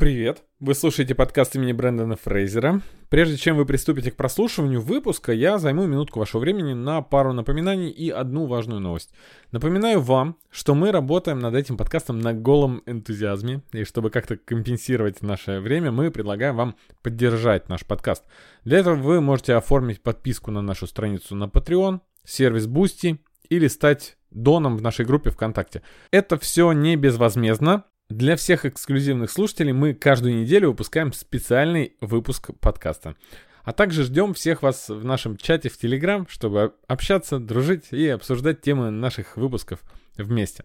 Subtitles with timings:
[0.00, 0.44] Привет!
[0.60, 2.80] Вы слушаете подкаст имени Брэндона Фрейзера.
[3.10, 7.90] Прежде чем вы приступите к прослушиванию выпуска, я займу минутку вашего времени на пару напоминаний
[7.90, 9.10] и одну важную новость.
[9.52, 15.20] Напоминаю вам, что мы работаем над этим подкастом на голом энтузиазме, и чтобы как-то компенсировать
[15.20, 18.24] наше время, мы предлагаем вам поддержать наш подкаст.
[18.64, 23.18] Для этого вы можете оформить подписку на нашу страницу на Patreon, сервис Boosty
[23.50, 25.82] или стать доном в нашей группе ВКонтакте.
[26.10, 33.14] Это все не безвозмездно, для всех эксклюзивных слушателей мы каждую неделю выпускаем специальный выпуск подкаста.
[33.62, 38.62] А также ждем всех вас в нашем чате в Телеграм, чтобы общаться, дружить и обсуждать
[38.62, 39.80] темы наших выпусков
[40.16, 40.64] вместе.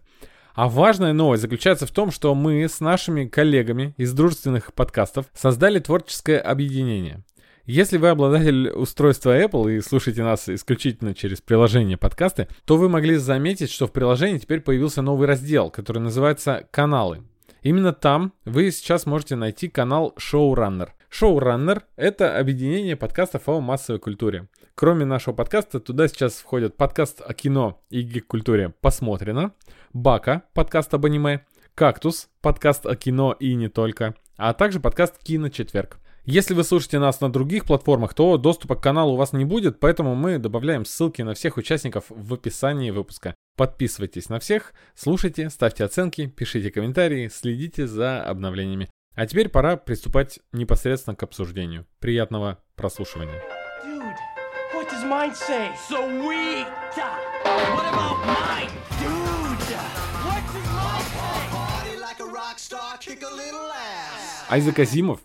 [0.54, 5.78] А важная новость заключается в том, что мы с нашими коллегами из дружественных подкастов создали
[5.78, 7.22] творческое объединение.
[7.64, 13.16] Если вы обладатель устройства Apple и слушаете нас исключительно через приложение подкасты, то вы могли
[13.16, 17.22] заметить, что в приложении теперь появился новый раздел, который называется «Каналы».
[17.66, 20.90] Именно там вы сейчас можете найти канал Showrunner.
[21.10, 24.46] Showrunner— это объединение подкастов о массовой культуре.
[24.76, 29.50] Кроме нашего подкаста, туда сейчас входят подкаст о кино и гик-культуре «Посмотрено»,
[29.92, 35.98] Бака, подкаст об аниме, Кактус, подкаст о кино и не только, а также подкаст «Кино-четверг».
[36.24, 39.80] Если вы слушаете нас на других платформах, то доступа к каналу у вас не будет,
[39.80, 43.34] поэтому мы добавляем ссылки на всех участников в описании выпуска.
[43.56, 48.88] Подписывайтесь на всех, слушайте, ставьте оценки, пишите комментарии, следите за обновлениями.
[49.14, 51.86] А теперь пора приступать непосредственно к обсуждению.
[51.98, 53.42] Приятного прослушивания.
[64.48, 65.20] Айзек Азимов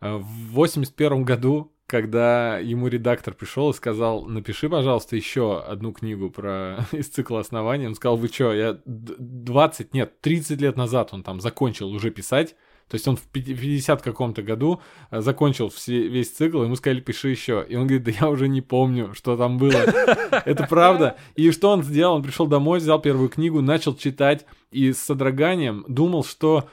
[0.00, 6.30] Э, в 81 году, когда ему редактор пришел и сказал, напиши, пожалуйста, еще одну книгу
[6.30, 11.22] про из цикла основания, он сказал, вы что, я 20, нет, 30 лет назад он
[11.22, 12.56] там закончил уже писать,
[12.88, 17.30] то есть он в 50 каком-то году э, закончил все, весь цикл, ему сказали, пиши
[17.30, 17.66] еще.
[17.68, 19.72] И он говорит, да я уже не помню, что там было.
[20.44, 21.16] Это правда.
[21.34, 22.14] И что он сделал?
[22.14, 26.68] Он пришел домой, взял первую книгу, начал читать и с содроганием думал, что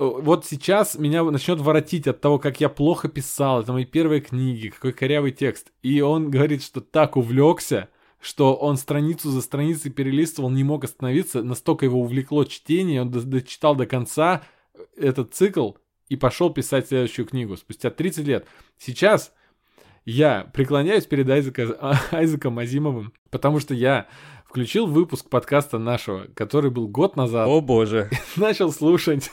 [0.00, 4.68] вот сейчас меня начнет воротить от того, как я плохо писал, это мои первые книги,
[4.68, 5.72] какой корявый текст.
[5.82, 11.42] И он говорит, что так увлекся, что он страницу за страницей перелистывал, не мог остановиться,
[11.42, 15.72] настолько его увлекло чтение, он дочитал до конца э, этот цикл
[16.08, 18.46] и пошел писать следующую книгу спустя 30 лет.
[18.78, 19.34] Сейчас
[20.06, 24.06] я преклоняюсь перед Айзека, Айзеком Азимовым, потому что я
[24.46, 27.46] включил выпуск подкаста нашего, который был год назад.
[27.48, 28.08] О боже.
[28.36, 29.30] Начал слушать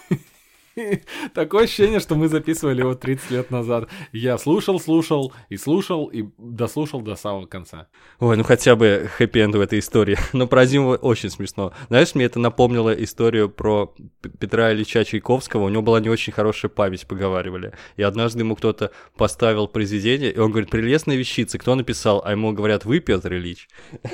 [1.34, 3.90] Такое ощущение, что мы записывали его 30 лет назад.
[4.12, 7.88] Я слушал, слушал и слушал, и дослушал до самого конца.
[8.20, 10.18] Ой, ну хотя бы хэппи-энд в этой истории.
[10.34, 11.74] Но про Зиму очень смешно.
[11.88, 13.94] Знаешь, мне это напомнило историю про
[14.40, 15.66] Петра Ильича Чайковского.
[15.66, 17.74] У него была не очень хорошая память, поговаривали.
[17.96, 22.22] И однажды ему кто-то поставил произведение, и он говорит, прелестная вещица, кто написал?
[22.24, 23.68] А ему говорят, вы, Петр Ильич.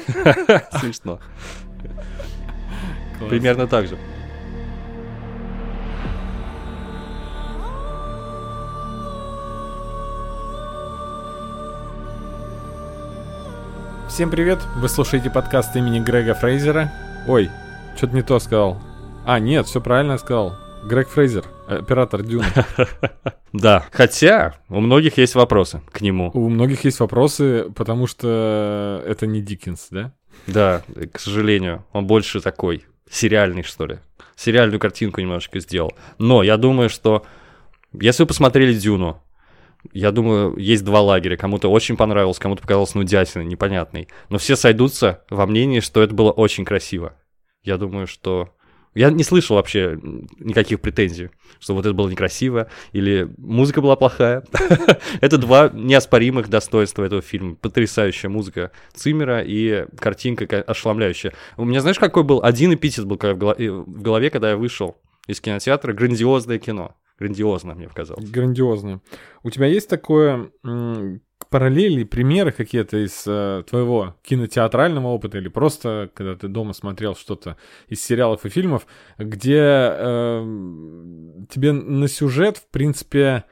[0.79, 1.19] Смешно.
[3.29, 3.97] Примерно так же.
[14.09, 14.59] Всем привет!
[14.75, 16.91] Вы слушаете подкаст имени Грега Фрейзера.
[17.27, 17.49] Ой,
[17.95, 18.79] что-то не то сказал.
[19.25, 20.55] А, нет, все правильно сказал.
[20.83, 22.45] Грег Фрейзер, оператор Дюна.
[23.53, 26.31] Да, хотя у многих есть вопросы к нему.
[26.33, 30.11] У многих есть вопросы, потому что это не Диккенс, да?
[30.47, 30.81] Да,
[31.11, 33.99] к сожалению, он больше такой сериальный, что ли.
[34.35, 35.93] Сериальную картинку немножечко сделал.
[36.17, 37.23] Но я думаю, что
[37.93, 39.21] если вы посмотрели Дюну,
[39.91, 41.35] я думаю, есть два лагеря.
[41.35, 44.07] Кому-то очень понравилось, кому-то показалось нудятиной, непонятной.
[44.29, 47.13] Но все сойдутся во мнении, что это было очень красиво.
[47.63, 48.49] Я думаю, что...
[48.95, 49.99] Я не слышал вообще
[50.37, 54.43] никаких претензий, что вот это было некрасиво, или музыка была плохая.
[55.21, 57.55] это два неоспоримых достоинства этого фильма.
[57.55, 61.33] Потрясающая музыка Циммера и картинка ошеломляющая.
[61.57, 64.95] У меня, знаешь, какой был один эпитет был в голове, когда я вышел
[65.25, 65.91] из кинотеатра?
[65.93, 66.95] Грандиозное кино.
[67.17, 68.29] Грандиозно, мне показалось.
[68.29, 69.01] Грандиозно.
[69.43, 70.51] У тебя есть такое
[71.49, 77.57] параллели, примеры какие-то из э, твоего кинотеатрального опыта или просто когда ты дома смотрел что-то
[77.87, 78.87] из сериалов и фильмов,
[79.19, 80.41] где э,
[81.51, 83.43] тебе на сюжет, в принципе,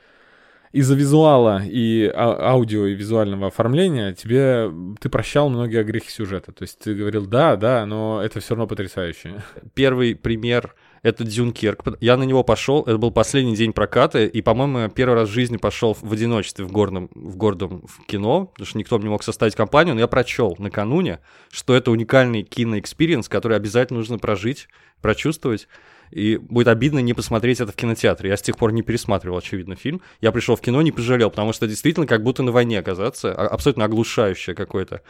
[0.71, 6.53] из-за визуала и а- аудио и визуального оформления тебе ты прощал многие грехи сюжета.
[6.53, 9.43] То есть ты говорил, да, да, но это все равно потрясающе.
[9.73, 11.83] Первый пример это Дюнкерк.
[11.99, 15.57] Я на него пошел, это был последний день проката, и, по-моему, первый раз в жизни
[15.57, 19.55] пошел в одиночестве в горном, в гордом в кино, потому что никто не мог составить
[19.55, 21.19] компанию, но я прочел накануне,
[21.51, 24.67] что это уникальный кино experience, который обязательно нужно прожить,
[25.01, 25.67] прочувствовать.
[26.11, 28.29] и будет обидно не посмотреть это в кинотеатре.
[28.29, 30.01] Я с тех пор не пересматривал, очевидно, фильм.
[30.19, 33.47] Я пришел в кино, не пожалел, потому что действительно как будто на войне оказаться, а-
[33.47, 35.01] абсолютно оглушающее какое-то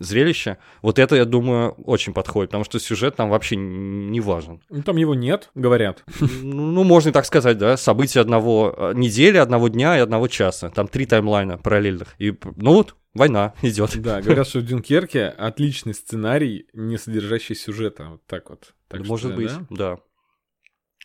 [0.00, 0.58] зрелище.
[0.82, 4.60] Вот это, я думаю, очень подходит, потому что сюжет там вообще не важен.
[4.70, 6.04] Ну, там его нет, говорят.
[6.20, 10.28] Ну, ну, можно и так сказать, да, события одного э, недели, одного дня и одного
[10.28, 10.70] часа.
[10.70, 12.14] Там три таймлайна параллельных.
[12.18, 14.00] И, ну вот, война идет.
[14.00, 18.08] Да, говорят, что в Дюнкерке отличный сценарий, не содержащий сюжета.
[18.10, 18.74] Вот так вот.
[18.88, 19.96] Так что, Может быть, да?
[19.96, 19.98] да.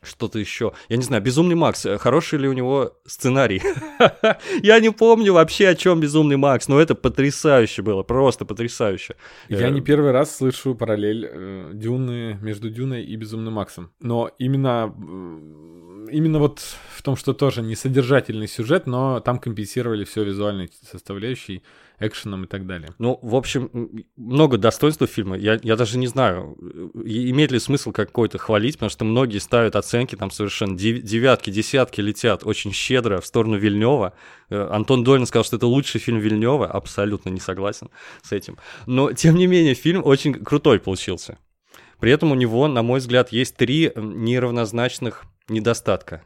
[0.03, 0.73] Что-то еще.
[0.89, 3.61] Я не знаю, Безумный Макс, э, хороший ли у него сценарий?
[4.61, 9.15] Я не помню вообще, о чем Безумный Макс, но это потрясающе было, просто потрясающе.
[9.49, 13.91] Я Э, не первый раз слышу параллель э, Дюны между Дюной и Безумным Максом.
[14.01, 14.93] Но именно,
[16.11, 16.59] именно вот
[16.95, 21.63] в том, что тоже не содержательный сюжет, но там компенсировали все визуальной составляющей,
[21.99, 22.89] экшеном и так далее.
[22.99, 23.69] Ну, в общем,
[24.15, 25.37] много достоинств фильма.
[25.37, 26.57] Я, я даже не знаю,
[26.93, 32.01] имеет ли смысл какой-то хвалить, потому что многие ставят оценки, там совершенно дев- девятки, десятки
[32.01, 34.13] летят очень щедро в сторону Вильнева.
[34.49, 36.67] Э, Антон Долин сказал, что это лучший фильм Вильнева.
[36.67, 37.89] Абсолютно не согласен
[38.21, 38.57] с этим.
[38.85, 41.37] Но, тем не менее, фильм очень крутой получился.
[41.99, 46.23] При этом у него, на мой взгляд, есть три неравнозначных недостатка.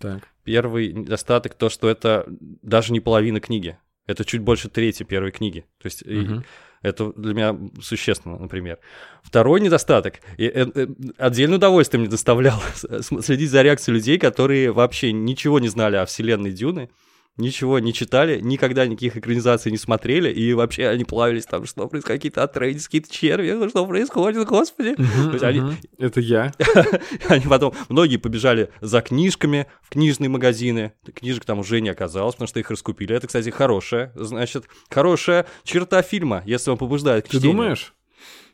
[0.00, 0.28] Так.
[0.44, 3.78] Первый недостаток то, что это даже не половина книги.
[4.06, 5.66] Это чуть больше трети первой книги.
[5.82, 6.44] То есть Мгм.
[6.82, 8.78] это для меня существенно, например.
[9.22, 10.20] Второй недостаток.
[10.38, 10.86] И, э, э,
[11.18, 16.06] отдельное удовольствие мне доставляло с- следить за реакцией людей, которые вообще ничего не знали о
[16.06, 16.90] вселенной Дюны,
[17.38, 22.18] ничего не читали, никогда никаких экранизаций не смотрели, и вообще они плавились там, что происходит,
[22.18, 24.96] какие-то Атрейдис, какие-то черви, ну что происходит, господи.
[25.44, 25.76] Они.
[25.98, 26.52] Это я.
[27.28, 30.92] они потом, многие побежали за книжками в книжные магазины.
[31.14, 33.14] Книжек там уже не оказалось, потому что их раскупили.
[33.14, 37.56] Это, кстати, хорошая, значит, хорошая черта фильма, если он побуждает к Ты чтению.
[37.56, 37.94] думаешь?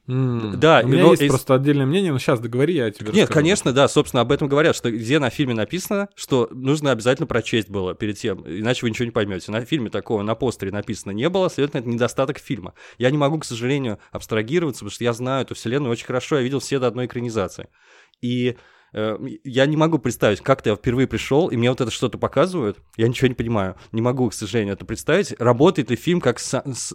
[0.07, 3.23] М, Да, У меня но есть просто отдельное мнение, но сейчас договори, я тебе Нет,
[3.23, 3.33] расскажу.
[3.33, 7.71] конечно, да, собственно, об этом говорят, что где на фильме написано, что нужно обязательно прочесть
[7.71, 9.51] было перед тем, иначе вы ничего не поймете.
[9.51, 12.75] На фильме такого, на постере написано не было, следовательно, это недостаток фильма.
[12.99, 16.43] Я не могу, к сожалению, абстрагироваться, потому что я знаю эту вселенную очень хорошо, я
[16.43, 17.69] видел все до одной экранизации.
[18.21, 18.57] И
[18.95, 23.09] я не могу представить, как-то я впервые пришел, и мне вот это что-то показывают, я
[23.09, 25.35] ничего не понимаю, не могу, к сожалению, это представить.
[25.39, 26.39] Работает ли фильм как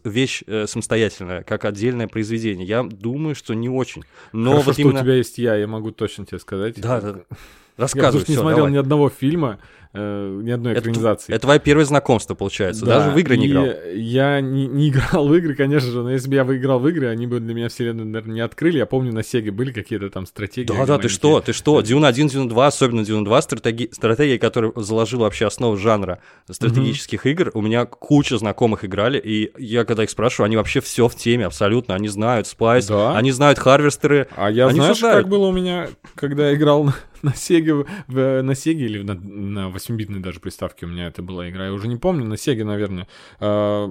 [0.05, 2.65] вещь э, самостоятельная, как отдельное произведение?
[2.65, 4.03] Я думаю, что не очень.
[4.31, 4.99] Но Хорошо, вот что именно...
[4.99, 6.79] у тебя есть я, я могу точно тебе сказать.
[6.79, 7.09] Да, да.
[7.09, 8.71] Я Рассказывай, просто не всё, смотрел давай.
[8.73, 9.59] ни одного фильма,
[9.93, 11.33] э, ни одной Это, экранизации.
[11.33, 12.85] это твое первое знакомство, получается.
[12.85, 13.65] Да, Даже в игры не и играл.
[13.93, 17.07] Я не, не играл в игры, конечно же, но если бы я выиграл в игры,
[17.07, 18.77] они бы для меня вселенную, наверное, не открыли.
[18.77, 20.67] Я помню, на Сеге были какие-то там стратегии.
[20.67, 21.81] Да, да, ты что, ты что?
[21.81, 23.89] Дюн 1, Дюн 2, особенно Дюн 2, стратеги...
[23.91, 26.19] стратегия, которая заложила вообще основу жанра
[26.49, 27.51] стратегических игр.
[27.53, 31.45] У меня куча знакомых играли, и я когда их спрашиваю, они вообще все в теме,
[31.45, 31.95] абсолютно.
[31.95, 33.17] Они знают Спайс, Да?
[33.17, 34.27] они знают Харвестеры.
[34.35, 36.91] А я, Они знаешь, как было у меня, когда я играл
[37.23, 41.49] на, Сеге, в- на Сеге или на, на 8-битной даже приставке у меня это была
[41.49, 43.07] игра, я уже не помню, на Сеге, наверное.
[43.39, 43.87] А,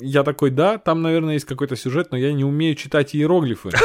[0.00, 3.70] Я такой, да, там, наверное, есть какой-то сюжет, но я не умею читать иероглифы.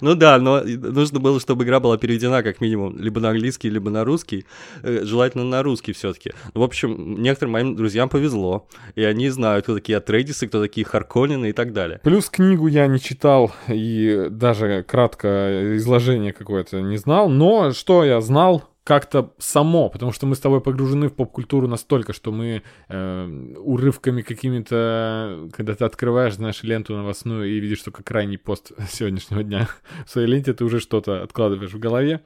[0.00, 3.90] Ну да, но нужно было, чтобы игра была переведена как минимум либо на английский, либо
[3.90, 4.44] на русский.
[4.82, 6.32] Э, Желательно на русский все-таки.
[6.54, 8.66] В общем, некоторым моим друзьям повезло.
[8.94, 12.00] И они знают, кто такие Атрейдисы, кто такие Харконнены и так далее.
[12.02, 16.32] Плюс книгу я не читал и даже кратко изложение
[16.64, 21.08] какое-то не знал, но что я знал как-то само, потому что мы с тобой погружены
[21.08, 27.60] в поп-культуру настолько, что мы э, урывками какими-то, когда ты открываешь, знаешь, ленту новостную и
[27.60, 29.68] видишь только крайний пост сегодняшнего дня
[30.04, 32.22] в своей ленте, ты уже что-то откладываешь в голове.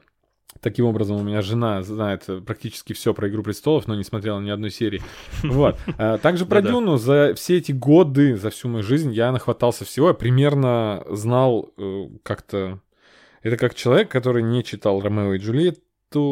[0.59, 4.49] Таким образом, у меня жена знает практически все про «Игру престолов», но не смотрела ни
[4.49, 5.03] одной серии.
[5.43, 5.77] Вот.
[5.99, 6.73] А Также про Да-да.
[6.73, 6.97] Дюну.
[6.97, 10.07] За все эти годы, за всю мою жизнь я нахватался всего.
[10.07, 12.79] Я примерно знал э, как-то...
[13.43, 15.83] Это как человек, который не читал «Ромео и Джульетту»,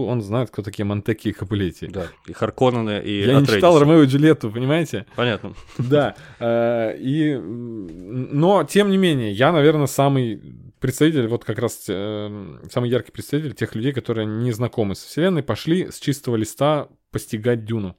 [0.06, 1.88] он знает, кто такие Монтеки и Капулетти.
[1.88, 3.56] Да, и Харконнены, и Я не Атрейдисы.
[3.56, 5.06] читал «Ромео и Джульетту», понимаете?
[5.16, 5.54] Понятно.
[5.78, 6.16] Да.
[6.40, 7.36] э, И...
[7.36, 10.42] Но, тем не менее, я, наверное, самый
[10.80, 15.44] представитель, вот как раз э, самый яркий представитель тех людей, которые не знакомы с Вселенной,
[15.44, 17.98] пошли с чистого листа постигать Дюну.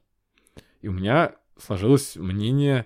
[0.81, 2.85] И у меня сложилось мнение,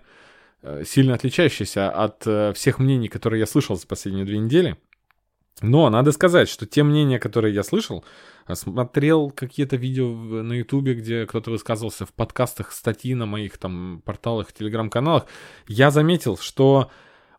[0.63, 4.75] э, сильно отличающееся от всех мнений, которые я слышал за последние две недели.
[5.61, 8.03] Но надо сказать, что те мнения, которые я слышал,
[8.45, 14.01] а, смотрел какие-то видео на Ютубе, где кто-то высказывался в подкастах, статьи на моих там
[14.03, 15.27] порталах, телеграм-каналах,
[15.67, 16.89] я заметил, что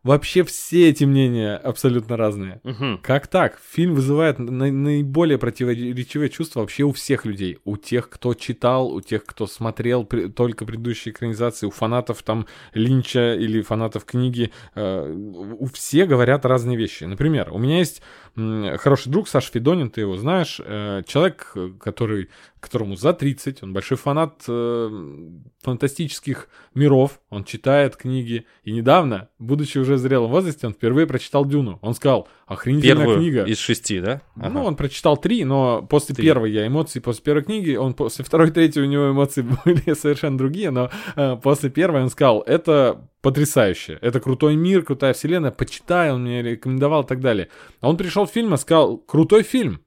[0.03, 2.61] вообще все эти мнения абсолютно разные.
[2.65, 2.99] Мгм.
[3.03, 3.61] Как так?
[3.71, 7.59] Фильм вызывает на- наиболее противоречивые чувства вообще у всех людей.
[7.65, 12.47] У тех, кто читал, у тех, кто смотрел пре- только предыдущие экранизации, у фанатов там
[12.75, 14.51] Линча или фанатов книги.
[14.75, 17.05] э, у все говорят разные вещи.
[17.05, 18.03] Например, у меня есть
[18.35, 23.99] хороший друг Саша Федонин, ты его знаешь, э, человек, который, которому за 30, он большой
[23.99, 25.29] фанат э,
[25.63, 31.45] фантастических миров, он читает книги, и недавно, будучи уже в зрелом возрасте, он впервые прочитал
[31.45, 31.79] Дюну.
[31.83, 33.45] Он сказал, охренительная Первую книга.
[33.45, 34.23] из шести, да?
[34.37, 36.25] Ну, он прочитал три, но после Три.
[36.25, 40.39] первой я эмоции, после первой книги, он после второй, третьей у него эмоции были совершенно
[40.39, 46.13] другие, но э, после первой он сказал, это потрясающе, это крутой мир, крутая вселенная, почитай,
[46.13, 47.49] он мне рекомендовал и так далее.
[47.81, 49.81] А он пришел в фильм и сказал, крутой фильм,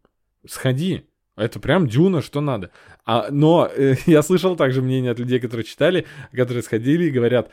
[0.47, 2.71] сходи, это прям дюна, что надо.
[3.05, 7.51] А, но э, я слышал также мнение от людей, которые читали, которые сходили и говорят,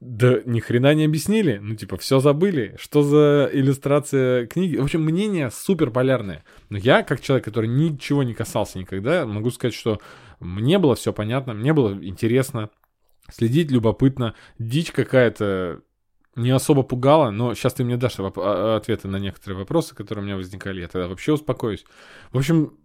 [0.00, 1.58] да ни хрена не объяснили.
[1.60, 2.74] Ну, типа, все забыли.
[2.78, 4.76] Что за иллюстрация книги?
[4.76, 6.42] В общем, мнения супер полярные.
[6.68, 10.00] Но я, как человек, который ничего не касался никогда, могу сказать, что
[10.40, 12.70] мне было все понятно, мне было интересно,
[13.30, 15.80] следить любопытно, дичь какая-то
[16.36, 20.22] не особо пугала, но сейчас ты мне дашь воп- а- ответы на некоторые вопросы, которые
[20.22, 21.84] у меня возникали, я тогда вообще успокоюсь.
[22.32, 22.76] В общем,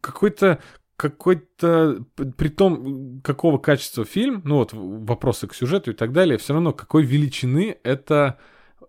[0.00, 0.58] какой-то
[0.96, 2.04] какой-то,
[2.36, 6.72] при том, какого качества фильм, ну вот вопросы к сюжету и так далее, все равно
[6.72, 8.38] какой величины это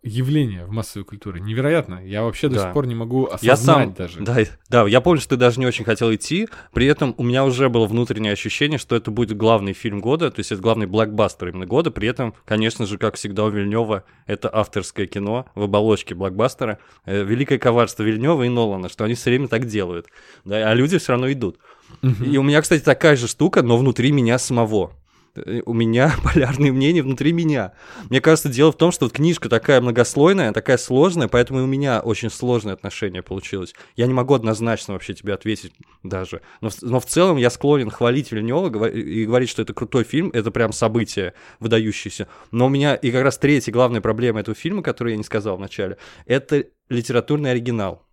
[0.03, 1.41] явление в массовой культуре.
[1.41, 2.05] Невероятно.
[2.05, 2.63] Я вообще до Да.
[2.65, 4.21] сих пор не могу осознать Я сам, даже.
[4.21, 4.37] Да,
[4.69, 7.69] да, я помню, что ты даже не очень хотел идти, при этом у меня уже
[7.69, 11.65] было внутреннее ощущение, что это будет главный фильм года, то есть это главный блокбастер именно
[11.65, 16.79] года, при этом, конечно же, как всегда у Вильнева, это авторское кино в оболочке блокбастера,
[17.05, 20.07] Э, великое коварство Вильнева и Нолана, что они все время так делают,
[20.45, 21.57] да, а люди все равно идут.
[22.03, 24.93] И у меня, кстати, такая же штука, но внутри меня самого.
[25.35, 27.73] Э, У меня полярные мнения внутри меня.
[28.09, 31.67] Мне кажется, дело в том, что вот книжка такая многослойная, такая сложная, поэтому и у
[31.67, 33.73] меня очень сложное отношение получилось.
[33.95, 36.41] Я не могу однозначно вообще тебе ответить даже.
[36.61, 40.51] Но, но в целом я склонен хвалить Вильнева и говорить, что это крутой фильм, это
[40.51, 42.27] прям событие выдающееся.
[42.51, 45.57] Но у меня и как раз третья главная проблема этого фильма, которую я не сказал
[45.57, 48.05] вначале, это литературный оригинал.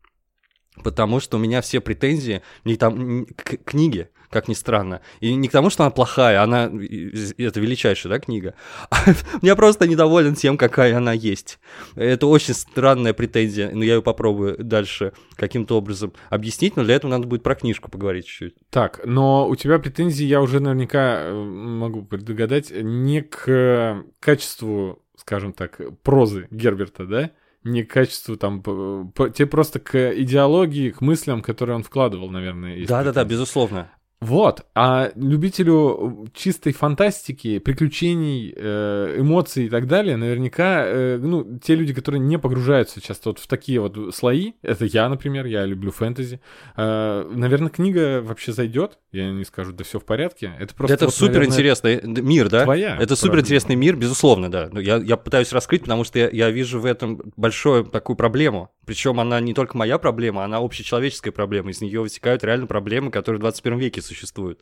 [0.82, 5.00] Потому что у меня все претензии не там, к книге, как ни странно.
[5.20, 8.54] И не к тому, что она плохая, она это величайшая, да, книга.
[9.42, 11.58] Я просто недоволен тем, какая она есть.
[11.94, 17.10] Это очень странная претензия, но я ее попробую дальше каким-то образом объяснить, но для этого
[17.10, 18.54] надо будет про книжку поговорить чуть-чуть.
[18.70, 25.52] Так, но у тебя претензии, я уже наверняка э, могу предугадать, не к качеству, скажем
[25.52, 27.30] так, прозы Герберта, да?
[27.64, 32.30] Не к качеству там, п- п- тебе просто к идеологии, к мыслям, которые он вкладывал,
[32.30, 32.76] наверное.
[32.76, 33.32] есть Да-да-да, претензии.
[33.32, 33.90] безусловно.
[34.20, 41.74] Вот, а любителю чистой фантастики, приключений, э, эмоций и так далее, наверняка, э, ну, те
[41.74, 45.90] люди, которые не погружаются часто вот в такие вот слои, это я, например, я люблю
[45.90, 46.40] фэнтези,
[46.76, 50.94] э, наверное, книга вообще зайдет, я не скажу, да все в порядке, это просто...
[50.94, 52.64] это вот, супер наверное, мир, да?
[52.64, 54.70] твоя Это супер интересный мир, безусловно, да.
[54.80, 58.70] Я, я пытаюсь раскрыть, потому что я, я вижу в этом большую такую проблему.
[58.86, 61.70] Причем она не только моя проблема, она общечеловеческая проблема.
[61.70, 64.60] Из нее вытекают реально проблемы, которые в 21 веке существуют.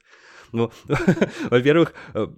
[0.53, 0.73] Ну,
[1.51, 2.29] во-первых, э,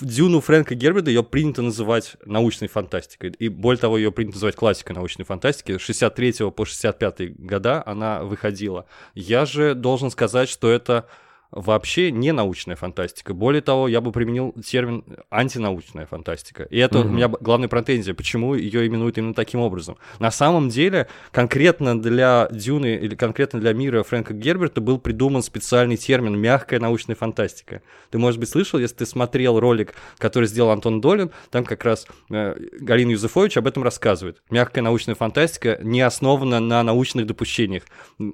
[0.00, 3.30] Дюну Фрэнка Герберта ее принято называть научной фантастикой.
[3.38, 5.76] И более того, ее принято называть классикой научной фантастики.
[5.76, 8.86] С 63 по 65 года она выходила.
[9.14, 11.06] Я же должен сказать, что это
[11.54, 13.32] вообще не научная фантастика.
[13.32, 16.64] Более того, я бы применил термин антинаучная фантастика.
[16.64, 17.16] И это у Мгм.
[17.16, 19.96] меня главная претензия, почему ее именуют именно таким образом.
[20.18, 25.96] На самом деле, конкретно для Дюны или конкретно для мира Фрэнка Герберта был придуман специальный
[25.96, 27.82] термин «мягкая научная фантастика».
[28.10, 32.06] Ты, может быть, слышал, если ты смотрел ролик, который сделал Антон Долин, там как раз
[32.30, 34.42] э, Галина Юзефович об этом рассказывает.
[34.50, 37.84] Мягкая научная фантастика не основана на научных допущениях,
[38.18, 38.24] э,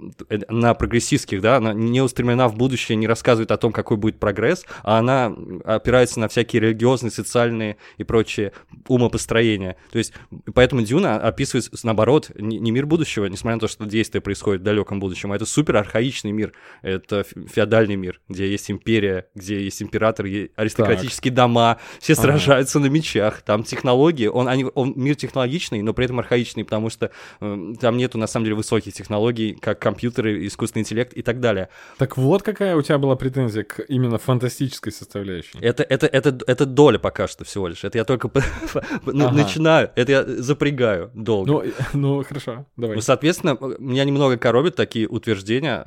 [0.49, 4.65] на прогрессистских, да, она не устремлена в будущее, не рассказывает о том, какой будет прогресс,
[4.83, 8.53] а она опирается на всякие религиозные, социальные и прочие
[8.89, 9.77] умопостроения.
[9.93, 10.13] То есть,
[10.55, 15.01] поэтому Дюна описывает, наоборот, не, мир будущего, несмотря на то, что действие происходит в далеком
[15.01, 16.53] будущем, а это супер архаичный мир,
[16.83, 20.27] это фе- феодальный мир, где есть империя, где есть император,
[20.57, 22.23] аристократические дома, все Ага.
[22.23, 26.91] сражаются на мечах, там технологии, он, они, он мир технологичный, но при этом архаичный, потому
[26.91, 31.41] что э, там нету, на самом деле, высоких технологий, как компьютеры, искусственный интеллект и так
[31.41, 31.69] далее.
[31.99, 35.59] Так вот какая у тебя была претензия к именно фантастической составляющей.
[35.61, 37.83] Это, это, это, это доля пока что всего лишь.
[37.85, 38.31] Это я только
[39.07, 39.35] ну, Ага.
[39.35, 41.51] начинаю, это я запрягаю долго.
[41.51, 41.65] Ну,
[41.95, 42.97] ну, хорошо, давай.
[42.97, 45.87] Ну, соответственно, меня немного коробят такие утверждения,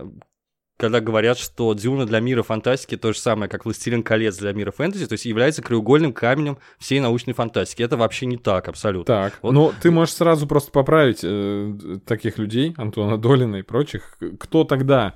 [0.78, 4.72] когда говорят, что Дюна для мира фантастики то же самое, как Властелин колец для мира
[4.72, 7.84] фэнтези, то есть является краеугольным камнем всей научной фантастики.
[7.84, 9.06] Это вообще не так абсолютно.
[9.06, 9.52] Так, Вот.
[9.52, 14.18] ну ты можешь сразу просто поправить э, таких людей, Антона Долина и прочих.
[14.40, 15.16] Кто тогда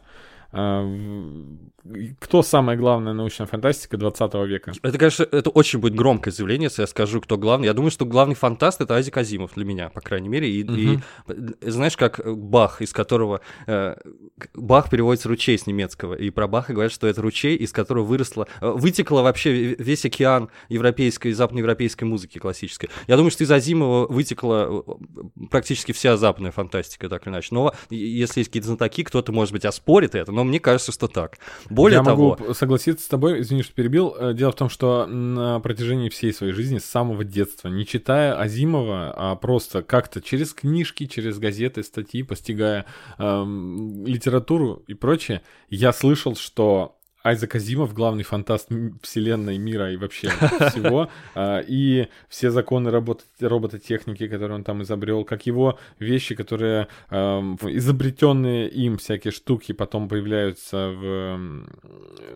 [2.20, 4.74] кто самая главная научная фантастика 20 века?
[4.82, 7.68] Это, конечно, это очень будет громкое заявление, если я скажу, кто главный.
[7.68, 10.50] Я думаю, что главный фантаст— это Азик Азимов для меня, по крайней мере.
[10.50, 10.74] И, угу.
[10.76, 11.00] и
[11.62, 13.42] знаешь, как Бах, из которого...
[13.68, 13.96] Э,
[14.54, 18.48] Бах переводится «ручей» с немецкого, и про Баха говорят, что это ручей, из которого выросла...
[18.62, 22.90] Э, вытекла вообще весь океан европейской, западноевропейской музыки классической.
[23.08, 27.50] Я думаю, что из Азимова вытекла э, практически вся западная фантастика, так или иначе.
[27.52, 31.38] Но если есть какие-то знатоки, кто-то, может быть, оспорит это, но мне кажется, что так.
[31.70, 32.38] Более Я того...
[32.38, 34.16] могу согласиться с тобой, извини, что перебил.
[34.18, 38.40] Э, дело в том, что на протяжении всей своей жизни, с самого детства, не читая
[38.40, 42.86] Азимова, а просто как-то через книжки, через газеты, статьи, постигая
[43.18, 46.97] эм, литературу и прочее, я слышал, что
[47.28, 48.70] Айзек Азимов, главный фантаст
[49.02, 50.30] вселенной, мира и вообще
[50.72, 58.70] всего, а, и все законы робототехники, которые он там изобрел, как его вещи, которые изобретенные
[58.70, 61.66] им всякие штуки потом появляются в...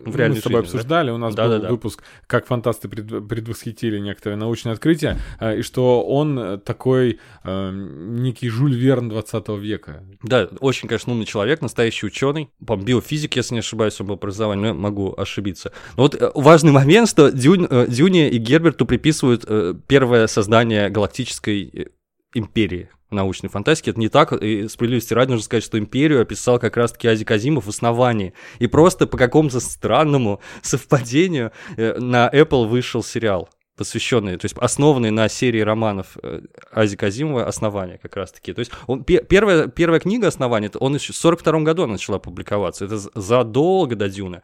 [0.04, 1.14] В реальной Мы с тобой жизни, обсуждали, да?
[1.14, 6.02] у нас да, был да, выпуск, как фантасты предвосхитили некоторые научные открытия, а, и что
[6.04, 10.04] он такой некий Жюль Верн 20 века.
[10.22, 14.72] Да, очень, конечно, умный человек, настоящий ученый, по биофизик, если не ошибаюсь, он был образование,
[14.82, 15.72] могу ошибиться.
[15.96, 20.90] Но вот э, важный момент, что Дюнь, э, Дюне и Герберту приписывают э, первое создание
[20.90, 21.88] галактической
[22.34, 23.90] империи научной фантастики.
[23.90, 24.32] Это не так.
[24.32, 28.32] И справедливости ради нужно сказать, что империю описал как раз-таки Ази Казимов в основании.
[28.58, 35.28] И просто по какому-то странному совпадению на Apple вышел сериал посвященные, то есть основанные на
[35.28, 38.52] серии романов э, Ази Казимова «Основание» как раз-таки.
[38.52, 42.84] То есть он, первая, первая книга «Основание», он еще в 42 году она начала публиковаться,
[42.84, 44.42] это задолго до «Дюны».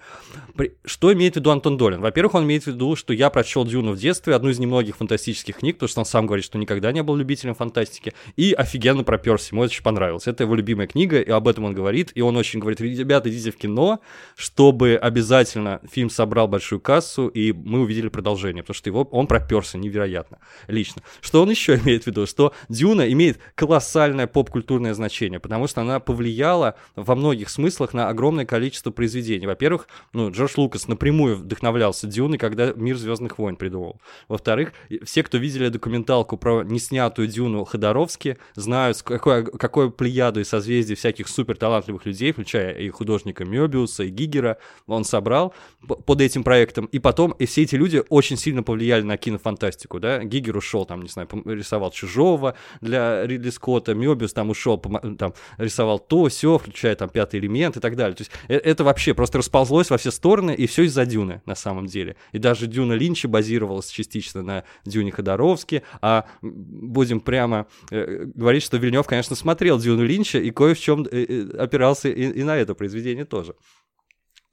[0.84, 2.00] Что имеет в виду Антон Долин?
[2.00, 5.58] Во-первых, он имеет в виду, что я прочел «Дюну» в детстве, одну из немногих фантастических
[5.58, 9.48] книг, потому что он сам говорит, что никогда не был любителем фантастики, и офигенно проперся,
[9.52, 10.26] ему это очень понравилось.
[10.26, 13.50] Это его любимая книга, и об этом он говорит, и он очень говорит, ребята, идите
[13.50, 14.00] в кино,
[14.36, 19.78] чтобы обязательно фильм собрал большую кассу, и мы увидели продолжение, потому что его он проперся
[19.78, 21.02] невероятно лично.
[21.20, 22.26] Что он еще имеет в виду?
[22.26, 28.46] Что Дюна имеет колоссальное поп-культурное значение, потому что она повлияла во многих смыслах на огромное
[28.46, 29.46] количество произведений.
[29.46, 34.00] Во-первых, ну, Джордж Лукас напрямую вдохновлялся Дюной, когда «Мир Звездных войн» придумал.
[34.28, 40.96] Во-вторых, все, кто видели документалку про неснятую Дюну Ходоровски, знают, какое, какое плеяду и созвездие
[40.96, 45.54] всяких супер талантливых людей, включая и художника Мёбиуса, и Гигера, он собрал
[45.86, 46.86] под этим проектом.
[46.86, 51.02] И потом и все эти люди очень сильно повлияли на кинофантастику, да, Гигер ушел, там,
[51.02, 56.94] не знаю, рисовал Чужого для Ридли Скотта, Мёбиус там ушел, там, рисовал то, все, включая
[56.94, 58.14] там Пятый элемент и так далее.
[58.14, 61.54] То есть э, это вообще просто расползлось во все стороны, и все из-за Дюны, на
[61.54, 62.16] самом деле.
[62.32, 68.76] И даже Дюна Линча базировалась частично на Дюне Ходоровске, а будем прямо э, говорить, что
[68.76, 72.74] Вильнев, конечно, смотрел Дюну Линча и кое в чем э, опирался и, и на это
[72.74, 73.54] произведение тоже.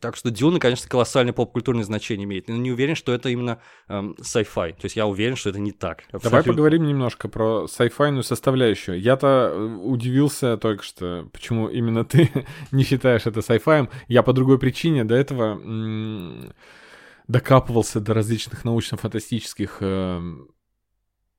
[0.06, 4.16] Так что Дюна, конечно, колоссальное поп-культурное значение имеет, но не уверен, что это именно эм,
[4.22, 4.74] sci-fi.
[4.74, 6.04] То есть я уверен, что это не так.
[6.12, 6.30] Абсолютно.
[6.30, 9.02] Давай поговорим немножко про sci-fi составляющую.
[9.02, 12.30] Я-то э, удивился только что, почему именно ты
[12.72, 13.90] не считаешь это sci-fi.
[14.08, 16.54] Я по другой причине до этого м-
[17.28, 20.22] докапывался до различных научно-фантастических э,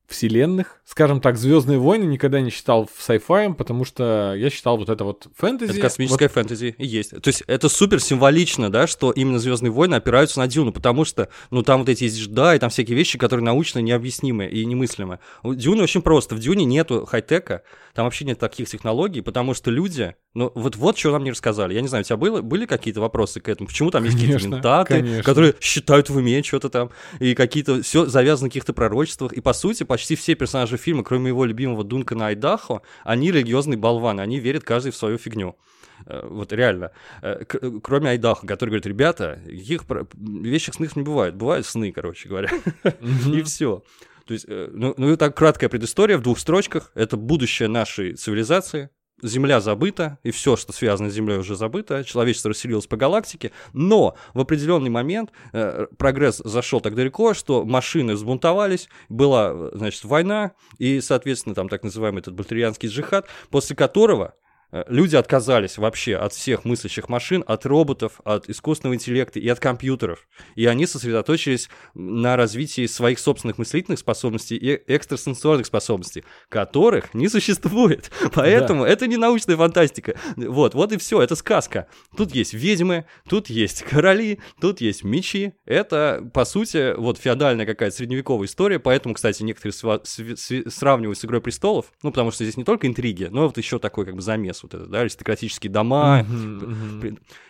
[0.07, 0.81] вселенных.
[0.85, 5.03] Скажем так, Звездные войны никогда не считал в sci-fi, потому что я считал вот это
[5.03, 5.71] вот фэнтези.
[5.71, 6.33] Это космическое вот...
[6.33, 7.11] фэнтези и есть.
[7.11, 11.29] То есть это супер символично, да, что именно Звездные войны опираются на Дюну, потому что,
[11.51, 15.19] ну, там вот эти есть и там всякие вещи, которые научно необъяснимы и немыслимы.
[15.43, 16.35] У Дюны очень просто.
[16.35, 20.97] В Дюне нету хай-тека, там вообще нет таких технологий, потому что люди, ну, вот вот
[20.97, 21.73] что нам не рассказали.
[21.73, 23.67] Я не знаю, у тебя было, были какие-то вопросы к этому?
[23.67, 25.23] Почему там есть какие-то ментаты, конечно.
[25.23, 29.53] которые считают в уме что-то там, и какие-то, все завязано на каких-то пророчествах, и по
[29.53, 34.39] сути, по почти все персонажи фильма, кроме его любимого Дункана Айдахо, они религиозные болваны, они
[34.39, 35.57] верят каждый в свою фигню.
[36.05, 36.91] Э, вот реально.
[37.23, 37.43] Э,
[37.81, 41.35] кроме Айдаха, который говорит, ребята, каких вещих снов не бывает.
[41.35, 42.51] Бывают сны, короче говоря.
[43.25, 43.83] И все.
[44.27, 46.91] То есть, э, ну, ну, так краткая предыстория в двух строчках.
[46.93, 52.03] Это будущее нашей цивилизации, Земля забыта, и все, что связано с Землей, уже забыто.
[52.03, 53.51] Человечество расселилось по галактике.
[53.73, 60.51] Но в определенный момент э, прогресс зашел так далеко, что машины взбунтовались, была, значит, война,
[60.77, 66.33] и, соответственно, там так называемый этот бальтерианский джихад, после которого Э, люди отказались вообще от
[66.33, 70.27] всех мыслящих машин, от роботов, от искусственного интеллекта и от компьютеров.
[70.55, 78.11] И они сосредоточились на развитии своих собственных мыслительных способностей и экстрасенсорных способностей, которых не существует.
[78.33, 78.89] Поэтому да.
[78.89, 80.15] это не научная фантастика.
[80.35, 81.87] Вот, вот и все, это сказка.
[82.15, 85.53] Тут есть ведьмы, тут есть короли, тут есть мечи.
[85.65, 88.79] Это, по сути, вот феодальная какая-то средневековая история.
[88.79, 90.01] Поэтому, кстати, некоторые
[90.69, 94.05] сравнивают с «Игрой престолов», ну, потому что здесь не только интриги, но вот еще такой
[94.05, 96.25] как бы замес вот это, да, аристократические дома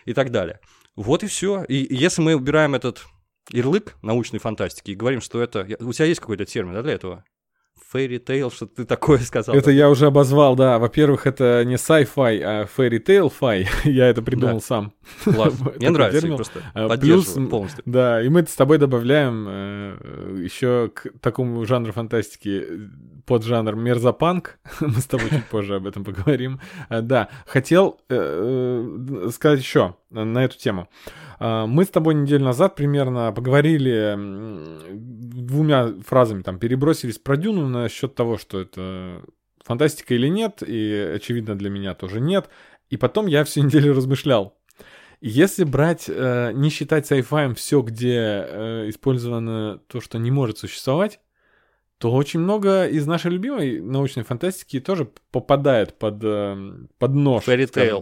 [0.04, 0.60] и так далее.
[0.96, 1.64] Вот и все.
[1.64, 3.04] И если мы убираем этот
[3.50, 5.66] ярлык научной фантастики и говорим, что это...
[5.80, 7.24] У тебя есть какой-то термин да, для этого?
[7.92, 9.54] Fairy Tale, что ты такое сказал.
[9.54, 10.78] Это я уже обозвал, да.
[10.78, 13.66] Во-первых, это не sci-fi, а Fairy Tale fi.
[13.84, 14.60] я это придумал Да.
[14.60, 14.92] сам.
[15.24, 15.54] Класс.
[15.76, 16.36] Мне нравится, термин.
[16.36, 17.82] просто А, плюс, полностью.
[17.86, 22.66] Да, и мы с тобой добавляем э, еще к такому жанру фантастики
[23.28, 24.58] поджанр мерзопанк.
[24.80, 26.60] Мы с тобой чуть позже об этом поговорим.
[26.88, 30.88] А, Да, хотел э, э, сказать еще на эту тему.
[31.38, 34.16] А, Мы с тобой неделю назад примерно поговорили
[34.90, 39.22] двумя фразами, там, перебросились про Дюну насчет того, что это
[39.64, 42.48] фантастика или нет, и, очевидно, для меня тоже нет.
[42.88, 44.56] И потом я всю неделю размышлял.
[45.20, 51.20] Если брать, э, не считать sci-fi все, где использовано то, что не может существовать,
[51.98, 56.56] то очень много из нашей любимой научной фантастики тоже попадает под, э,
[56.98, 57.44] под нож.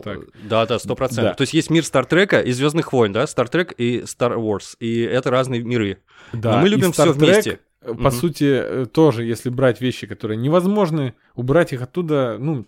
[0.03, 0.19] Так.
[0.49, 1.33] Да, да, сто процентов.
[1.33, 1.35] Да.
[1.35, 3.27] То есть есть мир Стартрека и Звездных войн, да?
[3.27, 4.77] Стартрек и Star Wars.
[4.81, 5.99] И это разные миры.
[6.33, 7.59] Да, Но мы любим все вместе.
[7.81, 8.11] э, По Мгм.
[8.11, 12.67] сути, э, тоже, если брать вещи, которые невозможны, убрать их оттуда, ну,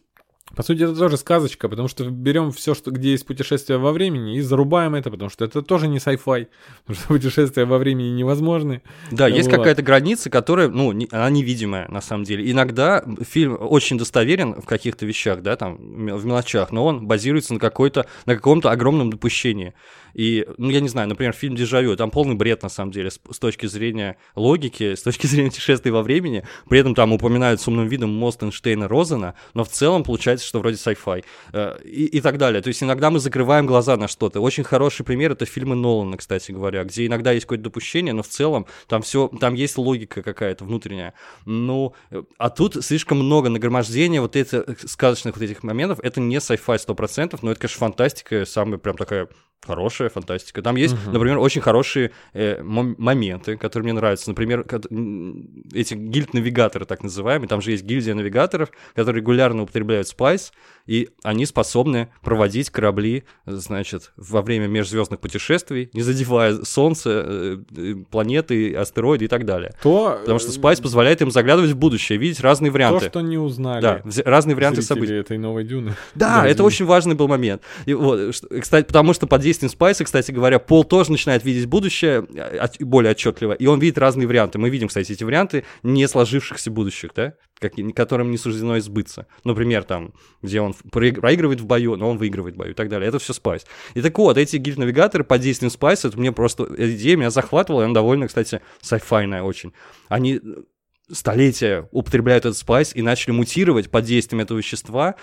[0.56, 4.36] по сути, это тоже сказочка, потому что берем все, что, где есть путешествие во времени,
[4.36, 6.46] и зарубаем это, потому что это тоже не sci-fi,
[6.84, 8.82] потому что путешествия во времени невозможны.
[9.10, 9.56] Да, есть Вот.
[9.58, 12.50] какая-то граница, которая, ну, не- она невидимая на самом деле.
[12.50, 17.60] Иногда фильм очень достоверен в каких-то вещах, да, там, в мелочах, но он базируется на
[17.60, 19.74] какой-то, на каком-то огромном допущении.
[20.14, 23.20] И, ну, я не знаю, например, фильм «Дежавю», там полный бред, на самом деле, с,
[23.30, 26.44] с точки зрения логики, с точки зрения путешествий во времени.
[26.68, 30.60] При этом там упоминают с умным видом мост Эйнштейна Розена, но в целом получается, что
[30.60, 31.24] вроде sci-fi.
[31.52, 32.62] Э, И, и так далее.
[32.62, 34.40] То есть иногда мы закрываем глаза на что-то.
[34.40, 38.28] Очень хороший пример— это фильмы Нолана, кстати говоря, где иногда есть какое-то допущение, но в
[38.28, 41.14] целом там все, там есть логика какая-то внутренняя.
[41.44, 46.00] Ну, э, а тут слишком много нагромождения вот этих сказочных вот этих моментов.
[46.02, 49.28] Это не sci-fi 100%, но это, конечно, фантастика, самая прям такая
[49.66, 50.62] хорошая фантастика.
[50.62, 51.12] Там есть, Мгм.
[51.12, 54.30] например, очень хорошие э, мом- моменты, которые мне нравятся.
[54.30, 54.64] Например,
[55.74, 57.48] эти гильд-навигаторы, так называемые.
[57.48, 60.52] Там же есть гильдия навигаторов, которые регулярно употребляют спайс,
[60.86, 67.94] и они способны проводить корабли, значит, во время межзвездных путешествий, не задевая Солнце, э, э,
[68.10, 69.74] планеты, астероиды и так далее.
[69.82, 73.06] То, Потому что э, спайс позволяет им заглядывать в будущее, видеть разные то, варианты.
[73.08, 75.14] что не узнали Да, разные варианты событий.
[75.14, 75.94] этой новой Дюны.
[76.14, 77.62] Да, это очень важный был момент.
[77.84, 82.26] И вот, кстати, потому что под действием Спайса, кстати говоря, Пол тоже начинает видеть будущее
[82.36, 84.58] а, от- более отчетливо, и он видит разные варианты.
[84.58, 89.26] Мы видим, кстати, эти варианты не сложившихся будущих, да, как- которым не суждено сбыться.
[89.44, 92.88] Например, там, где он проиг- проигрывает в бою, но он выигрывает в бою и так
[92.88, 93.08] далее.
[93.08, 93.66] Это все Спайс.
[93.94, 97.30] И так вот, эти guild -навигаторы под действием Спайса, это мне просто, эта идея меня
[97.30, 99.72] захватывала, и она довольно, кстати, sci-fi йная очень.
[100.08, 100.40] Они
[101.10, 105.14] столетия употребляют этот спайс и начали мутировать под действием этого вещества.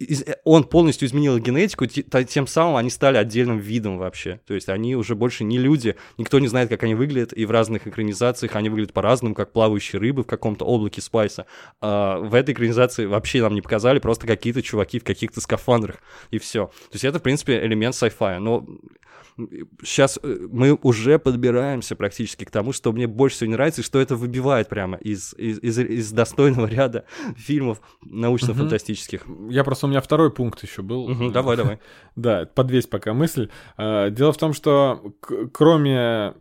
[0.00, 4.40] Э, Он полностью изменил генетику, тем самым они стали отдельным видом вообще.
[4.46, 7.50] То есть они уже больше не люди, никто не знает, как они выглядят, и в
[7.50, 11.46] разных экранизациях они выглядят по-разному, как плавающие рыбы в каком-то облаке спайса.
[11.80, 15.96] А в этой экранизации вообще нам не показали, просто какие-то чуваки в каких-то скафандрах,
[16.30, 16.66] и все.
[16.66, 18.38] То есть это, в принципе, элемент sci-fi.
[18.38, 18.66] Но
[19.82, 24.00] сейчас мы уже подбираемся практически к тому, что мне больше всего не нравится, и что
[24.00, 27.04] это выбивает прямо из, из, из, из достойного ряда
[27.36, 29.26] фильмов научно-фантастических.
[29.48, 31.30] Я просто, у меня второй пункт еще был.
[31.30, 31.78] Давай, давай.
[32.16, 33.48] Да, подвесь пока мысль.
[33.76, 35.14] А, Дело в том, что
[35.52, 36.34] кроме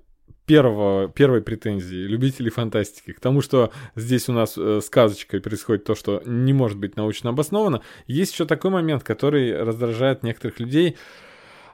[0.50, 5.94] первого, первой претензии любителей фантастики к тому, что здесь у нас э, сказочкой происходит то,
[5.94, 10.98] что не может быть научно обосновано, есть еще такой момент, который раздражает некоторых людей,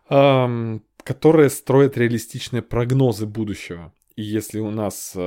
[0.09, 3.93] ам, которые строят реалистичные прогнозы будущего.
[4.17, 5.19] И если у нас э,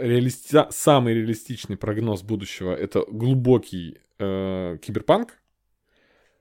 [0.00, 5.36] реалисти- самый реалистичный прогноз будущего это глубокий э, киберпанк,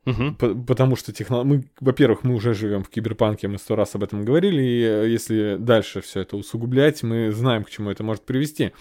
[0.05, 0.35] Мгм.
[0.35, 1.43] П- Потому что техно...
[1.43, 5.09] мы, во-первых, мы уже живем в киберпанке, мы сто раз об этом говорили, и э,
[5.09, 8.71] если дальше все это усугублять, мы знаем, к чему это может привести,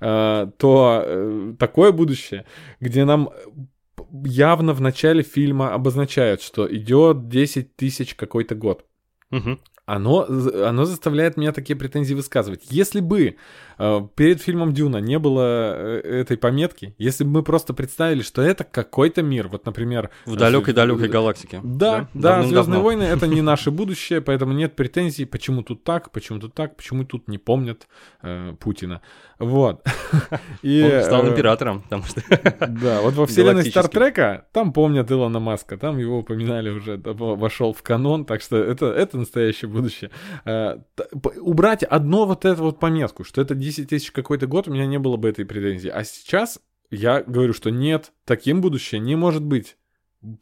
[0.00, 2.44] э, то э, такое будущее,
[2.80, 8.84] где нам э, явно в начале фильма обозначают, что идет 10 тысяч какой-то год.
[9.30, 9.58] Мгм.
[9.86, 12.64] Оно, оно заставляет меня такие претензии высказывать.
[12.70, 13.36] Если бы
[13.78, 18.42] э, перед фильмом Дюна не было э, этой пометки, если бы мы просто представили, что
[18.42, 20.10] это какой-то мир, вот, например...
[20.24, 21.60] В далекой-далекой э, галактике.
[21.62, 22.48] Да, да, Давным-давно.
[22.48, 26.76] Звездные войны это не наше будущее, поэтому нет претензий, почему тут так, почему тут так,
[26.76, 27.86] почему тут не помнят
[28.22, 29.02] э, Путина.
[29.38, 29.84] Вот.
[30.62, 32.22] И, Он стал э, императором, потому что...
[32.68, 33.64] Да, вот во вселенной.
[33.64, 38.86] Стартрека там помнят Илона Маска, там его упоминали уже, вошел в канон, так что это,
[38.86, 40.10] это настоящее будущее.
[40.44, 44.86] П- убрать одно вот эту вот пометку, что это 10 тысяч какой-то год, у меня
[44.86, 45.88] не было бы этой претензии.
[45.90, 49.76] А сейчас я говорю, что нет, таким будущее не может быть.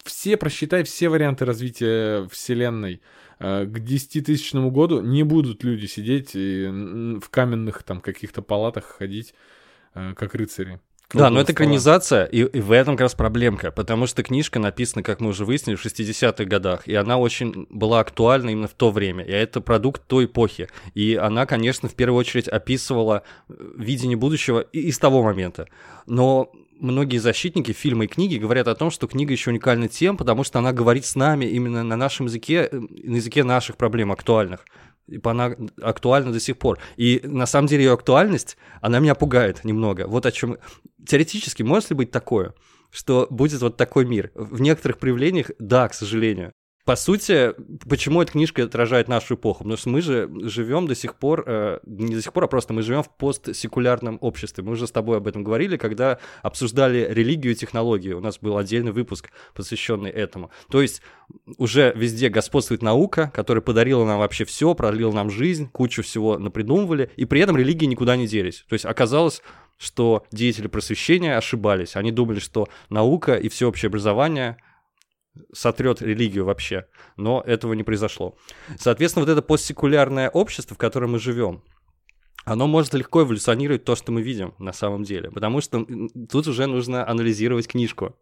[0.05, 3.03] Все, просчитай все варианты развития вселенной.
[3.39, 6.67] Э, к десятитысячному году не будут люди сидеть и
[7.23, 9.35] в каменных там каких-то палатах ходить,
[9.95, 10.81] э, как рыцари.
[11.13, 15.03] Да, но это экранизация, и, и в этом как раз проблемка, потому что книжка написана,
[15.03, 18.91] как мы уже выяснили, в 60-х годах, и она очень была актуальна именно в то
[18.91, 20.69] время, и это продукт той эпохи.
[20.95, 25.69] И она, конечно, в первую очередь описывала э, видение будущего из того момента.
[26.07, 30.45] Но многие защитники фильма и книги говорят о том, что книга еще уникальна тем, потому
[30.45, 34.65] что она говорит с нами именно на нашем языке, э, на языке наших проблем актуальных.
[35.07, 36.79] И она актуальна до сих пор.
[36.97, 40.07] И на самом деле ее актуальность, она меня пугает немного.
[40.07, 40.57] Вот о чем
[41.07, 42.55] теоретически может ли быть такое,
[42.91, 44.31] что будет вот такой мир?
[44.35, 46.53] В некоторых проявлениях, да, к сожалению.
[46.85, 47.55] По сути,
[47.89, 49.65] почему эта книжка отражает нашу эпоху?
[49.65, 52.75] Потому что мы же живем до сих пор, э, не до сих пор, а просто
[52.75, 54.63] мы живем в постсекулярном обществе.
[54.63, 58.13] Мы уже с тобой об этом говорили, когда обсуждали религию и технологии.
[58.13, 60.51] У нас был отдельный выпуск, посвященный этому.
[60.71, 61.01] То есть
[61.57, 67.11] уже везде господствует наука, которая подарила нам вообще все, продлила нам жизнь, кучу всего напридумывали,
[67.17, 68.63] и при этом религии никуда не делись.
[68.69, 69.41] То есть оказалось,
[69.79, 71.97] что деятели просвещения ошибались.
[71.97, 74.59] Они думали, что наука и всеобщее образование
[75.53, 78.37] сотрет религию вообще, но этого не произошло.
[78.79, 81.63] Соответственно, вот это постсекулярное общество, в котором мы живем,
[82.45, 85.87] оно может легко эволюционировать то, что мы видим на самом деле, потому что
[86.31, 88.15] тут уже нужно анализировать книжку.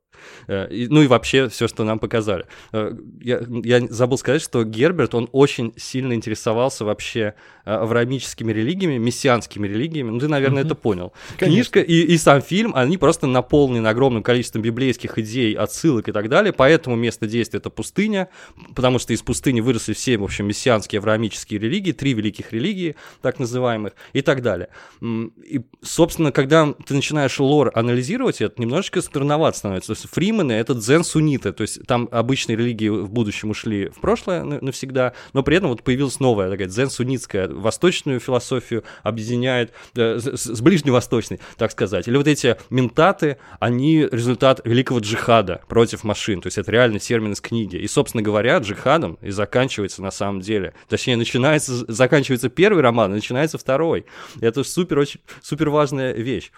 [0.47, 2.47] Э, ну и вообще все, что нам показали.
[2.73, 8.99] Э, я, я забыл сказать, что Герберт, он очень сильно интересовался вообще э, авраамическими религиями,
[8.99, 10.11] мессианскими религиями.
[10.11, 10.67] Ну ты, наверное, mm-hmm.
[10.67, 11.13] это понял.
[11.39, 11.55] Конечно.
[11.55, 16.29] Книжка и, и сам фильм, они просто наполнены огромным количеством библейских идей, отсылок и так
[16.29, 16.53] далее.
[16.53, 18.29] Поэтому место действия это пустыня,
[18.75, 23.39] потому что из пустыни выросли все, в общем, мессианские авраамические религии, три великих религии, так
[23.39, 24.69] называемых, и так далее.
[25.01, 31.53] И, собственно, когда ты начинаешь лор анализировать, это немножечко странновато становится есть фримены— это дзен-сунниты,
[31.53, 35.83] то есть там обычные религии в будущем ушли в прошлое навсегда, но при этом вот
[35.83, 42.09] появилась новая такая дзен-суннитская, восточную философию объединяет э, с, ближневосточной, так сказать.
[42.09, 47.33] Или вот эти ментаты, они результат великого джихада против машин, то есть это реально термин
[47.33, 47.77] из книги.
[47.77, 50.75] И, собственно говоря, джихадом и заканчивается на самом деле.
[50.89, 54.02] Точнее, начинается, заканчивается первый роман, и начинается второй.
[54.41, 56.51] Это супер, очень, супер важная вещь.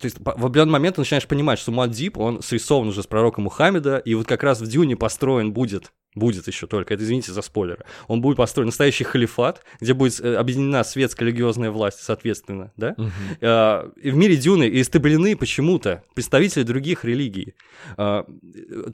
[0.00, 3.42] То есть в определенный момент ты начинаешь понимать, что Муаддиб, он срисован уже с пророка
[3.42, 7.42] Мухаммеда, и вот как раз в Дюне построен будет, будет еще только, это извините за
[7.42, 12.94] спойлеры, он будет построен настоящий халифат, где будет э, объединена светская религиозная власть, соответственно, да?
[12.96, 13.92] Uh-huh.
[14.00, 17.54] И в мире Дюны истреблены почему-то представители других религий.
[17.98, 18.24] А,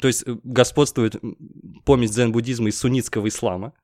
[0.00, 1.14] то есть э, господствует
[1.84, 3.74] помесь дзен-буддизма и суннитского ислама,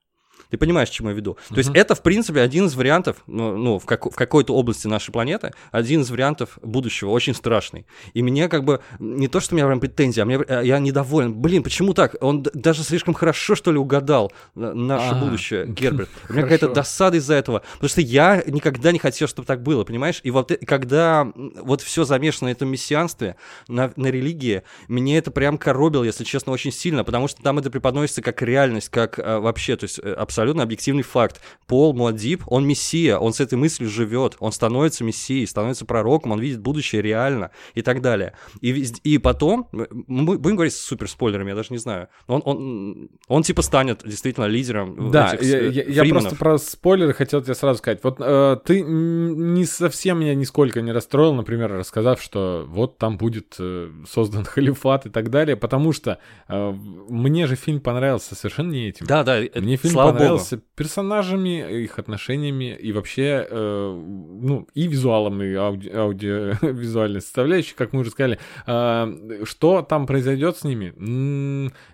[0.53, 1.31] ты понимаешь, к чему я веду?
[1.31, 1.55] Uh-huh.
[1.55, 4.87] То есть это, в принципе, один из вариантов, ну, ну в, как, в какой-то области
[4.87, 7.87] нашей планеты, один из вариантов будущего, очень страшный.
[8.13, 10.79] И мне как бы, не то, что у меня прям претензии, а мне, э, я
[10.79, 11.33] недоволен.
[11.33, 12.17] Блин, почему так?
[12.21, 16.11] Он даже слишком хорошо, что ли, угадал наше а, будущее, Герберт.
[16.29, 17.63] У меня какая-то досада из-за этого.
[17.73, 20.21] Потому что я никогда не хотел, чтобы так было, понимаешь?
[20.23, 23.37] И вот когда вот все замешано на этом мессианстве,
[23.69, 27.71] на, на религии, мне это прям коробило, если честно, очень сильно, потому что там это
[27.71, 31.41] преподносится как реальность, как а, вообще, то есть э, абсолютно абсолютно объективный факт.
[31.67, 36.41] Пол Муаддиб, он мессия, он с этой мыслью живет, он становится мессией, становится пророком, он
[36.41, 38.35] видит будущее реально и так далее.
[38.61, 38.71] И,
[39.05, 43.43] и потом, мы будем говорить с супер спойлерами, я даже не знаю, он, он, он
[43.43, 47.79] типа станет действительно лидером Да, этих, я, я, я просто про спойлеры хотел тебе сразу
[47.79, 48.01] сказать.
[48.03, 53.57] Вот э, ты не совсем меня нисколько не расстроил, например, рассказав, что вот там будет
[53.59, 56.71] э, создан халифат и так далее, потому что э,
[57.09, 59.07] мне же фильм понравился совершенно не этим.
[59.07, 64.03] Да, да, мне фильм слава понравился понравился персонажами, их отношениями и вообще, э,
[64.41, 68.39] ну, и визуалом, и ауди, аудиовизуальной составляющей, как мы уже сказали.
[68.67, 70.93] Э, что там произойдет с ними,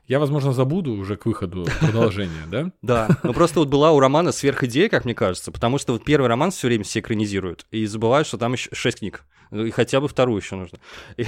[0.06, 2.72] я, возможно, забуду уже к выходу продолжения, да?
[2.88, 6.26] Да, но просто вот была у романа сверхидея, как мне кажется, потому что вот первый
[6.26, 9.24] роман все время все экранизируют, и забывают, что там еще шесть книг.
[9.50, 10.78] Ну, и хотя бы вторую еще нужно.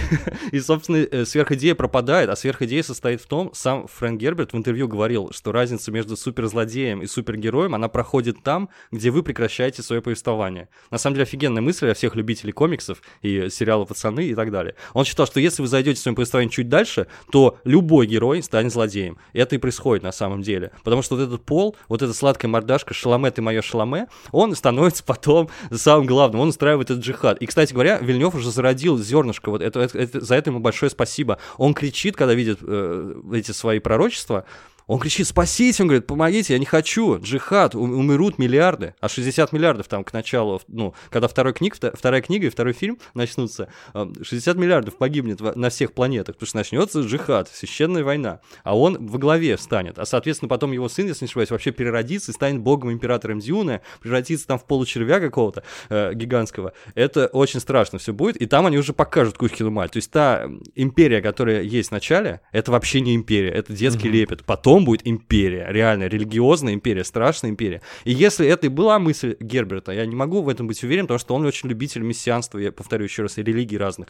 [0.53, 4.89] И, собственно, э, сверхидея пропадает, а сверхидея состоит в том, сам Фрэнк Герберт в интервью
[4.89, 10.69] говорил, что разница между суперзлодеем и супергероем, она проходит там, где вы прекращаете свое повествование.
[10.91, 14.75] На самом деле офигенная мысль для всех любителей комиксов и сериала «Пацаны» и так далее.
[14.93, 18.73] Он считал, что если вы зайдете в своем повествовании чуть дальше, то любой герой станет
[18.73, 19.19] злодеем.
[19.33, 20.73] И это и происходит на самом деле.
[20.85, 25.05] Потому что вот этот пол, вот эта сладкая мордашка, шаломе ты мое шаломе, он становится
[25.07, 27.39] потом самым главным, он устраивает этот джихад.
[27.39, 30.91] И, кстати говоря, Вильнев уже зародил зернышко, вот это, это, это, за это ему большое
[30.91, 31.39] спасибо.
[31.57, 34.45] Он кричит, когда видит э, эти свои пророчества,
[34.91, 39.53] Он кричит, спасите, он говорит, помогите, я не хочу, джихад, ум- умрут миллиарды, а 60
[39.53, 44.57] миллиардов там к началу, ну, когда второй книг, вторая книга и второй фильм начнутся, 60
[44.57, 49.57] миллиардов погибнет на всех планетах, потому что начнется джихад, священная война, а он во главе
[49.57, 53.83] встанет, а, соответственно, потом его сын, если не ошибаюсь, вообще переродится и станет богом-императором Дюны,
[54.01, 56.73] превратится там в получервя какого-то э, гигантского.
[56.97, 59.93] Это очень страшно все будет, и там они уже покажут Кузькину мать.
[59.93, 64.11] То есть та империя, которая есть в начале, это вообще не империя, это детский mm-hmm.
[64.11, 64.45] лепет.
[64.45, 67.83] Потом будет империя, реально религиозная империя, страшная империя.
[68.05, 71.19] И если это и была мысль Герберта, я не могу в этом быть уверен, потому
[71.19, 74.09] что он очень любитель мессианства, я повторю еще раз, и религий разных.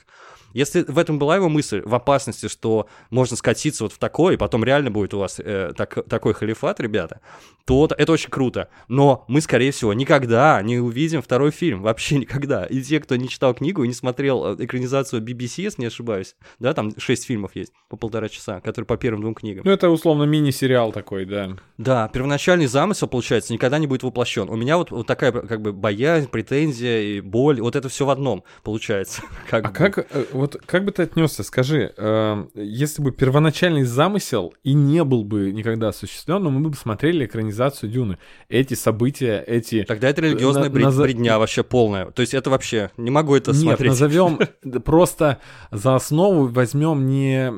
[0.53, 4.37] Если в этом была его мысль, в опасности, что можно скатиться вот в такое, и
[4.37, 7.21] потом реально будет у вас э, так, такой халифат, ребята,
[7.65, 8.69] то это очень круто.
[8.89, 12.65] Но мы, скорее всего, никогда не увидим второй фильм, вообще никогда.
[12.65, 16.35] И те, кто не читал книгу и не смотрел э, экранизацию BBC, если не ошибаюсь,
[16.59, 19.63] да, там шесть фильмов есть по полтора часа, которые по первым двум книгам.
[19.65, 20.25] Ну, это условно
[20.61, 21.57] мини-сериал такой, да.
[21.81, 24.51] Да, первоначальный замысел, получается, никогда не будет воплощен.
[24.51, 28.11] У меня вот, вот такая как бы боязнь, претензия и боль, вот это все в
[28.11, 29.23] одном получается.
[29.49, 29.75] Как а бы.
[29.75, 35.03] как, э, вот как бы ты отнесся, скажи, э, если бы первоначальный замысел и не
[35.05, 38.18] был бы никогда осуществлен, но мы бы смотрели экранизацию Дюны,
[38.49, 39.85] эти события, эти...
[39.85, 40.96] Тогда это религиозная на, бред, наз...
[40.99, 42.11] бредня вообще полная.
[42.11, 43.88] То есть это вообще, не могу это Нет, смотреть.
[43.88, 44.38] назовем
[44.85, 45.38] просто
[45.70, 47.51] за основу возьмем не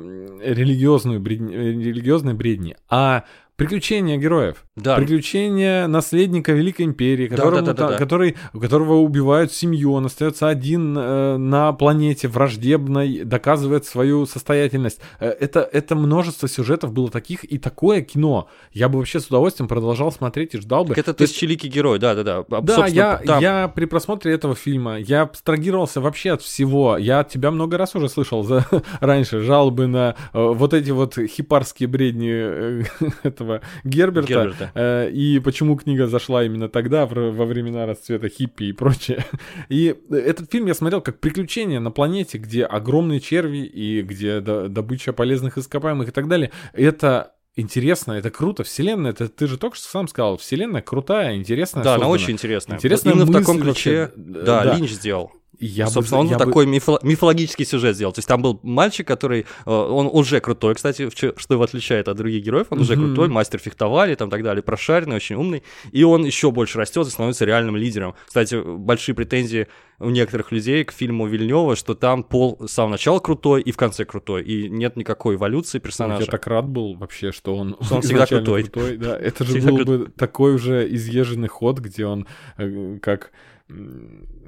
[0.43, 3.25] религиозную бредни, религиозные бредни, а
[3.63, 4.65] приключения героев.
[4.77, 4.97] Да.
[4.97, 10.49] Приключения наследника Великой Империи, которому, да, да, да, да, который, которого убивают семью, он остается
[10.49, 15.01] один э, на планете враждебной, доказывает свою состоятельность.
[15.21, 18.49] Э, это, это множество сюжетов было таких, и такое кино.
[18.73, 20.95] Я бы вообще с удовольствием продолжал смотреть и ждал бы.
[20.95, 22.45] Так это тысячеликий герой, да-да-да.
[22.63, 23.41] Да, я, там...
[23.43, 26.97] я при просмотре этого фильма, я абстрагировался вообще от всего.
[26.97, 28.67] Я от тебя много раз уже слышал за,
[29.01, 32.83] раньше жалобы на э, вот эти вот хипарские бредни э,
[33.23, 33.52] этого
[33.85, 34.29] Герберта.
[34.29, 34.73] Герберта это.
[34.75, 39.25] Э, и почему книга зашла именно тогда, во времена расцвета хиппи и прочее.
[39.69, 45.13] И этот фильм я смотрел как приключение на планете, где огромные черви и где добыча
[45.13, 46.51] полезных ископаемых и так далее.
[46.73, 48.65] Это интересно, это круто.
[48.65, 51.85] Вселенная, это ты же только что сам сказал, вселенная крутая, интересная.
[51.85, 52.07] Да, создана.
[52.07, 52.77] она очень интересная.
[52.77, 55.33] Интересная Именно в таком ключе, вообще, да, да, Линч сделал.
[55.59, 56.73] Я Собственно, бы, он я такой бы...
[56.73, 58.13] мифо- мифологический сюжет сделал.
[58.13, 59.47] То есть там был мальчик, который...
[59.67, 62.69] Э, он уже крутой, кстати, что его отличает от других героев.
[62.71, 62.83] Он mm-hmm.
[62.83, 65.63] уже крутой, мастер фехтовали, там так далее, прошаренный, очень умный.
[65.93, 68.15] И он еще больше растет и становится реальным лидером.
[68.27, 69.69] Кстати, большие претензии
[70.03, 73.77] у некоторых людей к фильму Вильнева, что там Пол с самого начала крутой и в
[73.77, 76.25] конце крутой, и нет никакой эволюции персонажа.
[76.25, 78.65] Я так рад был вообще, что он, что он всегда крутой.
[78.65, 79.19] крутой да.
[79.19, 79.89] Это же всегда был крут...
[79.89, 82.27] бы такой уже изъезженный ход, где он
[82.59, 83.31] э, как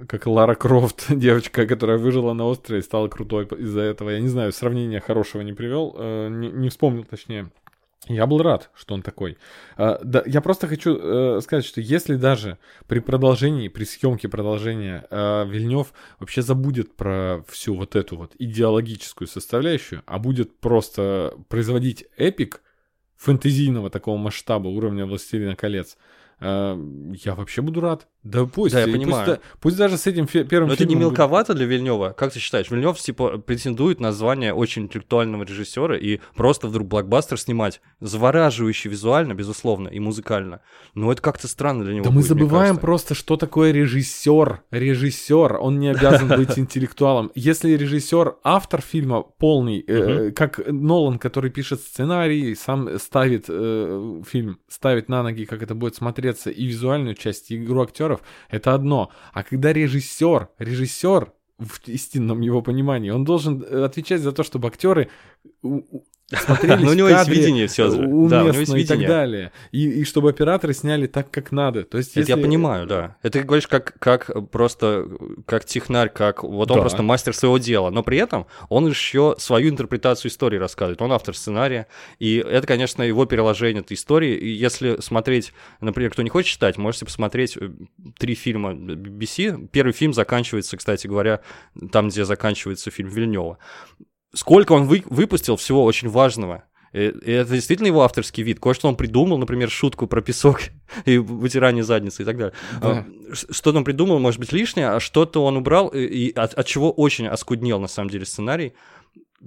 [0.09, 4.11] как Лара Крофт, девочка, которая выжила на острове и стала крутой из-за этого.
[4.11, 7.51] Я не знаю, сравнения хорошего не привел, э, не, вспомнил точнее.
[8.07, 9.39] Я был рад, что он такой.
[9.79, 15.07] А, да, я просто хочу э, сказать, что если даже при продолжении, при съемке продолжения
[15.11, 22.05] э, Вильнев вообще забудет про всю вот эту вот идеологическую составляющую, а будет просто производить
[22.19, 22.61] эпик
[23.17, 25.97] фэнтезийного такого масштаба уровня «Властелина колец»,
[26.41, 26.77] э,
[27.25, 28.07] я вообще буду рад.
[28.25, 28.75] Да пусть.
[28.75, 29.27] Да, я понимаю.
[29.27, 32.15] Пусть, пусть даже с этим фи- первым Но это не мелковато для Вильнева?
[32.17, 32.71] Как ты считаешь?
[32.71, 39.35] Вильнев типа претендует на звание очень интеллектуального режиссера и просто вдруг блокбастер снимать, завораживающий визуально,
[39.35, 40.61] безусловно, и музыкально.
[40.95, 42.05] Но это как-то странно для него.
[42.05, 44.63] Да будет, мы забываем просто, что такое режиссер.
[44.71, 47.31] Режиссер, он не обязан быть интеллектуалом.
[47.35, 54.59] Если режиссер, автор фильма полный, э, как Нолан, который пишет сценарий, сам ставит э, фильм,
[54.69, 58.75] ставит на ноги, как это будет смотреться, и визуальную часть, и игру актеров актеров, это
[58.75, 59.11] одно.
[59.33, 64.69] А когда режиссер, режиссер в истинном его понимании, он должен э, отвечать за то, чтобы
[64.69, 65.09] актеры
[66.33, 67.99] смотрелись Но у него есть видение все же.
[67.99, 68.83] Да, у него есть видение.
[68.83, 69.53] и так далее.
[69.73, 71.85] И, и чтобы операторы сняли так, как надо.
[71.85, 72.33] То есть, если...
[72.33, 73.17] Это я понимаю, да.
[73.23, 75.07] Это ты говоришь как, как просто,
[75.47, 76.81] как технарь, как вот он да.
[76.81, 77.91] просто мастер своего дела.
[77.91, 81.03] Но при этом он еще свою интерпретацию истории рассказывает.
[81.03, 81.87] Он автор сценария.
[82.19, 84.35] И это, конечно, его переложение этой истории.
[84.35, 87.71] И если смотреть, например, кто не хочет читать, можете посмотреть э,
[88.19, 89.69] три фильма BBC.
[89.69, 91.41] Первый фильм заканчивается, кстати говоря,
[91.93, 93.59] там, где заканчивается фильм Вильнева
[94.35, 96.65] сколько он вы, выпустил всего очень важного.
[96.93, 98.61] И это действительно его авторский вид.
[98.61, 100.61] Кое-что он придумал, например, шутку про песок
[101.05, 102.55] и вытирание задницы и так далее.
[102.81, 103.05] Да.
[103.33, 107.27] Что-то он придумал, может быть, лишнее, а что-то он убрал, и от, от чего очень
[107.27, 108.75] оскуднел, на самом деле, сценарий.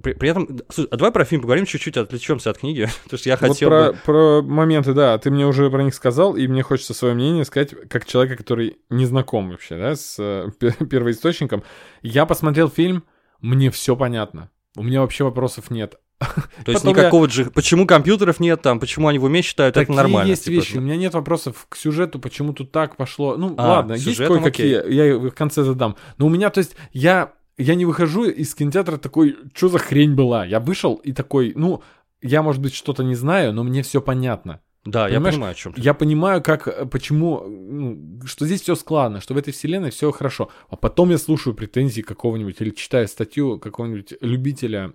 [0.02, 3.28] При, при этом, слушай, а давай про фильм поговорим чуть-чуть, отвлечемся от книги, потому что
[3.30, 3.98] я хотел вот про, бы...
[4.04, 7.74] про моменты, да, ты мне уже про них сказал, и мне хочется свое мнение сказать,
[7.88, 10.50] как человека, который не знаком вообще, да, с э,
[10.84, 11.64] первоисточником.
[12.02, 13.04] Я посмотрел фильм,
[13.40, 14.50] мне все понятно.
[14.78, 15.96] У меня вообще вопросов нет.
[16.18, 19.86] То есть Потом никакого джи- Почему компьютеров нет там, почему они в уме считают, это
[19.86, 20.28] Такие нормально.
[20.28, 20.76] есть типа, вещи.
[20.76, 23.36] У меня нет вопросов к сюжету, почему тут так пошло.
[23.36, 24.92] Ну, А, ладно, есть кое-какие.
[24.92, 25.96] Я их в конце задам.
[26.16, 30.14] Но у меня, то есть, я, я не выхожу из кинотеатра такой, что за хрень
[30.14, 30.44] была?
[30.44, 31.82] Я вышел и такой, ну,
[32.20, 34.60] я, может быть, что-то не знаю, но мне все понятно.
[34.90, 35.80] Да, я Понимаешь, понимаю, о чем ты.
[35.82, 40.10] Я понимаю, как, э, почему, ну, что здесь все складно, что в этой вселенной все
[40.12, 40.50] хорошо.
[40.70, 44.92] А потом я слушаю претензии какого-нибудь или читаю статью какого-нибудь любителя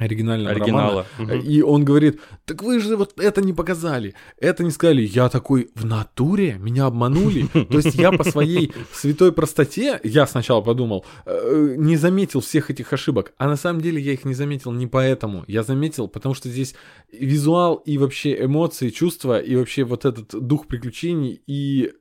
[0.00, 1.06] оригинального романа, Оригинала.
[1.18, 1.40] Мгм.
[1.40, 5.02] и он говорит, так вы же вот это не показали, это не сказали.
[5.02, 6.56] Я такой, в натуре?
[6.58, 7.46] Меня обманули?
[7.52, 12.92] То есть я по своей святой простоте, я сначала подумал, э, не заметил всех этих
[12.92, 13.32] ошибок.
[13.36, 15.44] А на самом деле я их не заметил не поэтому.
[15.46, 16.74] Я заметил, потому что здесь
[17.12, 21.92] визуал и вообще эмоции, чувства, и вообще вот этот дух приключений и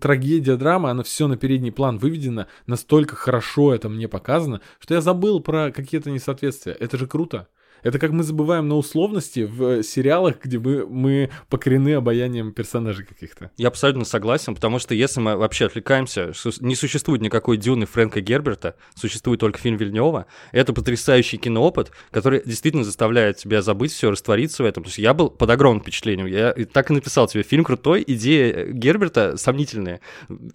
[0.00, 5.00] трагедия, драма, она все на передний план выведена, настолько хорошо это мне показано, что я
[5.00, 6.72] забыл про какие-то несоответствия.
[6.72, 7.48] Это же круто.
[7.82, 13.50] Это как мы забываем на условности в сериалах, где мы, мы покорены обаянием персонажей каких-то.
[13.56, 18.20] Я абсолютно согласен, потому что если мы вообще отвлекаемся, что не существует никакой Дюны Фрэнка
[18.20, 20.26] Герберта, существует только фильм Вильнева.
[20.52, 24.84] Это потрясающий киноопыт, который действительно заставляет тебя забыть все, раствориться в этом.
[24.84, 26.26] То есть я был под огромным впечатлением.
[26.26, 30.00] Я так и написал тебе, фильм крутой, идея Герберта сомнительная.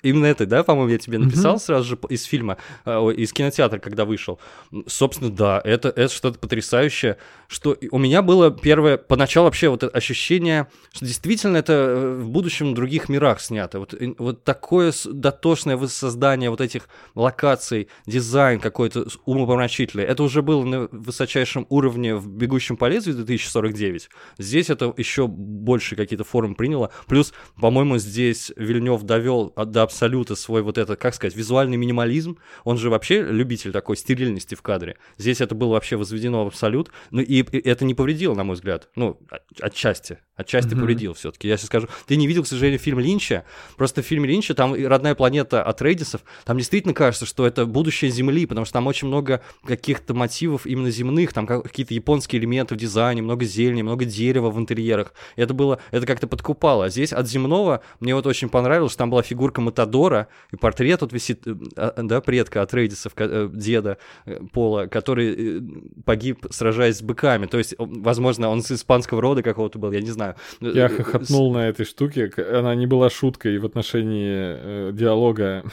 [0.02, 4.06] Именно это, да, по-моему, я тебе написал сразу же из фильма, э, из кинотеатра, когда
[4.06, 4.40] вышел.
[4.88, 7.13] Собственно, да, это, это что-то потрясающее,
[7.48, 12.72] что у меня было первое, поначалу вообще вот ощущение, что действительно это э, в будущем
[12.72, 13.80] в других мирах снято.
[13.80, 20.04] Вот, вот такое дотошное воссоздание вот этих локаций, дизайн какой-то умопомрачительный.
[20.04, 24.10] Это уже было на высочайшем уровне в «Бегущем по лезвию» 2049.
[24.38, 26.92] Здесь это еще больше какие-то формы приняло.
[27.08, 32.38] Плюс, по-моему, здесь Вильнев довел до абсолюта свой вот этот, как сказать, визуальный минимализм.
[32.64, 34.98] Он же вообще любитель такой стерильности в кадре.
[35.18, 36.92] Здесь это было вообще возведено в абсолют.
[37.12, 38.90] Ну и, это не повредило, на мой взгляд.
[38.96, 40.20] Ну, от- отчасти.
[40.36, 40.80] Отчасти Мгм.
[40.82, 41.48] повредил все-таки.
[41.48, 41.88] Я сейчас скажу.
[42.08, 43.44] Ты не видел, к сожалению, фильм Линча.
[43.78, 46.22] Просто в фильме Линча там и родная планета от Рейдисов.
[46.44, 50.90] Там действительно кажется, что это будущее Земли, потому что там очень много каких-то мотивов именно
[50.90, 51.34] земных.
[51.34, 55.14] Там как- какие-то японские элементы в дизайне, много зелени, много дерева в интерьерах.
[55.36, 56.86] И это было, это как-то подкупало.
[56.86, 61.02] А здесь от земного мне вот очень понравилось, что там была фигурка Матадора, и портрет
[61.02, 65.62] вот висит, э, а, да, предка от Рейдисов, э, деда э, Пола, который
[66.06, 67.46] погиб, сражаясь с быками.
[67.46, 70.23] То есть, возможно, он с испанского рода какого-то был, я не знаю.
[70.60, 72.32] Я Э, хохотнул на этой штуке.
[72.52, 75.64] Она не была шуткой в отношении э, диалога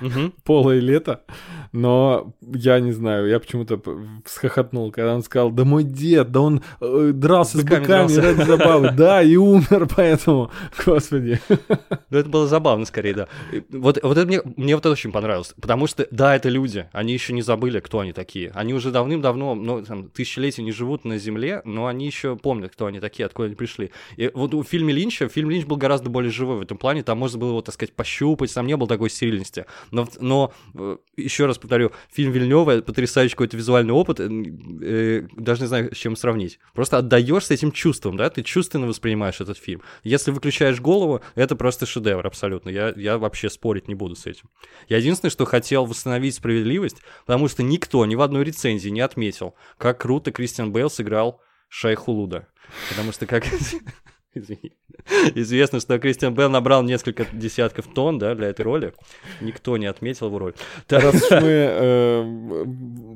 [0.00, 0.32] Мгм.
[0.44, 1.22] Пола и Лета,
[1.72, 3.80] но я не знаю, я почему-то
[4.24, 8.08] всхохотнул, когда он сказал, да мой дед, да он э, дрался С с быками быками
[8.08, 8.22] дрался».
[8.22, 10.50] ради забавы, да, и умер поэтому,
[10.84, 11.40] господи.
[12.10, 13.28] Ну, это было забавно, скорее, да.
[13.70, 15.54] Вот, вот это мне, мне вот это очень понравилось.
[15.60, 16.88] Потому что, да, это люди.
[16.92, 18.50] Они еще не забыли, кто они такие.
[18.54, 22.86] Они уже давным-давно, ну, там, тысячелетия не живут на Земле, но они еще помнят, кто
[22.86, 23.77] они такие, откуда они пришли.
[24.16, 27.02] И вот в фильме Линча, фильм Линч был гораздо более живой в этом плане.
[27.02, 29.66] Там можно было его, так сказать, пощупать, там не было такой стерильности.
[29.90, 34.20] Но, но э, еще раз повторю, фильм Вильнева потрясающий какой-то визуальный опыт.
[34.20, 34.28] э,
[34.82, 36.58] э, даже не знаю, с чем сравнить.
[36.74, 39.82] Просто отдаешься этим чувством, да, ты чувственно воспринимаешь этот фильм.
[40.02, 42.70] Если выключаешь голову, это просто шедевр абсолютно.
[42.70, 44.48] Я, я вообще спорить не буду с этим.
[44.88, 49.54] Я единственное, что хотел восстановить справедливость, потому что никто ни в одной рецензии не отметил,
[49.76, 52.48] как круто Кристиан Бейл сыграл Шайху Луда.
[52.90, 53.44] Потому что как...
[54.34, 54.72] Извини.
[55.34, 58.92] Известно, что Кристиан Бейл набрал несколько десятков тонн да, для этой роли.
[59.40, 60.54] Никто не отметил его роль.
[60.88, 62.64] Раз уж мы э,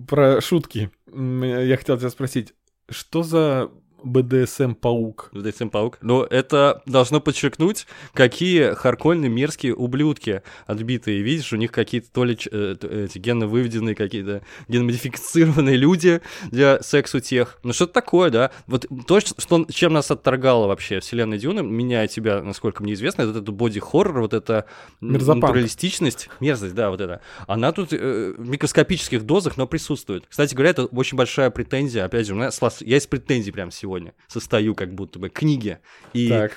[0.08, 2.54] про шутки, я хотел тебя спросить,
[2.88, 3.70] что за
[4.04, 5.30] БДСМ-паук?
[5.32, 5.98] в DSM Паук.
[6.02, 11.22] Но это должно подчеркнуть, какие харкольные мерзкие ублюдки отбитые.
[11.22, 17.58] Видишь, у них какие-то то ли э, эти генно выведенные, какие-то геномодифицированные люди для секс-утех.
[17.62, 18.50] Ну что-то такое, да.
[18.66, 23.22] Вот то, что, чем нас отторгало вообще вселенная Дюны, меня и тебя, насколько мне известно,
[23.22, 24.66] это, это боди-хоррор, вот это
[25.00, 25.42] Мерзопанк.
[25.42, 27.20] натуралистичность, мерзость, да, вот это.
[27.46, 30.24] Она тут э, в микроскопических дозах, но присутствует.
[30.28, 32.04] Кстати говоря, это очень большая претензия.
[32.04, 33.91] Опять же, у слас- я из претензий прямо сегодня
[34.28, 35.80] состою, как будто бы, к книге.
[36.12, 36.56] И Так,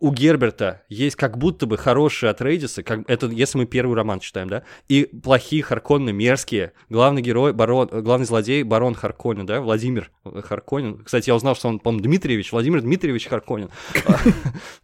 [0.00, 4.20] у Герберта есть как будто бы хорошие от Рейдиса, как, это если мы первый роман
[4.20, 6.72] читаем, да, и плохие Харконны, мерзкие.
[6.88, 11.02] Главный герой, барон, э, главный злодей, барон Харконен, да, Владимир Харконен.
[11.04, 13.70] Кстати, я узнал, что он, по-моему, Дмитриевич, Владимир Дмитриевич Харконен.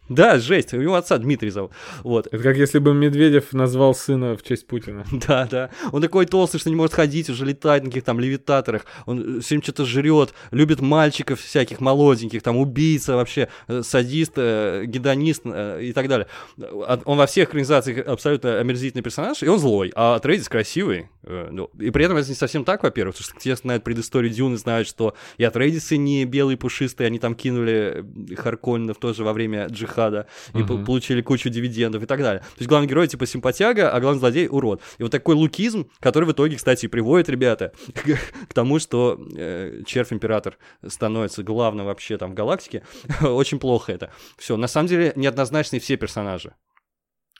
[0.07, 1.71] Да, жесть, у него отца Дмитрий зовут.
[2.03, 2.27] Вот.
[2.27, 5.03] это как если бы Медведев назвал сына в честь Путина.
[5.27, 5.71] Да, да.
[5.91, 8.85] Он такой толстый, что не может ходить, уже летает на каких-то там левитаторах.
[9.07, 14.44] Он все время что-то жрет, любит мальчиков всяких молоденьких, там убийца вообще, э, садист, э,
[14.44, 14.44] э,
[14.85, 16.27] гедонист э, и так далее.
[16.57, 21.09] Он во всех экранизациях абсолютно омерзительный персонаж, и он злой, а Атрейдис красивый.
[21.23, 24.31] Э, ну, И при этом это не совсем так, во-первых, потому что те, знают предысторию
[24.31, 29.67] Дюны, знают, что и Атрейдисы не белые пушистые, они там кинули Харконненов тоже во время
[29.67, 30.85] джихада и Мгм.
[30.85, 32.39] получили кучу дивидендов и так далее.
[32.41, 34.81] То есть главный герой типа симпатяга, а главный злодей урод.
[34.97, 38.01] И вот такой лукизм, который в итоге, кстати, приводит, ребята, к,
[38.49, 42.83] к тому, что э, червь-император становится главным вообще там в галактике.
[43.21, 44.11] Очень плохо это.
[44.37, 46.55] Все, на самом деле неоднозначные все персонажи.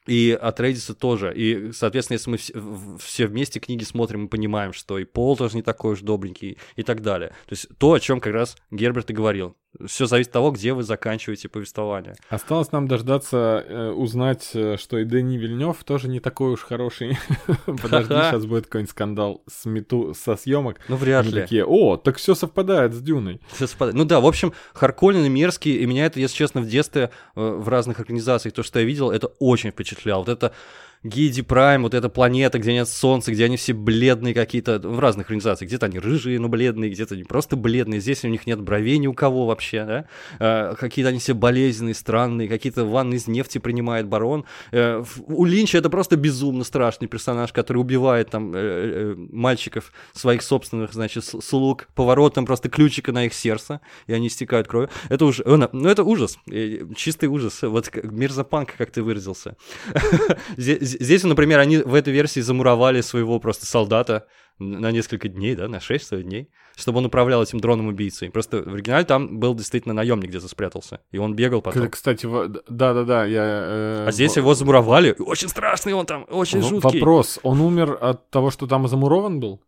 [0.07, 1.33] И от Рейдиса тоже.
[1.35, 5.63] И, соответственно, если мы все вместе книги смотрим, мы понимаем, что и Пол тоже не
[5.63, 7.29] такой уж добренький и так далее.
[7.29, 9.57] То есть то, о чем как раз Герберт и говорил.
[9.86, 12.15] Все зависит от того, где вы заканчиваете повествование.
[12.30, 17.17] Осталось нам дождаться, э, узнать, э, что и Дени Вильнев тоже не такой уж хороший.
[17.65, 20.80] Подожди, сейчас будет какой-нибудь скандал с мету, со съемок.
[20.88, 21.41] Ну, вряд ли.
[21.41, 23.41] такие, о, так все совпадает с Дюной.
[23.53, 23.95] Всё совпадает.
[23.95, 27.41] Ну да, в общем, Харконнен и мерзкий, и меня это, если честно, в детстве э,
[27.41, 30.19] в разных организациях, то, что я видел, это очень впечатляло.
[30.19, 30.53] Вот это
[31.05, 35.27] Гиди Прайм, вот эта планета, где нет солнца, где они все бледные какие-то, в разных
[35.27, 35.69] организациях.
[35.69, 37.99] Где-то они рыжие, но бледные, где-то они просто бледные.
[37.99, 40.05] Здесь у них нет бровей ни у кого вообще, да?
[40.39, 44.45] Э, какие-то они все болезненные, странные, какие-то ванны из нефти принимает барон.
[44.71, 50.41] Э, у Линча это просто безумно страшный персонаж, который убивает там э, э, мальчиков своих
[50.41, 54.89] собственных, значит, слуг поворотом просто ключика на их сердце, и они истекают кровью.
[55.09, 57.61] Это уже, ну это ужас, э, чистый ужас.
[57.61, 59.55] Вот мерзопанк, как ты выразился.
[60.99, 64.25] Здесь, например, они в этой версии замуровали своего просто солдата
[64.59, 68.29] на несколько дней, да, на 6 что дней, чтобы он управлял этим дроном-убийцей.
[68.29, 71.89] Просто в оригинале там был действительно наемник где-то спрятался, и он бегал потом.
[71.89, 72.25] Кстати,
[72.69, 73.43] да-да-да, я...
[73.43, 75.13] э, А здесь его замуровали.
[75.19, 76.99] Очень страшный он там, очень в- жуткий.
[76.99, 79.61] Вопрос, он умер от того, что там замурован был?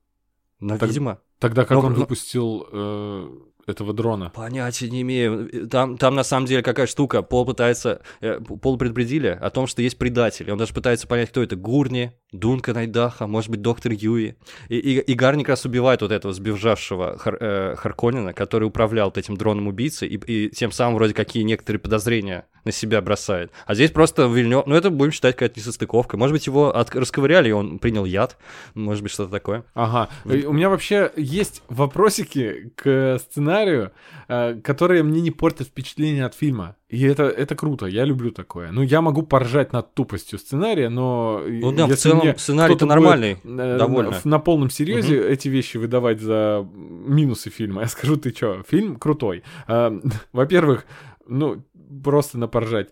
[0.61, 1.19] Ну, Так- видимо.
[1.39, 3.27] Тогда как Но- он выпустил э,
[3.67, 4.31] этого дрона?
[4.33, 5.67] Понятия не имею.
[5.69, 7.21] Там, там на самом деле какая штука.
[7.21, 8.01] Пол пытается...
[8.21, 10.49] э, Пол предупредили о том, что есть предатели.
[10.49, 11.55] Он даже пытается понять, кто это.
[11.55, 14.35] Гурни, Дунка Найдаха, может быть, доктор Юи.
[14.69, 19.07] И, и, и Гарни как раз убивает вот этого сбежавшего Хар, э, Харконнена, который управлял
[19.07, 23.51] вот этим дроном-убийцей, и, и тем самым вроде какие некоторые подозрения на себя бросает.
[23.65, 24.65] А здесь просто Вильнёв...
[24.65, 26.17] Ну, это будем считать какая-то несостыковка.
[26.17, 26.93] Может быть, его от...
[26.95, 28.37] расковыряли, и он принял яд.
[28.75, 29.63] Может быть, что-то такое.
[29.73, 30.09] Ага.
[30.25, 33.56] У меня вообще есть вопросики к сценарию,
[34.27, 36.75] э, которые мне не портят впечатление от фильма.
[36.89, 38.71] И это, это круто, я люблю такое.
[38.71, 41.41] Ну, я могу поржать над тупостью сценария, но...
[41.45, 44.11] Ну да, в целом сценарий-то нормальный, будет, э, довольно.
[44.11, 47.81] На, на полном серьезе эти вещи выдавать за минусы фильма.
[47.83, 49.43] Я скажу, ты чё, фильм крутой.
[49.67, 49.99] Э,
[50.31, 50.85] Во-первых,
[51.27, 51.63] ну,
[52.03, 52.89] просто напоржать.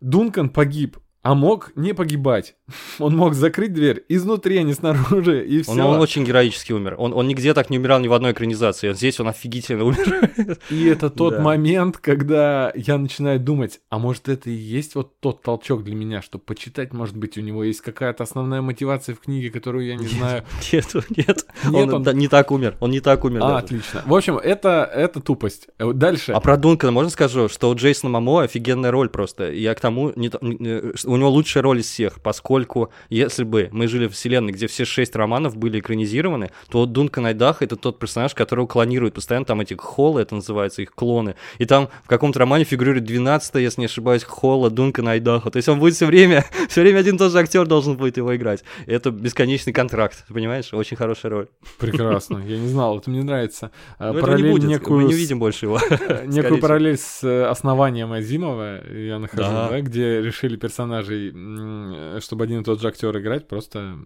[0.00, 2.54] Дункан погиб, а мог не погибать.
[3.00, 5.72] Он мог закрыть дверь изнутри, а не снаружи, и все.
[5.72, 6.94] Он, он очень героически умер.
[6.98, 8.92] Он, он нигде так не умирал ни в одной экранизации.
[8.92, 10.30] Здесь он офигительно умер.
[10.70, 11.40] И это тот Да.
[11.42, 16.22] момент, когда я начинаю думать, а может это и есть вот тот толчок для меня,
[16.22, 20.06] чтобы почитать, может быть, у него есть какая-то основная мотивация в книге, которую я не
[20.06, 20.44] знаю.
[20.72, 21.46] Нет, нет.
[21.64, 22.76] Нет, он, он- да, не так умер.
[22.78, 23.40] Он не так умер.
[23.42, 23.64] А, даже.
[23.64, 24.02] отлично.
[24.06, 25.66] В общем, это, это тупость.
[25.78, 26.30] Э, вот Дальше.
[26.32, 29.50] А про Дункана можно скажу, что у Джейсона Мамо офигенная роль просто.
[29.50, 33.68] Я к тому, не не- э, у него лучшая роль из всех, поскольку если бы
[33.72, 37.76] мы жили в вселенной, где все шесть романов были экранизированы, то вот Дункан Айдах это
[37.76, 41.34] тот персонаж, которого клонируют постоянно, там эти холлы, это называется, их клоны.
[41.58, 45.50] И там в каком-то романе фигурирует 12 если не ошибаюсь, холла Дункана Айдаха.
[45.50, 48.16] То есть он будет все время, все время один и тот же актер должен будет
[48.16, 48.62] его играть.
[48.86, 50.72] Это бесконечный контракт, понимаешь?
[50.72, 51.48] Очень хорошая роль.
[51.78, 52.38] Прекрасно.
[52.46, 53.70] Я не знал, это мне нравится.
[53.98, 55.80] А, Но этого не параллель будет, некую мы не увидим больше его.
[56.26, 59.80] Некую параллель с э, основанием Азимова я нахожу, Да.
[59.80, 60.56] где решили
[61.02, 63.98] персонажей, чтобы один и тот же актер играть, просто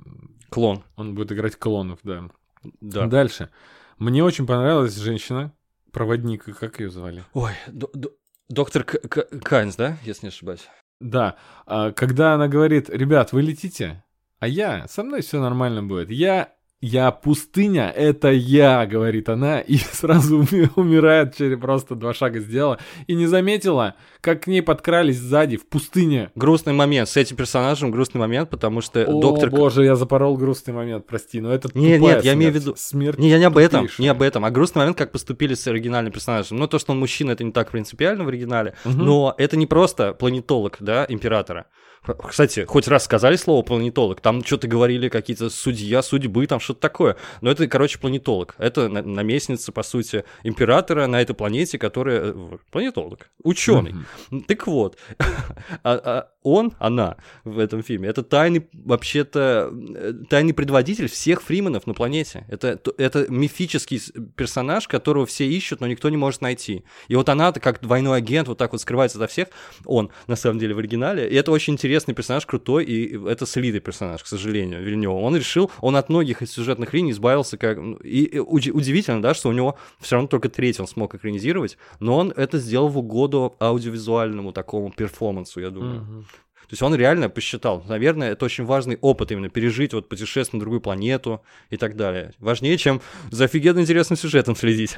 [0.49, 2.31] Клон, он будет играть клонов, да.
[2.81, 3.07] да.
[3.07, 3.51] Дальше.
[3.99, 5.53] Мне очень понравилась женщина,
[5.93, 7.25] проводник, как ее звали?
[7.35, 8.13] Ой, до- до-
[8.49, 10.67] доктор Кайнс, да, если не ошибаюсь?
[11.01, 11.37] Да,
[11.67, 14.05] а, когда она говорит, ребят, вы летите,
[14.39, 16.11] а я, со мной все нормально будет.
[16.11, 22.41] Я, я пустыня, это я, говорит она, и сразу уми- умирает, через просто два шага
[22.41, 26.31] сделала, и не заметила, как к ней подкрались сзади в пустыне.
[26.35, 29.51] Грустный момент с этим персонажем, грустный момент, потому что О, доктор...
[29.51, 32.75] Боже, я запорол грустный момент, прости, но это Не, тупая нет, я имею в виду-
[32.77, 35.67] Смерть Не, я не об этом, не об этом, а грустный момент, как поступили с
[35.67, 36.57] оригинальным персонажем.
[36.57, 39.05] Ну, то, что он мужчина, это не так принципиально в оригинале, Мгм.
[39.05, 41.67] но это не просто планетолог, да, императора.
[42.03, 47.17] Кстати, хоть раз сказали слово планетолог, там что-то говорили какие-то судья, судьбы, там что-то такое.
[47.41, 48.55] Но это, короче, планетолог.
[48.59, 52.33] Это наместница, по сути, императора на этой планете, которая...
[52.33, 53.95] Э, планетолог, ученый.
[54.31, 54.45] Mm-hmm.
[54.47, 61.09] Так вот, а, а он, она в этом фильме, это тайный, вообще-то, э, тайный предводитель
[61.09, 62.47] всех фрименов на планете.
[62.49, 64.01] Это, это мифический
[64.37, 66.85] персонаж, которого все ищут, но никто не может найти.
[67.09, 69.49] И вот она-то, как двойной агент, вот так вот скрывается за всех.
[69.85, 71.29] Он, на самом деле, в оригинале.
[71.29, 75.19] И это очень интересный персонаж, крутой, и это слитый персонаж, к сожалению, Вильнёва.
[75.21, 77.79] Он решил, он от многих сюжетных линий избавился, как...
[78.05, 82.33] И удивительно, да, что у него все равно только третий он смог экранизировать, но он
[82.37, 86.01] это сделал в угоду аудиовизуальному такому перформансу, я думаю.
[86.01, 86.25] Mm-hmm.
[86.71, 90.61] То есть он реально посчитал, наверное, это очень важный опыт именно пережить вот путешествие на
[90.61, 92.33] другую планету и так далее.
[92.39, 93.01] Важнее, чем
[93.33, 94.95] за офигенно интересным сюжетом следить.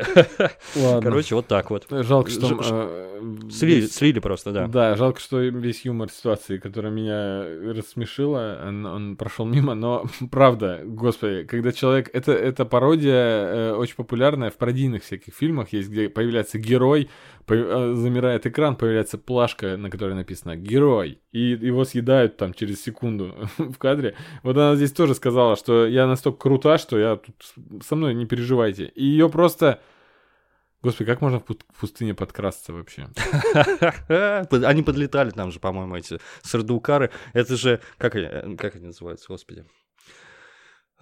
[0.76, 1.00] Ладно.
[1.00, 1.86] Короче, вот так вот.
[1.88, 2.62] Жалко, что...
[2.62, 2.66] Ж...
[2.70, 3.12] Э,
[3.50, 4.66] слили, слили просто, да.
[4.66, 7.42] Да, жалко, что весь юмор ситуации, которая меня
[7.74, 12.10] рассмешила, он, он прошел мимо, но правда, господи, когда человек...
[12.12, 17.08] Это, это пародия э, очень популярная в пародийных всяких фильмах, есть, где появляется герой,
[17.49, 23.78] замирает экран, появляется плашка, на которой написано «Герой», и его съедают там через секунду в
[23.78, 24.14] кадре.
[24.43, 27.34] Вот она здесь тоже сказала, что я настолько крута, что я тут
[27.84, 28.86] со мной не переживайте.
[28.86, 29.80] И ее просто...
[30.82, 31.45] Господи, как можно в
[31.78, 33.09] пустыне подкрасться вообще?
[34.66, 37.12] Они подлетали там же, по-моему, эти сардукары.
[37.34, 39.64] Это же, как, как они называются, господи?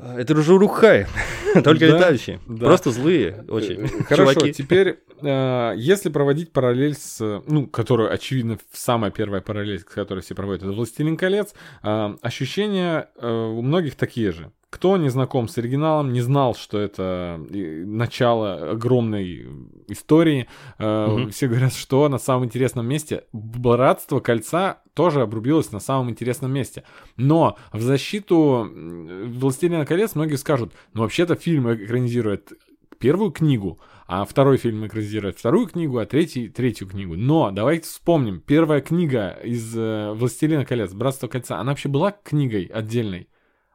[0.03, 1.07] А, это уже Урухай,
[1.63, 2.41] только да, летающие.
[2.47, 2.67] Да.
[2.67, 3.85] Просто злые очень.
[3.85, 4.53] Э, хорошо, чуваки.
[4.53, 10.35] теперь, э, если проводить параллель с, ну, которую, очевидно, самая первая параллель, с которой все
[10.35, 14.51] проводят, это «Властелин колец», э, ощущения э, у многих такие же.
[14.71, 19.49] Кто не знаком с оригиналом, не знал, что это начало огромной
[19.89, 20.47] истории.
[20.79, 21.31] Угу.
[21.31, 26.85] Все говорят, что на самом интересном месте Братство Кольца тоже обрубилось на самом интересном месте.
[27.17, 32.53] Но в защиту Властелина колец многие скажут, ну вообще-то фильм экранизирует
[33.01, 37.17] первую книгу, а второй фильм экранизирует вторую книгу, а третий третью книгу.
[37.17, 42.65] Но давайте вспомним, первая книга из э, «Властелина колец», «Братство кольца», она вообще была книгой
[42.65, 43.29] отдельной?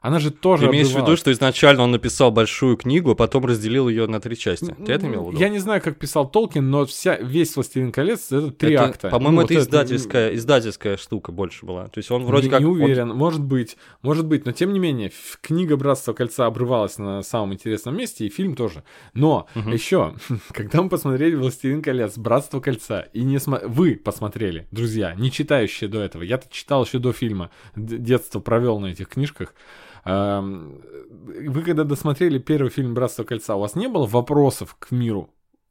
[0.06, 3.44] Она же тоже Ты имеешь в виду, что изначально он написал большую книгу, а потом
[3.44, 4.76] разделил ее на три части?
[4.86, 5.40] Ты это имел в виду?
[5.40, 9.10] Я не знаю, как писал Толкин, но вся, весь «Властелин колец»— это три это, акта.
[9.10, 10.36] По-моему, ну, это, вот издательская, это...
[10.36, 11.88] издательская штука больше была.
[11.88, 12.60] То есть он вроде не, как...
[12.60, 13.18] Не уверен, он...
[13.18, 17.98] может быть, может быть, но тем не менее, книга «Братство кольца» обрывалась на самом интересном
[17.98, 18.84] месте, и фильм тоже.
[19.16, 19.72] Но угу.
[19.72, 20.14] еще,
[20.52, 23.68] когда мы посмотрели «Властелин колец», «Братство кольца», и не см...
[23.68, 28.92] вы посмотрели, друзья, не читающие до этого, я-то читал еще до фильма, детство провел на
[28.92, 29.56] этих книжках,
[30.06, 35.30] вы когда досмотрели первый фильм «Братство кольца», у вас не было вопросов к миру?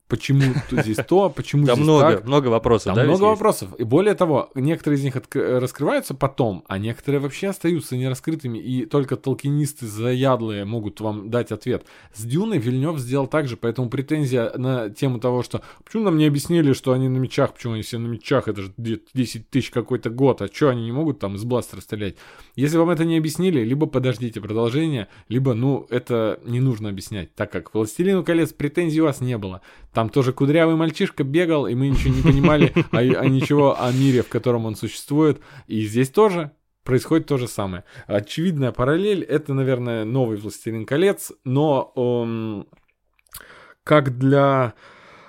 [0.09, 2.24] почему здесь то, почему Там здесь много, так.
[2.24, 3.74] много вопросов, Там да, много вопросов.
[3.78, 9.16] И более того, некоторые из них раскрываются потом, а некоторые вообще остаются нераскрытыми, и только
[9.16, 11.85] толкинисты заядлые могут вам дать ответ.
[12.14, 16.26] С Дюной Вильнев сделал так же, поэтому претензия на тему того, что почему нам не
[16.26, 20.11] объяснили, что они на мечах, почему они все на мечах, это же 10 тысяч какой-то
[20.11, 22.16] год, а что они не могут там из бластера стрелять?
[22.55, 27.51] Если вам это не объяснили, либо подождите продолжения, либо, ну, это не нужно объяснять, так
[27.51, 29.61] как «Властелину колец» претензий у вас не было.
[29.93, 34.23] Там тоже кудрявый мальчишка бегал, и мы ничего не понимали а, а ничего о мире,
[34.23, 35.41] в котором он существует.
[35.67, 36.53] И здесь тоже
[36.85, 37.85] происходит то же самое.
[38.07, 42.67] Очевидная параллель— это, наверное, новый «Властелин колец», но эм,
[43.83, 44.75] как для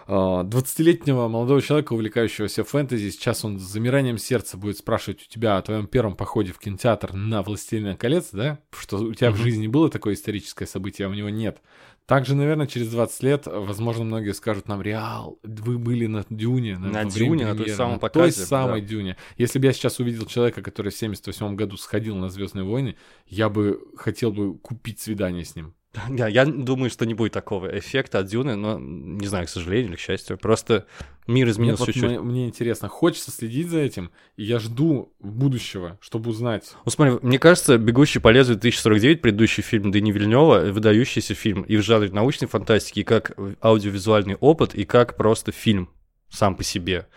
[0.08, 5.58] 20-летнего а, молодого человека, увлекающегося фэнтези, сейчас он с замиранием сердца будет спрашивать у тебя
[5.58, 8.60] о твоем первом походе в кинотеатр на «Властелина колец», да?
[8.72, 9.32] Что у тебя mm-hmm.
[9.32, 11.62] в жизни было такое историческое событие, а у него нет.
[12.06, 16.78] Также, наверное, через 20 лет, возможно, многие скажут нам, Реал, вы были на Дюне.
[16.78, 18.38] На, на Дюне, на той самой показе.
[18.38, 18.88] той самой да.
[18.88, 19.18] Дюне.
[19.38, 22.96] Если бы я сейчас увидел человека, который в 78 году сходил на Звездные войны,
[23.26, 25.74] я бы хотел бы купить свидание с ним.
[26.10, 29.90] Да, я думаю, что не будет такого эффекта от Дюны, но не знаю, к сожалению
[29.90, 30.38] или к счастью.
[30.38, 30.86] Просто
[31.28, 32.04] мир изменился чуть-чуть.
[32.04, 36.74] Мне, мне интересно, хочется следить за этим, и я жду будущего, чтобы узнать.
[36.86, 41.78] Ну смотри, мне кажется, «Бегущий по лезвию 2049», предыдущий фильм Дэни Вильнева, выдающийся фильм и
[41.78, 45.90] в жанре научной фантастики, и как аудиовизуальный опыт, и как просто фильм
[46.30, 47.08] сам по себе.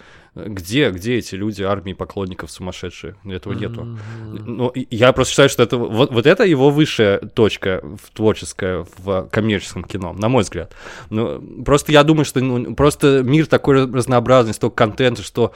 [0.47, 3.17] Где, где эти люди, армии поклонников сумасшедшие?
[3.25, 3.99] Этого нету.
[4.33, 9.29] Ну, я просто считаю, что это вот, вот это его высшая точка в творческая в
[9.31, 10.75] коммерческом кино, на мой взгляд.
[11.11, 15.55] Ну, просто я думаю, что ну, просто мир такой разнообразный, столько контента, что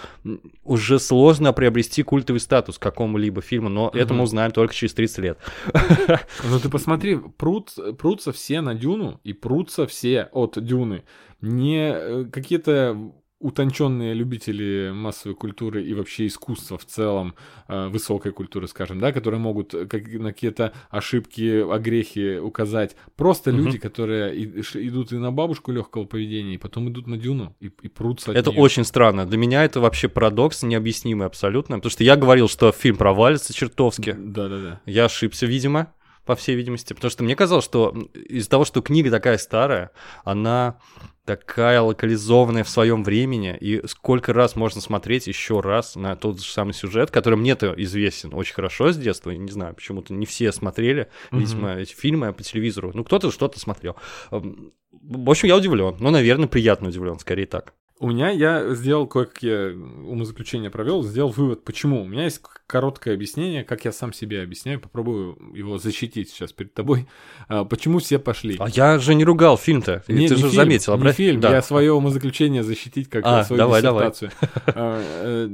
[0.65, 4.01] уже сложно приобрести культовый статус какому-либо фильму, но mm-hmm.
[4.01, 5.39] это мы узнаем только через 30 лет.
[6.45, 11.05] Ну ты посмотри, прут, прутся все на Дюну и прутся все от Дюны.
[11.41, 13.13] Не э, какие-то
[13.43, 17.35] утонченные любители массовой культуры и вообще искусства в целом,
[17.69, 22.97] э, высокой культуры, скажем, да, которые могут как, на какие-то ошибки, огрехи указать.
[23.17, 23.65] Просто Мгм.
[23.65, 27.67] люди, которые и- идут и на бабушку легкого поведения, и потом идут на дюну и,
[27.83, 28.61] и прутся Это неё.
[28.61, 29.27] очень странно.
[29.27, 31.77] Для меня это вообще парадокс необъяснимый абсолютно.
[31.77, 34.17] Потому что я говорил, что фильм провалится чертовски.
[34.19, 34.81] Да-да-да.
[34.87, 35.93] Я ошибся, видимо,
[36.25, 36.93] по всей видимости.
[36.93, 39.91] Потому что мне казалось, что из-за того, что книга такая старая,
[40.25, 40.79] она
[41.25, 46.51] такая локализованная в своем времени, и сколько раз можно смотреть еще раз на тот же
[46.51, 50.51] самый сюжет, который мне-то известен очень хорошо с детства, я не знаю, почему-то не все
[50.51, 51.41] смотрели, Мгм.
[51.41, 53.97] видимо, эти фильмы по телевизору, ну, кто-то что-то смотрел.
[54.33, 57.73] Эм, В общем, я удивлен, ну, наверное, приятно удивлен, скорее так.
[58.03, 62.03] У меня я сделал кое-какие умозаключения провел, сделал вывод, почему.
[62.03, 66.75] У меня есть короткое объяснение, как я сам себе объясняю, попробую его защитить сейчас перед
[66.75, 67.07] тобой.
[67.47, 68.57] А, почему все пошли?
[68.59, 71.53] А я же не ругал фильм-то, Не, ты не же фильм, заметил, не фильм, да.
[71.55, 74.11] я свое умозаключение защитить как А, свою давай, давай.
[74.11, 74.33] диссертацию.
[74.75, 75.49] А, э,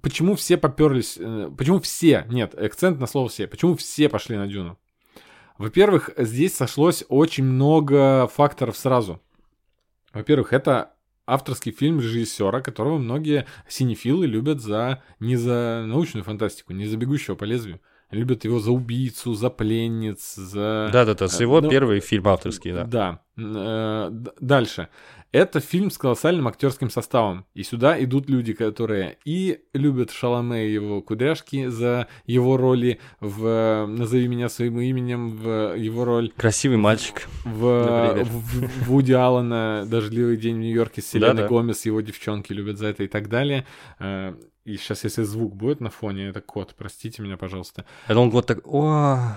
[0.00, 1.18] Почему все поперлись?
[1.20, 2.24] э, Почему все?
[2.30, 3.46] Нет, акцент на слово все.
[3.46, 4.78] Почему все пошли на Дюну?
[5.58, 9.20] Во-первых, здесь сошлось очень много факторов сразу.
[10.14, 10.92] Во-первых, это
[11.26, 17.34] авторский фильм режиссера, которого многие синефилы любят за не за научную фантастику, не за бегущего
[17.34, 17.80] по лезвию.
[18.10, 20.90] Любят его за убийцу, за пленниц, за...
[20.92, 22.84] Да-да-да, с его Ну, первый фильм авторский, да.
[22.84, 23.20] Да.
[23.36, 24.88] Э, Дальше.
[25.32, 27.46] Это фильм с колоссальным актерским составом.
[27.52, 33.44] И сюда идут люди, которые и любят Шаломе и его кудряшки за его роли в
[33.44, 37.28] э, «Назови меня своим именем», в его роль Красивый мальчик.
[37.44, 41.48] в, в- Вуди Аллена «Дождливый день в Нью-Йорке» с Селеной Да-да.
[41.48, 43.66] Гомес, его девчонки любят за это и так далее.
[44.66, 47.84] Э, И сейчас, если звук будет на фоне, это кот, простите меня, пожалуйста.
[48.08, 49.36] Это он вот так, о,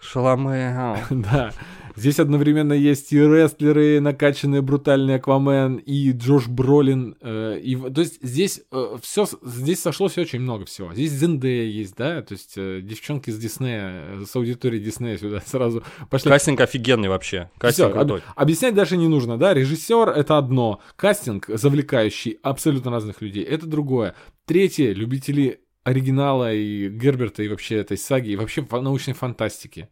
[0.00, 0.68] Шаломе.
[0.76, 0.96] а».
[1.10, 1.50] Да,
[1.96, 7.16] здесь одновременно есть и рестлеры, накачанные брутальный Аквамен, и Джош Бролин.
[7.22, 8.60] э, и, то есть здесь
[9.00, 10.92] все, здесь сошлось очень много всего.
[10.92, 15.40] Здесь Зендея есть, да, то есть э, девчонки с Диснея, э, с аудиторией Диснея сюда
[15.46, 16.30] сразу пошли.
[16.30, 17.50] Кастинг офигенный вообще.
[17.58, 23.22] Кастинг Всё, об- объяснять даже не нужно, да, режиссер это одно, кастинг завлекающий абсолютно разных
[23.22, 24.14] людей, это другое.
[24.46, 29.88] Третье, любители оригинала и Герберта и вообще этой саги, и вообще научной фантастики.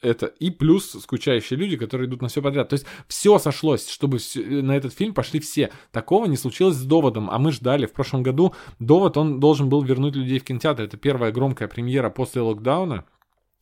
[0.00, 2.68] Это и плюс скучающие люди, которые идут на все подряд.
[2.68, 5.70] То есть все сошлось, чтобы всё- на этот фильм пошли все.
[5.90, 7.86] Такого не случилось с доводом, а мы ждали.
[7.86, 10.82] В прошлом году довод он должен был вернуть людей в кинотеатр.
[10.84, 13.04] Это первая громкая премьера после локдауна.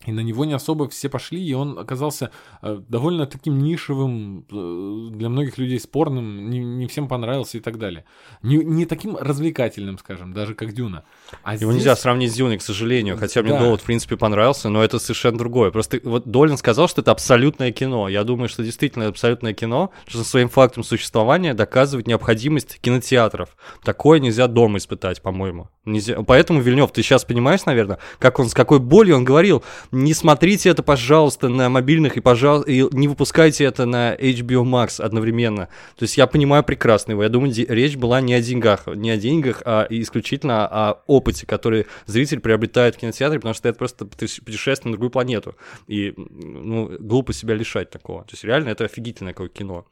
[0.06, 2.30] И на него не особо все пошли, и он оказался
[2.62, 7.78] э, довольно таким нишевым, э, для многих людей спорным, не, не всем понравился и так
[7.78, 8.06] далее.
[8.42, 11.04] Не, не таким развлекательным, скажем, даже как Дюна.
[11.42, 13.18] А Его здесь- нельзя сравнить с Дюной, к сожалению.
[13.18, 13.58] Хотя мне Да.
[13.60, 15.70] довод, в принципе, понравился, но это совершенно другое.
[15.70, 18.08] Просто вот Долин сказал, что это абсолютное кино.
[18.08, 23.54] Я думаю, что действительно это абсолютное кино, что своим фактом существования доказывает необходимость кинотеатров.
[23.84, 25.68] Такое нельзя дома испытать, по-моему.
[25.84, 26.22] Нельзя...
[26.22, 29.62] Поэтому, Вильнев, ты сейчас понимаешь, наверное, как он, с какой болью он говорил,
[29.92, 35.00] не смотрите это, пожалуйста, на мобильных и, пожалуйста, и не выпускайте это на HBO Max
[35.02, 35.68] одновременно.
[35.96, 37.22] То есть я понимаю прекрасно его.
[37.22, 41.86] Я думаю, речь была не о деньгах, не о деньгах, а исключительно о опыте, который
[42.06, 45.56] зритель приобретает в кинотеатре, потому что это просто путеше- путешествие на другую планету.
[45.88, 48.22] И ну, глупо себя лишать такого.
[48.22, 49.86] То есть реально это офигительное какое кино.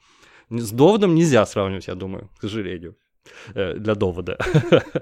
[0.51, 2.97] С доводом нельзя сравнивать, я думаю, к сожалению.
[3.55, 4.37] Э, Для довода.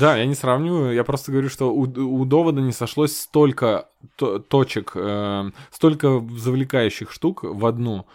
[0.00, 4.38] Да, я не сравниваю, я просто говорю, что у, у довода не сошлось столько то-
[4.38, 8.06] точек, э, столько завлекающих штук в одну,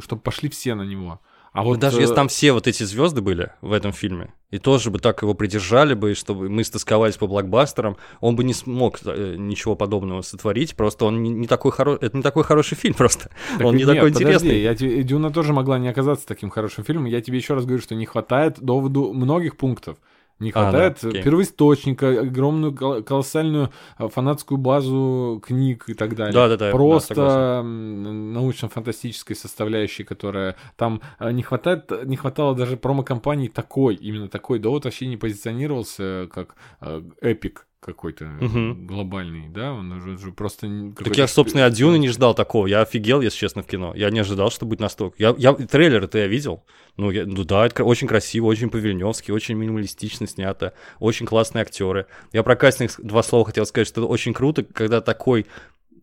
[0.00, 1.20] чтобы пошли все на него.
[1.52, 4.32] А Вот вот даже э, если там все вот эти звезды были в этом фильме,
[4.50, 8.44] и тоже бы так его придержали бы, и чтобы мы стосковались по блокбастерам, он бы
[8.44, 10.74] не смог э, ничего подобного сотворить.
[10.76, 13.30] Просто он не, не такой хороший, это не такой хороший фильм просто.
[13.58, 14.60] Так он не нет, такой подожди, интересный.
[14.60, 17.06] Я тебе, Дюна тоже могла не оказаться таким хорошим фильмом.
[17.06, 19.98] Я тебе еще раз говорю, что не хватает доводу многих пунктов.
[20.40, 26.32] Не А, да, хватает первоисточника, огромную кол- колоссальную э, фанатскую базу книг и так далее.
[26.32, 27.40] Да-да-да, да, Просто согласен.
[27.66, 34.58] м, научно-фантастической составляющей, которая там э, не хватает, не хватало даже промо-компании такой, именно такой.
[34.58, 38.86] Довод вообще не позиционировался как э, эпик какой-то Мгм.
[38.86, 40.68] глобальный, да, он уже, уже просто...
[40.96, 42.66] Так я, собственно, от Дюны не ждал такого.
[42.66, 43.92] Я офигел, если честно, в кино.
[43.94, 45.14] Я не ожидал, что будет настолько.
[45.18, 46.64] Я, я, трейлеры-то я видел.
[46.96, 52.06] Ну, я- ну да, это очень красиво, очень по-вильнёвски, очень минималистично снято, очень классные актеры.
[52.32, 55.46] Я про кастинг два слова хотел сказать, что это очень круто, когда такой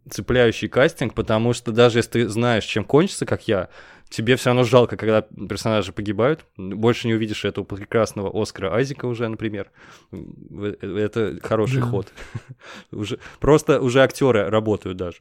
[0.09, 3.69] цепляющий кастинг, потому что даже если ты знаешь, чем кончится, как я,
[4.09, 6.45] тебе все равно жалко, когда персонажи погибают.
[6.57, 9.71] Больше не увидишь этого прекрасного Оскара Айзека уже, например.
[10.11, 11.87] Это хороший да.
[11.87, 12.07] ход.
[12.91, 15.17] уже, просто уже актеры работают даже.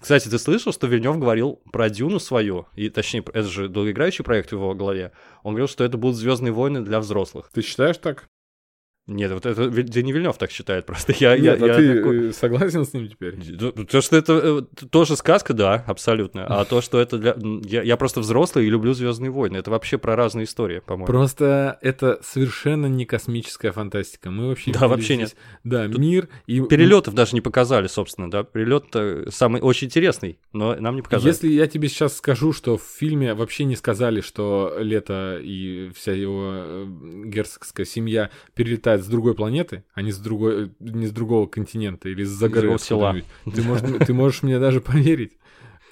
[0.00, 4.50] Кстати, ты слышал, что Вильнев говорил про Дюну свою, и точнее, это же долгоиграющий проект
[4.50, 5.12] в его голове.
[5.42, 7.50] Он говорил, что это будут Звездные войны для взрослых.
[7.52, 8.28] Ты считаешь так?
[9.06, 11.12] Нет, вот это Дени Вильнев так считает просто.
[11.18, 12.28] Я, Нет, я, а я ты такой...
[12.28, 13.36] э, согласен с ним теперь?
[13.86, 16.46] То, что это э, тоже сказка, да, абсолютно.
[16.46, 17.36] А то, что это для...
[17.64, 19.58] Я, я просто взрослый и люблю Звездные войны.
[19.58, 21.06] Это вообще про разные истории, по-моему.
[21.06, 24.30] Просто это совершенно не космическая фантастика.
[24.30, 24.72] Мы вообще...
[24.72, 25.36] Да, вообще здесь, нет.
[25.64, 26.62] Да, Тут мир и...
[26.62, 28.42] Перелетов даже не показали, собственно, да.
[28.42, 28.86] Перелет
[29.34, 31.28] самый очень интересный, но нам не показали.
[31.28, 36.12] Если я тебе сейчас скажу, что в фильме вообще не сказали, что Лето и вся
[36.12, 36.86] его э,
[37.26, 38.30] герцогская семья
[38.94, 42.78] перелетает с другой планеты, а не с другой, не с другого континента или с-за горы.
[42.78, 43.16] села.
[43.44, 45.32] Ты можешь, ты можешь мне даже поверить.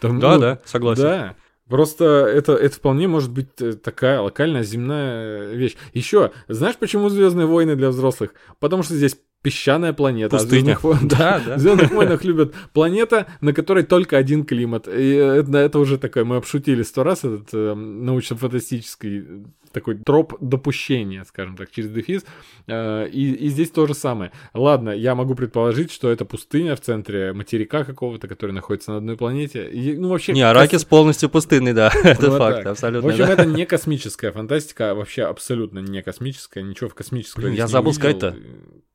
[0.01, 1.03] Там, да, ну, да, согласен.
[1.03, 1.37] Да.
[1.69, 5.77] Просто это, это вполне может быть э, такая локальная земная вещь.
[5.95, 8.35] Еще, знаешь, почему Звездные войны для взрослых?
[8.59, 10.37] Потому что здесь песчаная планета.
[10.37, 10.77] Пустыня.
[10.83, 11.57] А в да, да.
[11.57, 14.89] В Звездных войнах любят планета, на которой только один климат.
[14.89, 21.25] И это, это уже такое, мы обшутили сто раз этот э, научно-фантастический такой троп допущения,
[21.25, 22.25] скажем так, через дефис.
[22.67, 24.33] Э, и, и здесь то же самое.
[24.55, 29.17] Ладно, я могу предположить, что это пустыня в центре материка какого-то, который находится на одной
[29.17, 29.69] планете.
[29.69, 30.33] И, ну, вообще...
[30.33, 30.85] Не, Аракис кос...
[30.85, 32.67] полностью пустынный, да, это вот факт, так.
[32.67, 33.09] абсолютно.
[33.09, 33.33] В общем, да.
[33.33, 38.37] это не космическая фантастика, а вообще абсолютно не космическая, ничего в космическом я забыл сказать-то.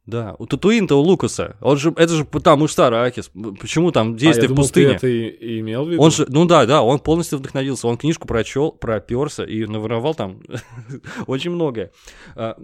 [0.07, 1.57] Да, у Татуин-то у Лукаса.
[1.59, 3.29] Он же, это же там что Аракис.
[3.59, 4.89] Почему там действие а, я в пустыне?
[4.91, 6.01] Ты это и имел в виду?
[6.01, 7.87] Он же, ну да, да, он полностью вдохновился.
[7.87, 10.39] Он книжку прочел, проперся и наворовал там
[11.27, 11.91] очень многое.
[12.35, 12.57] А,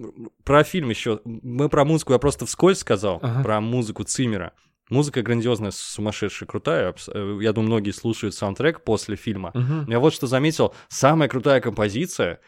[0.45, 1.19] про фильм еще.
[1.25, 3.43] Мы про музыку я просто вскользь сказал, ага.
[3.43, 4.53] про музыку Цимера.
[4.89, 6.95] Музыка грандиозная, сумасшедшая, крутая.
[7.13, 9.51] Э, я думаю, многие слушают саундтрек после фильма.
[9.53, 9.91] Угу.
[9.91, 10.73] Я вот что заметил.
[10.87, 12.39] Самая крутая композиция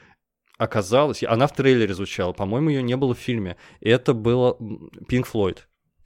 [0.58, 3.58] оказалось, она в трейлере звучала, по-моему, ее не было в фильме.
[3.82, 4.58] Это было
[5.10, 5.60] Pink Floyd,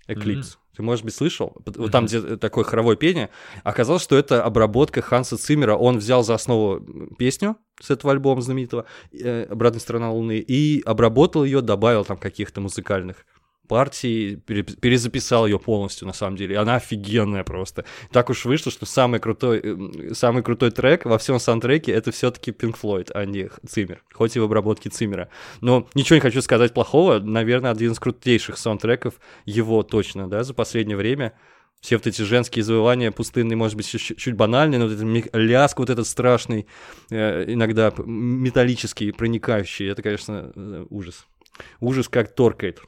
[0.07, 0.39] Eclipse.
[0.39, 0.57] Mm-hmm.
[0.75, 1.57] Ты, может быть, слышал?
[1.65, 1.89] Mm-hmm.
[1.89, 3.29] Там, где такое хоровое пение.
[3.63, 5.75] Оказалось, что это обработка Ханса Циммера.
[5.75, 6.79] Он взял за основу
[7.17, 12.61] песню с этого альбома знаменитого э, «Обратная сторона Луны» и обработал ее, добавил там каких-то
[12.61, 13.25] музыкальных
[13.69, 16.57] партии, перезаписал ее полностью, на самом деле.
[16.57, 17.85] Она офигенная просто.
[18.11, 22.51] Так уж вышло, что самый крутой, э, самый крутой трек во всем саундтреке это все-таки
[22.51, 24.03] Pink Floyd, а не Циммер.
[24.11, 25.29] Хоть и в обработке Циммера.
[25.61, 27.19] Но ничего не хочу сказать плохого.
[27.19, 29.13] Наверное, один из крутейших саундтреков
[29.45, 31.33] его точно, да, за последнее время
[31.79, 35.79] все вот эти женские завывания пустынные, может быть, чуть, чуть банальные, но вот этот ляск
[35.79, 36.67] вот этот страшный,
[37.09, 41.25] э, иногда металлический, проникающий, это, конечно, э, ужас.
[41.79, 42.81] Ужас как торкает.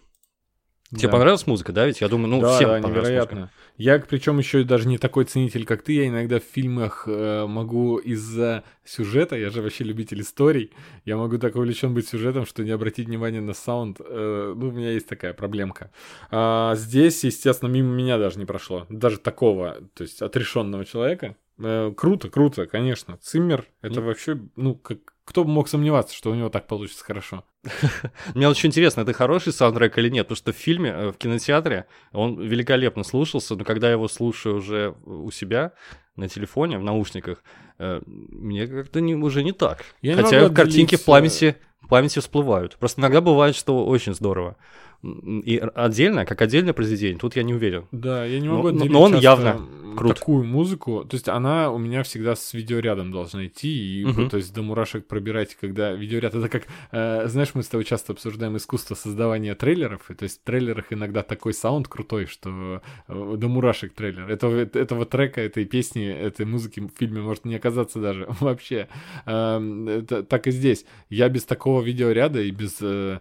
[0.91, 1.11] Тебе да.
[1.13, 1.85] понравилась музыка, да?
[1.85, 3.39] Ведь я думаю, ну, да, всем да, понравилась невероятно.
[3.39, 3.55] музыка.
[3.77, 5.93] Я, причем еще даже не такой ценитель, как ты.
[5.93, 10.71] Я иногда в фильмах э, могу из-за сюжета, я же вообще любитель историй,
[11.05, 14.01] я могу так увлечен быть сюжетом, что не обратить внимания на саунд.
[14.01, 15.91] Э, ну, у меня есть такая проблемка.
[16.29, 18.85] А здесь, естественно, мимо меня даже не прошло.
[18.89, 21.37] Даже такого, то есть отрешенного человека.
[21.57, 23.17] Э, круто, круто, конечно.
[23.21, 24.03] Циммер, это mm.
[24.03, 27.43] вообще, ну, как, кто бы мог сомневаться, что у него так получится хорошо?
[28.35, 31.85] Мне очень интересно, это хороший саундтрек или нет, потому что в фильме, э, в кинотеатре
[32.11, 35.73] он великолепно слушался, но когда я его слушаю уже у себя
[36.15, 37.43] на телефоне, в наушниках,
[37.77, 39.85] э, мне как-то не, уже не так.
[40.01, 42.77] Я Хотя не картинки в памяти, в памяти всплывают.
[42.77, 44.57] Просто иногда бывает, что очень здорово.
[45.03, 47.85] И отдельно, как отдельное произведение, тут я не уверен.
[47.91, 49.59] Да, я не могу но, но он явно
[49.95, 50.19] крут.
[50.19, 51.05] такую музыку.
[51.09, 54.01] То есть она у меня всегда с видеорядом должна идти.
[54.01, 54.29] И, угу.
[54.29, 56.35] То есть до мурашек пробирать, когда видеоряд...
[56.35, 60.09] Это как, э, знаешь, мы с тобой часто обсуждаем искусство создавания трейлеров.
[60.11, 64.29] И, то есть в трейлерах иногда такой саунд крутой, что э, до мурашек трейлер.
[64.29, 68.87] Этого, этого трека, этой песни, этой музыки в фильме может не оказаться даже вообще.
[69.25, 70.85] Э, это, так и здесь.
[71.09, 72.77] Я без такого видеоряда и без...
[72.81, 73.19] Э,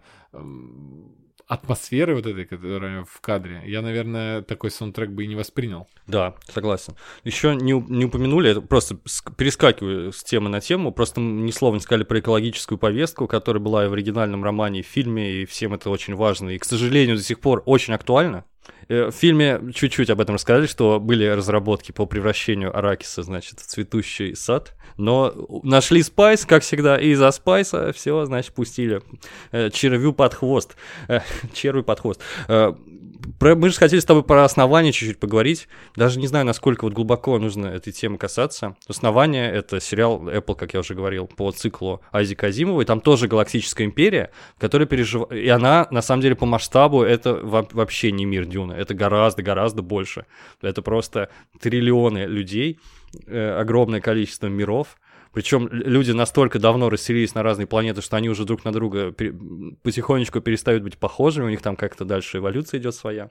[1.51, 5.89] атмосферы вот этой, которая в кадре, я, наверное, такой саундтрек бы и не воспринял.
[6.07, 6.95] Да, согласен.
[7.25, 8.97] Еще не, не упомянули, просто
[9.37, 13.85] перескакиваю с темы на тему, просто ни слова не сказали про экологическую повестку, которая была
[13.85, 17.17] и в оригинальном романе, и в фильме, и всем это очень важно, и, к сожалению,
[17.17, 18.45] до сих пор очень актуально.
[18.89, 23.67] Э, в фильме чуть-чуть об этом рассказали, что были разработки по превращению Аракиса, значит, в
[23.67, 29.01] цветущий сад, но нашли спайс, как всегда, и за спайса все, значит, пустили
[29.53, 30.77] э, червю под хвост.
[31.09, 31.21] Э,
[31.55, 32.21] червю под хвост.
[33.39, 35.69] Про, мы же хотели с тобой про основание чуть-чуть поговорить.
[35.97, 38.77] Даже не знаю, насколько вот глубоко нужно этой темы касаться.
[38.87, 42.83] Основание— это сериал Apple, как я уже говорил, по циклу Айзека Азимова.
[42.83, 45.33] И там тоже галактическая империя, которая переживает...
[45.33, 48.73] И она, на самом деле, по масштабу это вообще не мир Дюна.
[48.73, 50.27] Это гораздо-гораздо больше.
[50.63, 52.79] Это просто триллионы людей,
[53.27, 54.97] э, огромное количество миров—
[55.33, 60.41] Причем люди настолько давно расселились на разные планеты, что они уже друг на друга потихонечку
[60.41, 63.31] перестают быть похожими, у них там как-то дальше эволюция идет своя.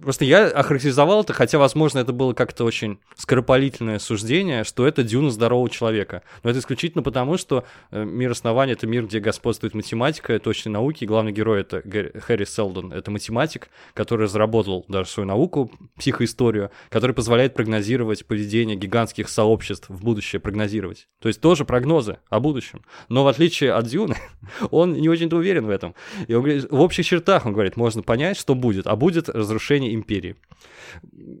[0.00, 5.30] Просто я охарактеризовал это, хотя, возможно, это было как-то очень скоропалительное суждение, что это дюна
[5.30, 6.22] здорового человека.
[6.42, 11.04] Но это исключительно потому, что э, мир основания— это мир, где господствует математика, точные науки,
[11.04, 12.92] и главный герой— это Хэри Селдон.
[12.92, 20.04] Это математик, который разработал даже свою науку, психоисторию, который позволяет прогнозировать поведение гигантских сообществ в
[20.04, 21.08] будущее, прогнозировать.
[21.20, 22.82] То есть тоже прогнозы о будущем.
[23.08, 24.16] Но в отличие от Дюны,
[24.70, 25.94] он не очень-то уверен в этом.
[26.28, 29.94] И он говорит, в общих чертах, он говорит, можно понять, что будет, а будет разрушение
[29.94, 30.36] империи.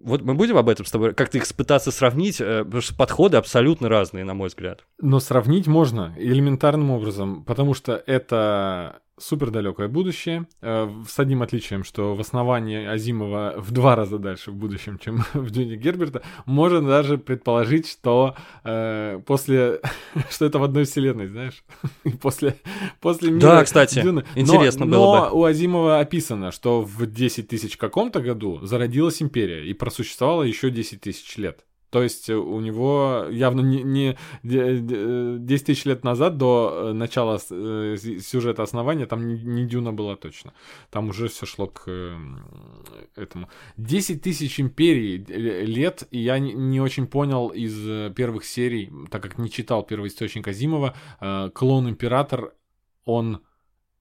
[0.04, 3.36] Вот мы будем об этом с тобой как-то их пытаться сравнить, э, потому что подходы
[3.36, 4.84] абсолютно разные, на мой взгляд.
[5.00, 11.84] Но сравнить можно элементарным образом, потому что это супер далекое будущее, э, с одним отличием,
[11.84, 16.80] что в основании Азимова в два раза дальше в будущем, чем в Дюне Герберта, можно
[16.80, 19.80] даже предположить, что э, после,
[20.30, 21.64] что это в одной вселенной, знаешь,
[22.20, 22.56] после,
[23.00, 24.24] после мира Да, кстати, Дюны.
[24.34, 25.40] интересно но, было но бы.
[25.40, 31.00] у Азимова описано, что в 10 тысяч каком-то году зародилась империя и просуществовала еще 10
[31.00, 31.64] тысяч лет.
[31.90, 37.96] То есть у него явно не, не 10 тысяч лет назад до э, начала э,
[38.20, 40.52] сюжета основания там не, не Дюна была точно.
[40.90, 41.88] Там уже все шло к
[43.16, 43.48] этому.
[43.76, 49.38] 10 тысяч империй лет, и я не, очень понял из э, первых серий, так как
[49.38, 50.94] не читал первый источник Азимова,
[51.54, 52.52] клон-император,
[53.04, 53.40] он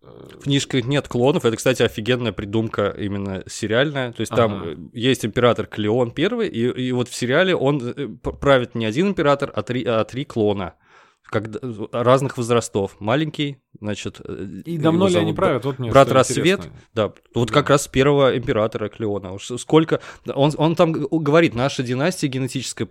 [0.02, 1.46] в книжках нет клонов.
[1.46, 4.14] Это, кстати, офигенная придумка именно сериальная.
[4.14, 4.42] То есть ага.
[4.42, 9.10] там есть император Клеон первый, и, и вот в сериале он э, правит не один
[9.10, 10.76] император, а три, а три клона.
[11.24, 11.60] Когда,
[11.92, 12.96] разных возрастов.
[13.00, 14.22] Маленький, значит...
[14.24, 15.66] Э, и давно ли они правят?
[15.66, 17.14] Вот мне Брат Рассвет, да.
[17.34, 17.54] Вот да.
[17.54, 19.38] как раз первого императора Клеона.
[19.40, 20.02] Сколько...
[20.26, 22.86] Он, он там говорит, наша династия генетическая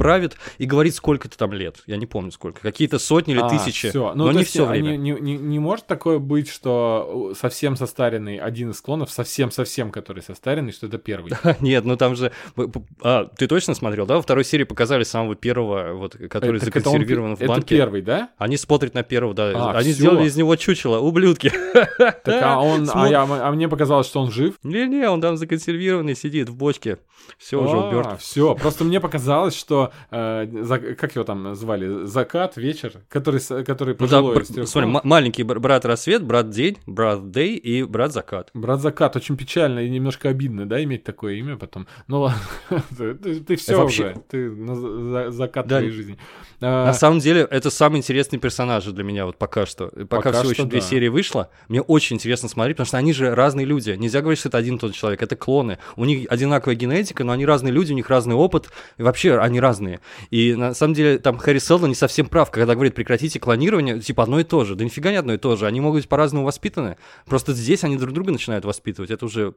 [0.00, 1.82] правит и говорит, сколько ты там лет.
[1.86, 2.62] Я не помню сколько.
[2.62, 3.90] Какие-то сотни или а, тысячи.
[3.90, 4.14] Всё.
[4.14, 4.96] Ну, но не все время.
[4.96, 10.72] Не, не, не может такое быть, что совсем состаренный один из клонов, совсем-совсем который состаренный,
[10.72, 11.32] что это первый?
[11.60, 12.32] Нет, ну там же...
[13.02, 14.16] А, ты точно смотрел, да?
[14.16, 17.74] Во второй серии показали самого первого, вот, который это, законсервирован в банке.
[17.74, 18.30] Это первый, да?
[18.38, 19.52] Они смотрят на первого, да.
[19.54, 19.92] А, Они.
[20.00, 21.52] Сделали из него чучело, ублюдки.
[21.96, 22.88] Так, а он...
[22.92, 24.54] А, я, а мне показалось, что он жив?
[24.62, 26.98] Не-не, он там законсервированный сидит в бочке.
[27.38, 28.20] Все уже уберт.
[28.20, 34.36] Все, просто мне показалось, что э, как его там звали, закат, вечер, который, который пожилой.
[34.36, 38.50] Ну, да, смотри, маленький брат рассвет, брат день, брат дей и брат закат.
[38.54, 41.86] Брат закат, очень печально и немножко обидно, да, иметь такое имя потом.
[42.06, 42.40] Ну ладно,
[43.46, 44.50] ты, все уже, ты
[45.30, 46.18] закат твоей жизни.
[46.60, 46.86] А...
[46.86, 49.88] На самом деле, это самый интересный персонаж для меня вот пока что.
[50.08, 53.64] Пока, всего еще две серии вышло, мне очень интересно смотреть, потому что они же разные
[53.64, 53.90] люди.
[53.90, 55.78] Нельзя говорить, что это один и тот человек, это клоны.
[55.96, 59.60] У них одинаковая генетика, но они разные люди, у них разный опыт, и вообще они
[59.60, 60.00] разные.
[60.30, 64.22] И на самом деле там Харри Селдон не совсем прав, когда говорит, прекратите клонирование, типа
[64.22, 64.74] одно и то же.
[64.74, 65.66] Да нифига не одно и то же.
[65.66, 66.96] Они могут быть по-разному воспитаны.
[67.26, 69.10] Просто здесь они друг друга начинают воспитывать.
[69.10, 69.54] Это уже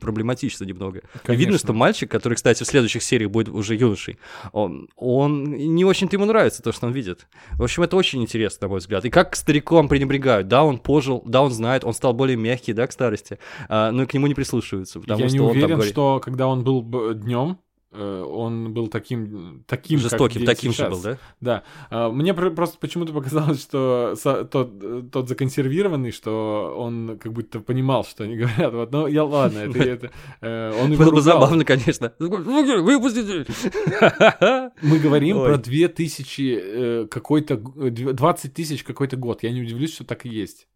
[0.00, 1.02] проблематично немного.
[1.22, 1.32] Конечно.
[1.32, 4.18] И видно, что мальчик, который, кстати, в следующих сериях будет уже юношей,
[4.52, 7.26] он, он не очень-то ему нравится то, что он видит.
[7.52, 9.04] В общем, это очень интересно, на мой взгляд.
[9.04, 10.48] И как к старикам пренебрегают.
[10.48, 13.38] Да, он пожил, да, он знает, он стал более мягкий, да, к старости,
[13.68, 15.00] а, но и к нему не прислушиваются.
[15.00, 15.92] Потому Я что не он уверен, говорит...
[15.92, 16.82] что когда он был
[17.14, 17.58] днем,
[17.96, 20.88] Э, он был таким, таким жестоким, как таким сейчас.
[20.88, 21.18] же был, да?
[21.40, 21.62] Да.
[21.90, 24.14] А, мне просто почему-то показалось, что
[24.50, 28.74] тот, тот законсервированный, что он как будто понимал, что они говорят.
[28.74, 30.10] Вот, ну, я ладно, это, это
[30.40, 32.12] э, он Было бы забавно, конечно.
[32.18, 33.46] Выпустите!
[34.82, 35.48] Мы говорим Ой.
[35.48, 39.42] про 2000 э, какой-то, 20 тысяч какой-то год.
[39.42, 40.68] Я не удивлюсь, что так и есть.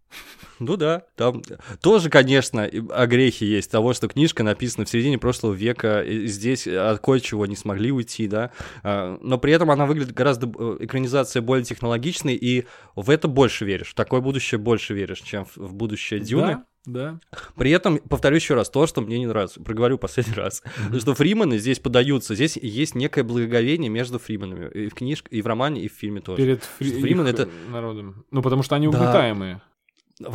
[0.60, 1.42] Ну да, там
[1.80, 7.00] тоже, конечно, огрехи есть того, что книжка написана в середине прошлого века, и здесь от
[7.00, 8.50] кое-чего не смогли уйти, да,
[8.82, 13.64] а, но при этом она выглядит гораздо, э, экранизация более технологичной, и в это больше
[13.64, 16.56] веришь, в такое будущее больше веришь, чем в будущее Дюны.
[16.56, 16.64] Да.
[16.86, 17.20] Да.
[17.56, 21.00] При этом, повторю еще раз, то, что мне не нравится, проговорю последний раз, mm-hmm.
[21.00, 25.46] что Фримены здесь подаются, здесь есть некое благоговение между Фрименами, и в книжке, и в
[25.46, 26.38] романе, и в фильме тоже.
[26.38, 27.00] Перед фри...
[27.02, 27.50] Фримен это...
[27.68, 28.24] народом.
[28.30, 29.60] Ну, потому что они угнетаемые.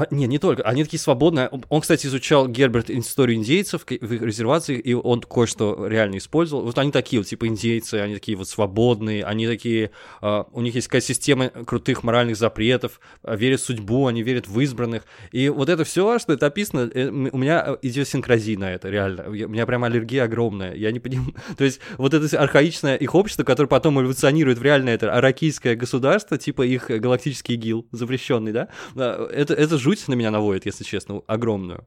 [0.09, 0.63] Не, не только.
[0.63, 1.49] Они такие свободные.
[1.69, 6.63] Он, кстати, изучал Герберт историю индейцев в их резервации, и он кое-что реально использовал.
[6.63, 9.91] Вот они такие вот, типа индейцы, они такие вот свободные, они такие...
[10.21, 14.47] Uh, у них есть какая-то система крутых моральных запретов, uh, верят в судьбу, они верят
[14.47, 15.03] в избранных.
[15.31, 19.25] И вот это все, что это описано, э, у меня идиосинкразия на это, реально.
[19.27, 20.73] У меня прям аллергия огромная.
[20.73, 21.35] Я не понимаю.
[21.57, 26.37] То есть вот это архаичное их общество, которое потом эволюционирует в реальное это аракийское государство,
[26.37, 28.69] типа их галактический ИГИЛ, запрещенный, да?
[28.95, 31.85] Это, это это жуть на меня наводит, если честно, огромную.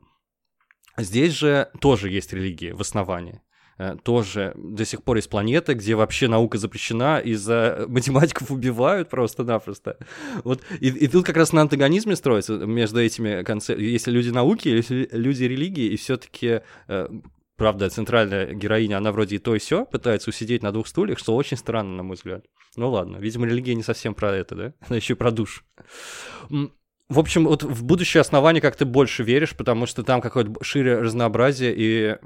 [0.98, 3.40] Здесь же тоже есть религия в основании.
[3.78, 9.96] э, тоже до сих пор есть планеты, где вообще наука запрещена, из-за математиков убивают просто-напросто.
[10.44, 13.90] Вот, и, и тут как раз на антагонизме строится между этими концепциями.
[13.90, 17.08] Если люди науки, если люди религии, и все-таки э,
[17.58, 21.34] Правда, центральная героиня, она вроде и то и все пытается усидеть на двух стульях, что
[21.34, 22.44] очень странно, на мой взгляд.
[22.76, 24.74] Ну ладно, видимо, религия не совсем про это, да?
[24.88, 25.64] Она еще и про душ.
[27.08, 30.98] В общем, вот в будущее основание как ты больше веришь, потому что там какое-то шире
[30.98, 32.16] разнообразие, и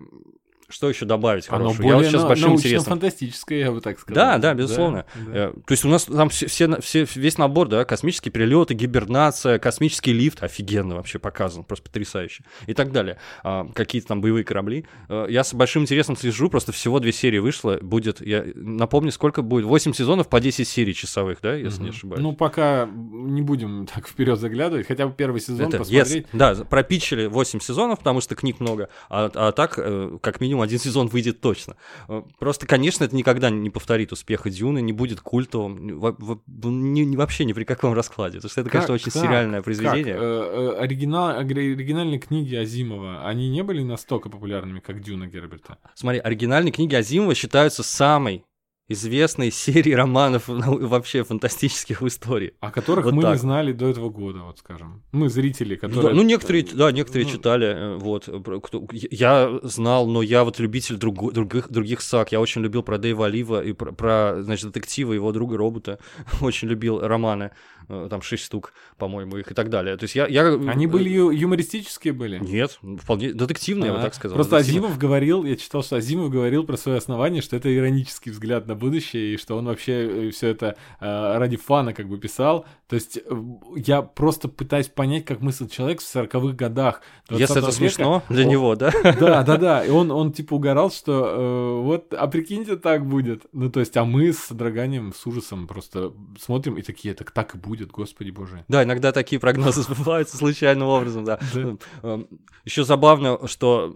[0.72, 1.82] что еще добавить Оно хорошего?
[1.82, 2.84] более я вот сейчас с большим интересом.
[2.90, 4.14] фантастическое, я бы так сказал.
[4.24, 5.04] Да, да, безусловно.
[5.14, 8.74] Да, Э, То есть у нас там все, все, все- весь набор, да, космические перелеты,
[8.74, 13.18] гибернация, космический лифт, офигенно вообще показан, просто потрясающе, и так далее.
[13.44, 14.86] А, какие-то там боевые корабли.
[15.08, 19.42] Э, Я с большим интересом слежу, просто всего две серии вышло, будет, я напомню, сколько
[19.42, 21.96] будет, 8 сезонов по 10 серий часовых, да, если не Мгм.
[21.96, 22.22] ошибаюсь.
[22.22, 26.24] Ну, пока не будем так вперед заглядывать, хотя бы первый сезон Это, посмотреть.
[26.24, 30.61] yes, да, пропичили 8 сезонов, потому что книг много, а, а так, э, как минимум,
[30.62, 31.76] один сезон выйдет точно.
[32.08, 37.64] Э, Просто, конечно, это никогда не повторит успеха Дюны, не будет культовым, вообще ни при
[37.64, 38.38] каком раскладе.
[38.38, 40.14] Потому что это, конечно, очень сериальное произведение.
[40.16, 45.78] Э, э, оригинал- ори- оригинальные книги Азимова, они не были настолько популярными, как Дюна Герберта?
[45.94, 48.44] Смотри, оригинальные книги Азимова считаются самой
[48.92, 52.54] известной серией романов ну, вообще фантастических в истории.
[52.60, 53.38] О которых Вот мы не так.
[53.38, 55.02] знали до этого года, вот скажем.
[55.12, 56.08] Мы, зрители, Ну, которые...
[56.10, 60.44] да, ну, некоторые, да, некоторые ну, читали, э, вот, э, кто- я знал, но я
[60.44, 64.42] вот любитель другу- других, других саг, я очень любил про Дэйва Олива и про, про,
[64.42, 65.98] значит, детектива, его друга робота,
[66.40, 67.50] очень любил романы, э,
[67.88, 70.26] там шесть штук, по-моему, их и так далее, то есть я...
[70.26, 72.38] я Они э, были ю- юмористические были?
[72.38, 74.36] Нет, вполне детективные, я бы А, так сказал.
[74.36, 74.86] Просто детективные.
[74.86, 78.74] Азимов говорил, я читал, что Азимов говорил про свое основание, что это иронический взгляд на
[78.74, 82.66] будущее, и что он вообще все это э, ради фана как бы писал.
[82.88, 83.42] То есть э,
[83.76, 87.00] я просто пытаюсь понять, как мыслит человек в 40-х годах.
[87.30, 87.72] Если 20 это века.
[87.72, 88.92] смешно для Он- него, да?
[89.02, 89.84] Да, да, да.
[89.84, 93.44] И он, он типа угорал, что э, вот, а прикиньте, так будет.
[93.52, 97.54] Ну, то есть, а мы с драганием, с ужасом просто смотрим и такие, так так
[97.54, 98.64] и будет, господи боже.
[98.68, 101.38] Да, иногда такие прогнозы сбываются случайным образом, да.
[101.54, 102.20] Да.
[102.64, 103.94] Еще забавно, что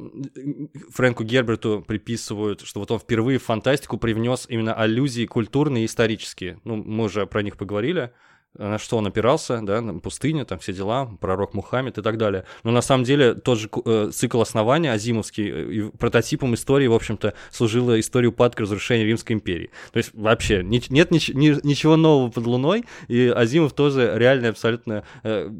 [0.90, 6.60] Фрэнку Герберту приписывают, что вот он впервые в фантастику привнес именно аллюзии культурные и исторические.
[6.64, 8.12] Ну, мы уже про них поговорили.
[8.58, 12.44] На что он опирался, да, пустыня, там все дела, пророк Мухаммед и так далее.
[12.62, 16.94] Но на самом деле тот же э, цикл основания Азимовский, э, и прототипом истории, в
[16.94, 19.70] общем-то, служила история упадка разрушения Римской империи.
[19.92, 24.48] То есть вообще ни- нет нич- ни- ничего нового под луной, и Азимов тоже реально
[24.50, 25.50] абсолютно э,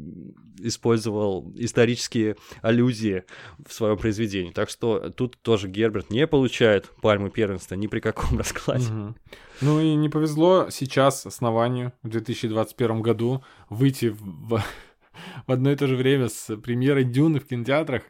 [0.59, 3.23] использовал исторические аллюзии
[3.65, 4.51] в своем произведении.
[4.51, 8.91] Так что тут тоже Герберт не получает пальмы первенства ни при каком раскладе.
[8.91, 9.15] Мгм.
[9.61, 14.61] Ну и не повезло сейчас основанию в 2021 году выйти в,
[15.47, 18.03] в одно и то же время с премьерой Дюны в кинотеатрах.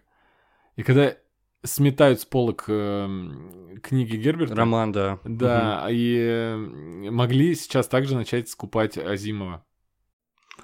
[0.75, 1.15] И когда
[1.63, 5.19] сметают с полок эм, книги Герберта, Роман, да.
[5.23, 9.65] да, и э, могли сейчас также начать скупать Азимова.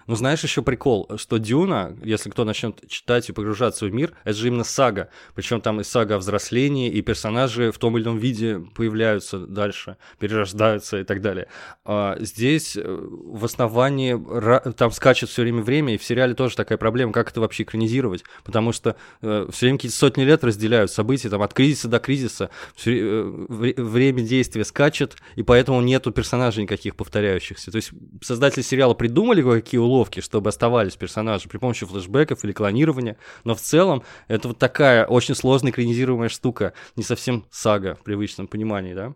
[0.08, 4.34] Ну, знаешь, еще прикол, что Дюна, если кто начнет читать и погружаться в мир, это
[4.38, 5.10] же именно сага.
[5.36, 9.98] Причем там и сага о взрослении, и персонажи в том или ином виде появляются дальше,
[10.20, 11.48] перерождаются и так далее.
[11.86, 16.78] А здесь э, в основании там скачет все время время, и в сериале тоже такая
[16.78, 18.24] проблема, как это вообще экранизировать.
[18.44, 22.92] Потому что все время какие-то сотни лет разделяют события, там от кризиса до кризиса, всё
[22.92, 27.72] вре- э, вре- время действия скачет, и поэтому нету персонажей никаких повторяющихся.
[27.72, 27.92] То есть
[28.22, 33.62] создатели сериала придумали какие уловки, чтобы оставались персонажи при помощи флешбеков или клонирования, но в
[33.62, 39.14] целом это вот такая очень сложная экранизируемая штука, не совсем сага в привычном понимании, да?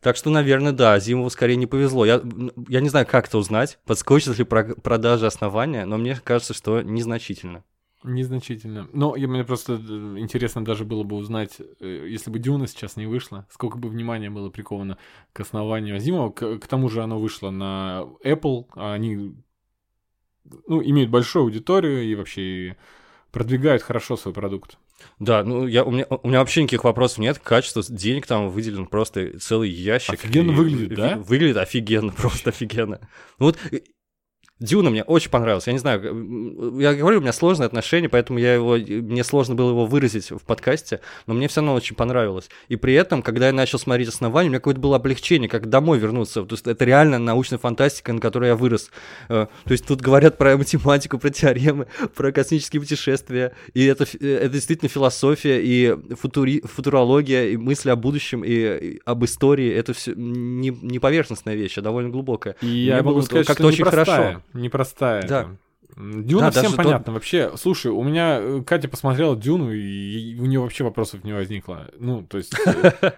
[0.00, 2.04] Так что, наверное, да, Зимову скорее не повезло.
[2.04, 2.22] Я,
[2.68, 6.82] я не знаю, как это узнать, подскочит ли про- продажи основания, но мне кажется, что
[6.82, 7.64] незначительно.
[8.04, 8.88] Незначительно.
[8.92, 9.76] Но я, мне просто э,
[10.18, 14.30] интересно даже было бы узнать, э, если бы Дюна сейчас не вышла, сколько бы внимания
[14.30, 14.96] было приковано
[15.32, 16.30] к основанию Азимова.
[16.30, 19.34] К, к тому же оно вышло на Apple, а они
[20.66, 22.76] ну, имеют большую аудиторию и вообще
[23.32, 24.78] продвигают хорошо свой продукт.
[25.18, 27.38] Да, ну я, у, меня, у меня вообще никаких вопросов нет.
[27.38, 30.14] Качество денег там выделен просто целый ящик.
[30.14, 31.16] Офигенно И- выглядит, и- да?
[31.18, 33.00] Выглядит офигенно, просто офигенно.
[33.38, 33.58] Ну Вот
[34.58, 35.70] Дюна мне очень понравился.
[35.70, 36.00] Я не знаю,
[36.80, 40.38] я говорю, у меня сложные отношения, поэтому я его, мне сложно было его выразить в
[40.38, 42.48] подкасте, но мне все равно очень понравилось.
[42.68, 45.98] И при этом, когда я начал смотреть основание, у меня какое-то было облегчение, как домой
[45.98, 46.42] вернуться.
[46.44, 48.90] То есть это реально научная фантастика, на которой я вырос.
[49.28, 53.52] Э, То есть тут говорят про математику, про теоремы, про космические путешествия.
[53.74, 59.00] И это, э, это действительно философия и футури, футурология, и мысли о будущем, и, и
[59.04, 59.70] об истории.
[59.70, 62.56] Это все не, не поверхностная вещь, а довольно глубокая.
[62.62, 64.42] И Мне я могу сказать, как-то очень непростая, хорошо.
[64.52, 65.26] Непростая.
[65.26, 65.40] Да.
[65.40, 65.56] это
[65.96, 67.12] Дюна Да, всем понятно.
[67.12, 71.88] Вообще, слушай, у меня э, Катя посмотрела Дюну, и у нее вообще вопросов не возникло.
[71.98, 72.54] Ну, то есть...
[72.66, 72.92] э,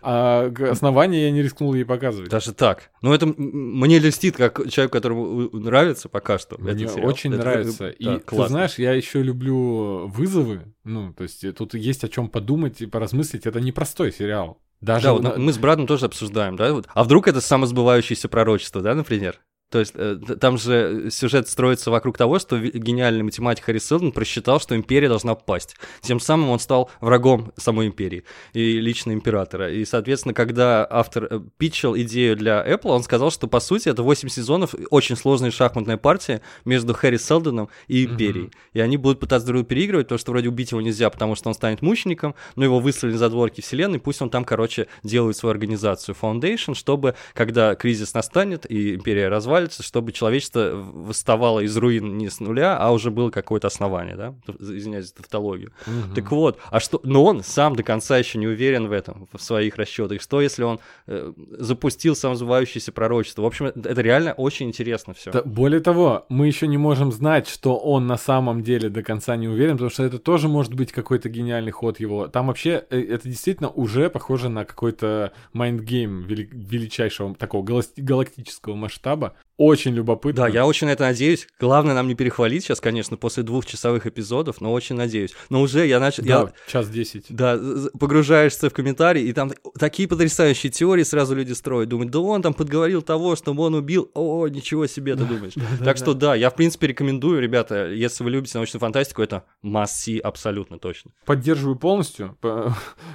[0.00, 2.30] А основания я не рискнул ей показывать.
[2.30, 2.90] Даже так.
[3.02, 6.56] Ну, это мне льстит, как человек, которому э, нравится пока что.
[6.58, 7.08] Мне этот сериал.
[7.08, 7.86] очень Это, нравится.
[7.88, 8.48] э, И да, ты классно.
[8.48, 10.72] знаешь, я еще люблю вызовы.
[10.84, 13.44] Ну, то есть э, тут есть о чем подумать и поразмыслить.
[13.44, 14.60] Это непростой сериал.
[14.80, 16.72] Даже Да, вот на- мы с Брадом тоже обсуждаем, да?
[16.72, 16.86] вот.
[16.94, 19.40] А вдруг это самосбывающееся пророчество, да, например?
[19.70, 24.60] То есть э, там же сюжет строится вокруг того, что гениальный математик Харри Селдон просчитал,
[24.60, 25.76] что империя должна пасть.
[26.00, 28.24] Тем самым он стал врагом самой империи
[28.54, 29.70] и лично императора.
[29.70, 34.02] И, соответственно, когда автор э, питчил идею для Apple, он сказал, что, по сути, это
[34.02, 38.46] 8 сезонов очень сложная шахматная партия между Харри Селдоном и империей.
[38.46, 38.52] Мгм.
[38.72, 41.48] И они будут пытаться друг друга переигрывать, потому что вроде убить его нельзя, потому что
[41.48, 45.50] он станет мучеником, но его выслали за дворки вселенной, пусть он там, короче, делает свою
[45.50, 52.30] организацию Foundation, чтобы, когда кризис настанет и империя развалится, чтобы человечество восставало из руин не
[52.30, 54.34] с нуля, а уже было какое-то основание, да?
[54.58, 55.72] Извиняюсь за тавтологию.
[55.86, 56.14] Мгм.
[56.14, 59.42] Так вот, а что, но он сам до конца еще не уверен в этом, в
[59.42, 60.22] своих расчетах.
[60.22, 63.42] Что, если он э, запустил самосбывающееся пророчество?
[63.42, 65.32] В общем, это это реально очень интересно все.
[65.32, 69.34] Да, более того, мы еще не можем знать, что он на самом деле до конца
[69.34, 72.28] не уверен, потому что это тоже может быть какой-то гениальный ход его.
[72.28, 77.66] Там вообще э, это действительно уже похоже на какой-то mind game вели- величайшего такого
[77.96, 79.34] галактического масштаба.
[79.58, 80.44] Очень любопытно.
[80.44, 81.48] Да, я очень на это надеюсь.
[81.58, 85.34] Главное нам не перехвалить сейчас, конечно, после двухчасовых эпизодов, но очень надеюсь.
[85.50, 86.22] Но уже я начал...
[86.22, 87.26] Да, я- час десять.
[87.28, 87.58] Да,
[87.98, 91.88] погружаешься в комментарии, и там такие потрясающие теории сразу люди строят.
[91.88, 94.10] Думают, да он там подговорил того, что он убил.
[94.14, 95.54] О, ничего себе, ты думаешь.
[95.84, 100.20] Так что да, я в принципе рекомендую, ребята, если вы любите научную фантастику, это must-see
[100.20, 101.10] абсолютно точно.
[101.26, 102.38] Поддерживаю полностью.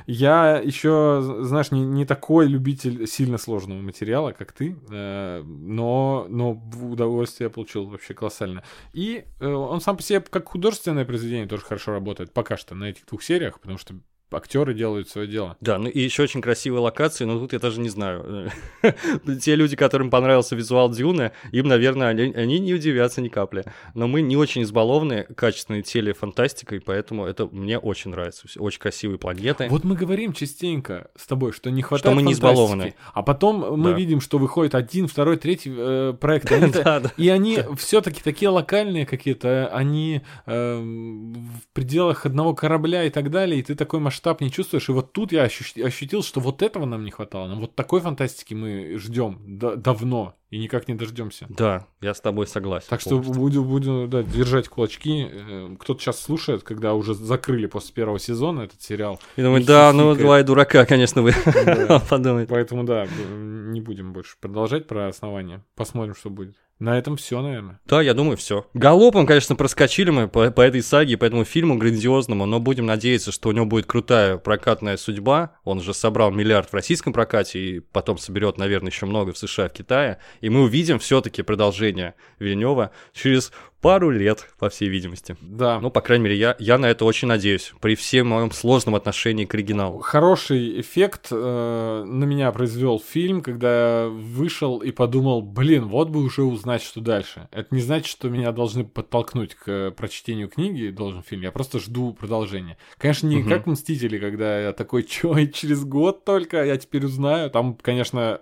[0.08, 6.52] Я еще, знаешь, не, не такой любитель сильно сложного материала, как ты, э, но, но
[6.82, 8.64] удовольствие я получил вообще колоссально.
[8.92, 12.86] И э, он сам по себе как художественное произведение тоже хорошо работает пока что на
[12.86, 13.96] этих двух сериях, потому что
[14.36, 15.58] актеры делают свое дело.
[15.62, 18.52] Да, ну и еще очень красивые локации, но тут я даже не знаю.
[19.42, 23.64] Те люди, которым понравился визуал Дюны, им, наверное, они, они не удивятся ни капли.
[23.94, 28.48] Но мы не очень избалованы качественной телефантастикой, поэтому это мне очень нравится.
[28.58, 29.68] Очень красивые планеты.
[29.70, 32.96] Вот мы говорим частенько с тобой, что не хватает мы не избалованы.
[33.14, 33.98] А потом мы Да.
[33.98, 36.52] видим, что выходит один, второй, третий э, проект.
[36.84, 37.12] Да, да.
[37.18, 43.60] И они все-таки такие локальные какие-то, они эм, в пределах одного корабля и так далее,
[43.60, 44.90] и ты такой масштаб не чувствуешь.
[44.90, 47.48] И вот тут я ощу- ощутил, что вот этого нам не хватало.
[47.48, 51.48] Нам вот такой фантастики мы ждем да- давно и никак не дождемся.
[51.50, 52.88] Да, я с тобой согласен.
[52.90, 53.36] Так что полностью.
[53.36, 55.28] буду, буду да, держать кулачки.
[55.32, 59.20] Э, Кто-то сейчас слушает, когда уже закрыли после первого сезона этот сериал.
[59.36, 61.34] И думаю, и да, ну два дурака, конечно, вы
[61.66, 62.02] Да.
[62.50, 65.64] Поэтому да, не будем больше продолжать про основание.
[65.76, 66.56] Посмотрим, что будет.
[66.80, 67.80] На этом все, наверное.
[67.86, 68.68] Да, я думаю, все.
[68.74, 73.32] Галопом, конечно, проскочили мы по, по этой саге, по этому фильму грандиозному, но будем надеяться,
[73.32, 75.58] что у него будет крутая прокатная судьба.
[75.64, 79.70] Он же собрал миллиард в российском прокате и потом соберет, наверное, еще много в США,
[79.70, 80.20] в Китае.
[80.42, 83.52] И мы увидим все-таки продолжение Вильнева через
[83.84, 85.36] пару лет, по всей видимости.
[85.42, 85.80] Да.
[85.82, 89.46] Ну, по крайней мере, я, я на это очень надеюсь, при всем моем сложном отношении
[89.46, 90.00] к оригиналу.
[90.00, 96.24] Хороший эффект э, на меня произвел фильм, когда я вышел и подумал, блин, вот бы
[96.24, 97.50] уже узнать, что дальше.
[97.52, 101.42] Это не значит, что меня должны подтолкнуть к э, прочтению книги, должен фильм.
[101.42, 102.78] Я просто жду продолжения.
[102.98, 103.50] Конечно, не Мгм.
[103.50, 107.50] как Мстители, когда я такой, чё, и через год только я теперь узнаю.
[107.50, 108.40] Там, конечно,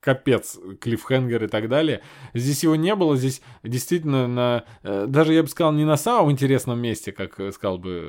[0.00, 2.02] капец, клиффхенгер и так далее.
[2.34, 4.64] Здесь его не было, здесь действительно на...
[4.82, 8.00] э, даже, я бы сказал, не на самом интересном месте, как э, сказал бы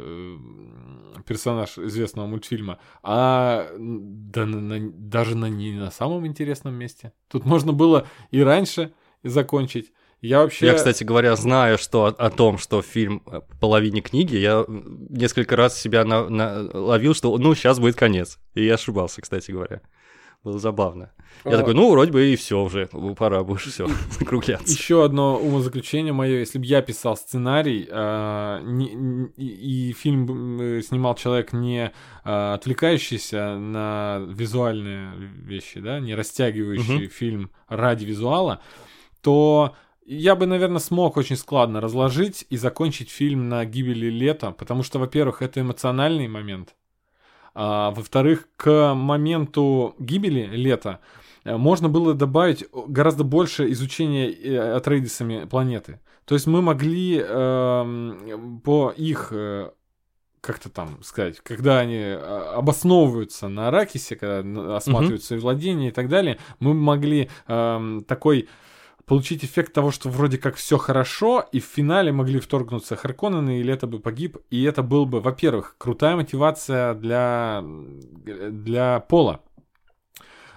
[1.18, 7.12] э, персонаж известного мультфильма, а да, на- даже на, не на самом интересном месте.
[7.28, 8.94] Тут можно было и раньше
[9.24, 9.92] закончить.
[10.22, 10.66] Я вообще...
[10.68, 15.56] Я, кстати говоря, знаю, что о, о том, что фильм по половине книги, я несколько
[15.56, 18.38] раз себя на, на- ловил, что ну сейчас будет конец.
[18.54, 19.82] И я ошибался, кстати говоря.
[20.44, 21.12] Было забавно.
[21.44, 22.88] Я А, такой, ну, вроде бы и все уже,
[23.18, 23.88] пора бы уже все
[24.20, 24.72] закругляться.
[24.74, 30.82] Еще одно умозаключение мое, если бы я писал сценарий, а, не- не- и, фильм э,
[30.82, 31.92] снимал человек не
[32.24, 35.12] а, отвлекающийся на визуальные
[35.44, 38.62] вещи, да, не растягивающий фильм ради визуала,
[39.22, 39.76] то
[40.06, 44.98] я бы, наверное, смог очень складно разложить и закончить фильм на гибели лета, потому что,
[45.00, 46.76] во-первых, это эмоциональный момент,
[47.62, 51.02] а, во-вторых, к моменту гибели лета
[51.44, 56.00] э, можно было добавить гораздо больше изучения э, Атрейдисами планеты.
[56.24, 59.72] То есть мы могли эм, по их э,
[60.40, 62.16] как-то там сказать, когда они э,
[62.56, 68.48] обосновываются на Аракисе, когда н- осматривают свои владения и так далее, мы могли эм, такой
[69.10, 73.74] получить эффект того, что вроде как все хорошо, и в финале могли вторгнуться Харконнены, или
[73.74, 79.42] это бы погиб, и это был бы, во-первых, крутая мотивация для, для Пола,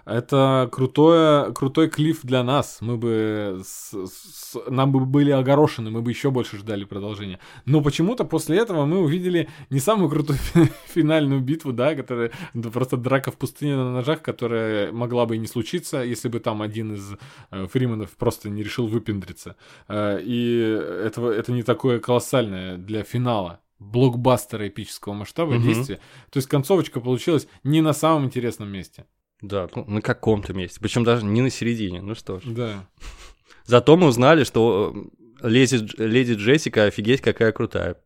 [0.05, 2.79] это крутое, крутой клифф для нас.
[2.81, 7.39] Мы бы с, с, нам бы были огорошены, мы бы еще больше ждали продолжения.
[7.65, 10.39] Но почему-то после этого мы увидели не самую крутую
[10.87, 15.39] финальную битву, да, которая да, просто драка в пустыне на ножах, которая могла бы и
[15.39, 17.13] не случиться, если бы там один из
[17.51, 19.57] э, фриманов просто не решил выпендриться.
[19.89, 20.59] Э, и
[21.05, 25.63] это, это не такое колоссальное для финала блокбастера эпического масштаба угу.
[25.63, 25.97] действия.
[26.31, 29.07] То есть концовочка получилась не на самом интересном месте.
[29.43, 30.79] Да, ну, на каком-то месте.
[30.81, 32.01] Причем даже не на середине.
[32.01, 32.45] Ну что ж.
[32.47, 32.87] Да.
[33.67, 34.95] Зато мы узнали, что
[35.43, 37.97] э, леди, леди Джессика офигеть какая крутая.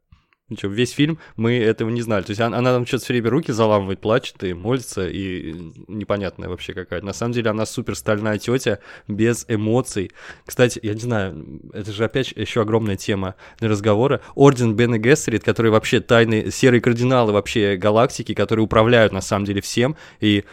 [0.49, 2.23] Ничего, весь фильм мы этого не знали.
[2.23, 5.53] То есть она, она там что-то все время руки заламывает, плачет и молится, и
[5.89, 7.05] непонятная вообще какая-то.
[7.05, 10.13] На самом деле она супер стальная тетя, без эмоций.
[10.47, 14.21] Кстати, я не знаю, это же опять еще огромная тема для разговора.
[14.37, 19.47] Орден Бен и Гессерит, который вообще тайные, серые кардиналы вообще галактики, которые управляют на самом
[19.47, 20.45] деле всем, и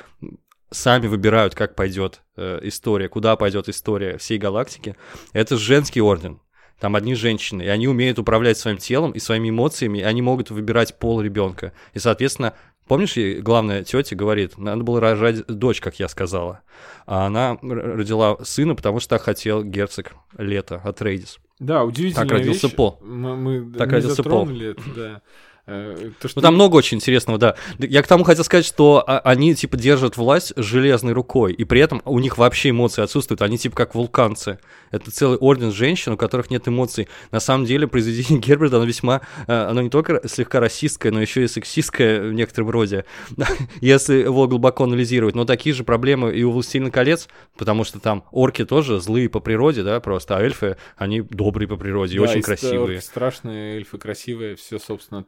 [0.74, 4.96] сами выбирают, как пойдет э, история, куда пойдет история всей галактики,
[5.32, 6.40] это женский орден.
[6.80, 10.50] Там одни женщины, и они умеют управлять своим телом и своими эмоциями, и они могут
[10.50, 11.72] выбирать пол ребенка.
[11.94, 12.56] И, соответственно,
[12.88, 16.62] помнишь, главная тетя говорит, надо было рожать дочь, как я сказала.
[17.06, 21.40] А она родила сына, потому что так хотел герцог Лето от Рейдис.
[21.60, 22.24] Да, удивительно.
[22.24, 22.76] Так родился вещь.
[22.76, 23.00] Пол.
[23.02, 24.50] Мы, мы так родился Пол.
[24.50, 25.22] Это, да.
[25.66, 26.40] Э, то, что...
[26.40, 27.56] Ну там много очень интересного, да.
[27.80, 31.80] Я к тому хотел сказать, что а, они типа держат власть железной рукой, и при
[31.80, 33.42] этом у них вообще эмоции отсутствуют.
[33.42, 34.60] Они типа как вулканцы.
[34.92, 37.08] Это целый орден женщин, у которых нет эмоций.
[37.32, 41.44] На самом деле произведение Герберта, оно весьма, э, оно не только слегка расистское, но еще
[41.44, 43.06] и сексистское в некотором роде,
[43.82, 45.36] если его глубоко анализировать.
[45.36, 49.40] Но такие же проблемы и у «Властелина колец», потому что там орки тоже злые по
[49.40, 53.02] природе, да, просто, а эльфы, они добрые по природе и очень красивые.
[53.02, 55.24] страшные, эльфы красивые, все, собственно,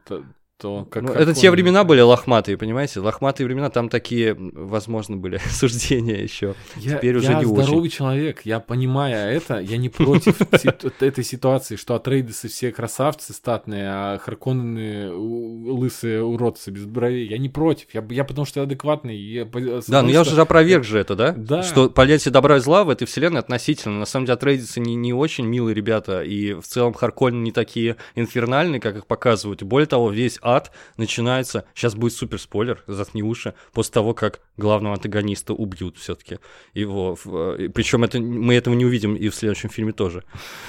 [0.58, 3.00] то как, ну, как это те времена были лохматые, понимаете?
[3.00, 6.54] Лохматые времена, там такие, возможно, были суждения еще.
[6.76, 7.90] Я, Теперь уже я не здоровый очень.
[7.90, 10.40] человек, я понимаю это, я не против
[11.00, 17.28] этой ситуации, что Атрейдесы все красавцы статные, а Харконнены лысые уродцы без бровей.
[17.28, 19.16] Я не против, я, я потому что адекватный.
[19.16, 21.32] Я, да, но я уже опроверг же это, да?
[21.32, 21.62] Да.
[21.62, 23.98] Что понятие добра и зла в этой вселенной относительно.
[23.98, 27.96] На самом деле Атрейдесы не, не очень милые ребята, и в целом Харконны не такие
[28.14, 29.62] инфернальные, как их показывают.
[29.62, 34.94] более того, весь ад начинается, сейчас будет супер спойлер, заткни уши, после того, как главного
[34.94, 36.38] антагониста убьют все-таки
[36.74, 37.16] его.
[37.26, 40.24] Э, Причем это, мы этого не увидим и в следующем фильме тоже.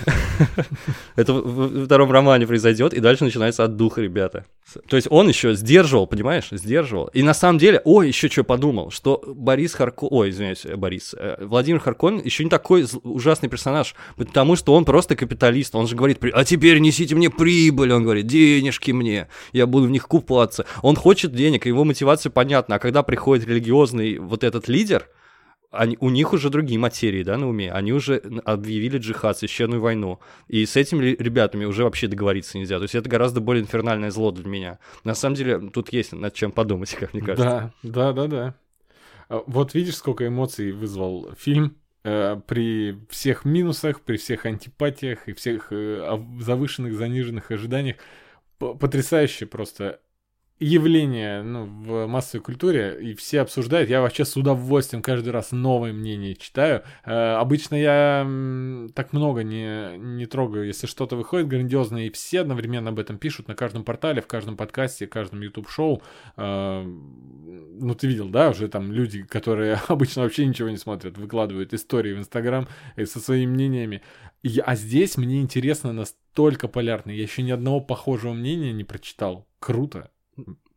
[1.16, 4.46] Это во втором романе произойдет, и дальше начинается от духа, ребята.
[4.90, 7.08] То есть он еще сдерживал, понимаешь, сдерживал.
[7.08, 10.06] И на самом деле, ой, еще что подумал, что Борис Харко...
[10.06, 11.16] Ой, извиняюсь, э, Борис.
[11.18, 15.76] Э, Владимир Харкон еще не такой ужасный персонаж, потому что он просто капиталист.
[15.76, 19.90] Он же говорит, а теперь несите мне прибыль, он говорит, денежки мне, я буду в
[19.90, 20.66] них купаться.
[20.82, 22.76] Он хочет денег, его мотивация понятна.
[22.76, 25.10] А когда приходит религиозный вот этот лидер,
[25.72, 27.72] они, у них уже другие материи, да, на уме.
[27.72, 30.20] Они уже объявили джихад, священную войну.
[30.48, 32.78] И с этими ребятами уже вообще договориться нельзя.
[32.78, 34.80] То есть это гораздо более инфернальное зло для меня.
[35.04, 37.74] На самом деле тут есть над чем подумать, как мне кажется.
[37.84, 38.56] Да, да, да, да.
[39.30, 45.34] А, вот видишь, сколько эмоций вызвал фильм э, при всех минусах, при всех антипатиях и
[45.34, 47.98] всех э, завышенных, заниженных ожиданиях.
[48.58, 50.00] Потрясающе просто
[50.60, 53.90] явление ну, в массовой культуре, и все обсуждают.
[53.90, 56.84] Я вообще с удовольствием каждый раз новое мнение читаю.
[57.06, 58.28] Э, обычно я
[58.96, 63.48] так много не, не трогаю, если что-то выходит грандиозное, и все одновременно об этом пишут
[63.48, 66.02] на каждом портале, в каждом подкасте, в каждом YouTube-шоу.
[66.38, 71.74] Э, ну, ты видел, да, уже там люди, которые обычно вообще ничего не смотрят, выкладывают
[71.74, 74.02] истории в Инстаграм э, со своими мнениями.
[74.42, 77.12] И, а здесь мне интересно настолько полярно.
[77.12, 79.48] Я еще ни одного похожего мнения не прочитал.
[79.60, 80.12] Круто.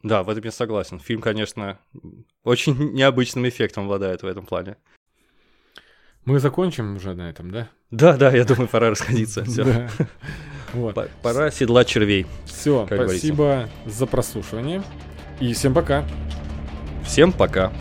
[0.02, 0.98] Да, в этом я согласен.
[0.98, 1.78] Фильм, конечно,
[2.44, 4.76] очень необычным эффектом обладает в этом плане.
[6.24, 7.68] Мы закончим уже на этом, да?
[7.90, 9.44] Да, да, я думаю, пора расходиться.
[9.44, 9.88] Все.
[10.72, 10.96] Вот.
[11.22, 12.26] Пора седлать червей.
[12.44, 13.70] Все, спасибо говорится.
[13.86, 14.82] за прослушивание.
[15.40, 16.06] И всем пока.
[17.04, 17.72] Всем пока.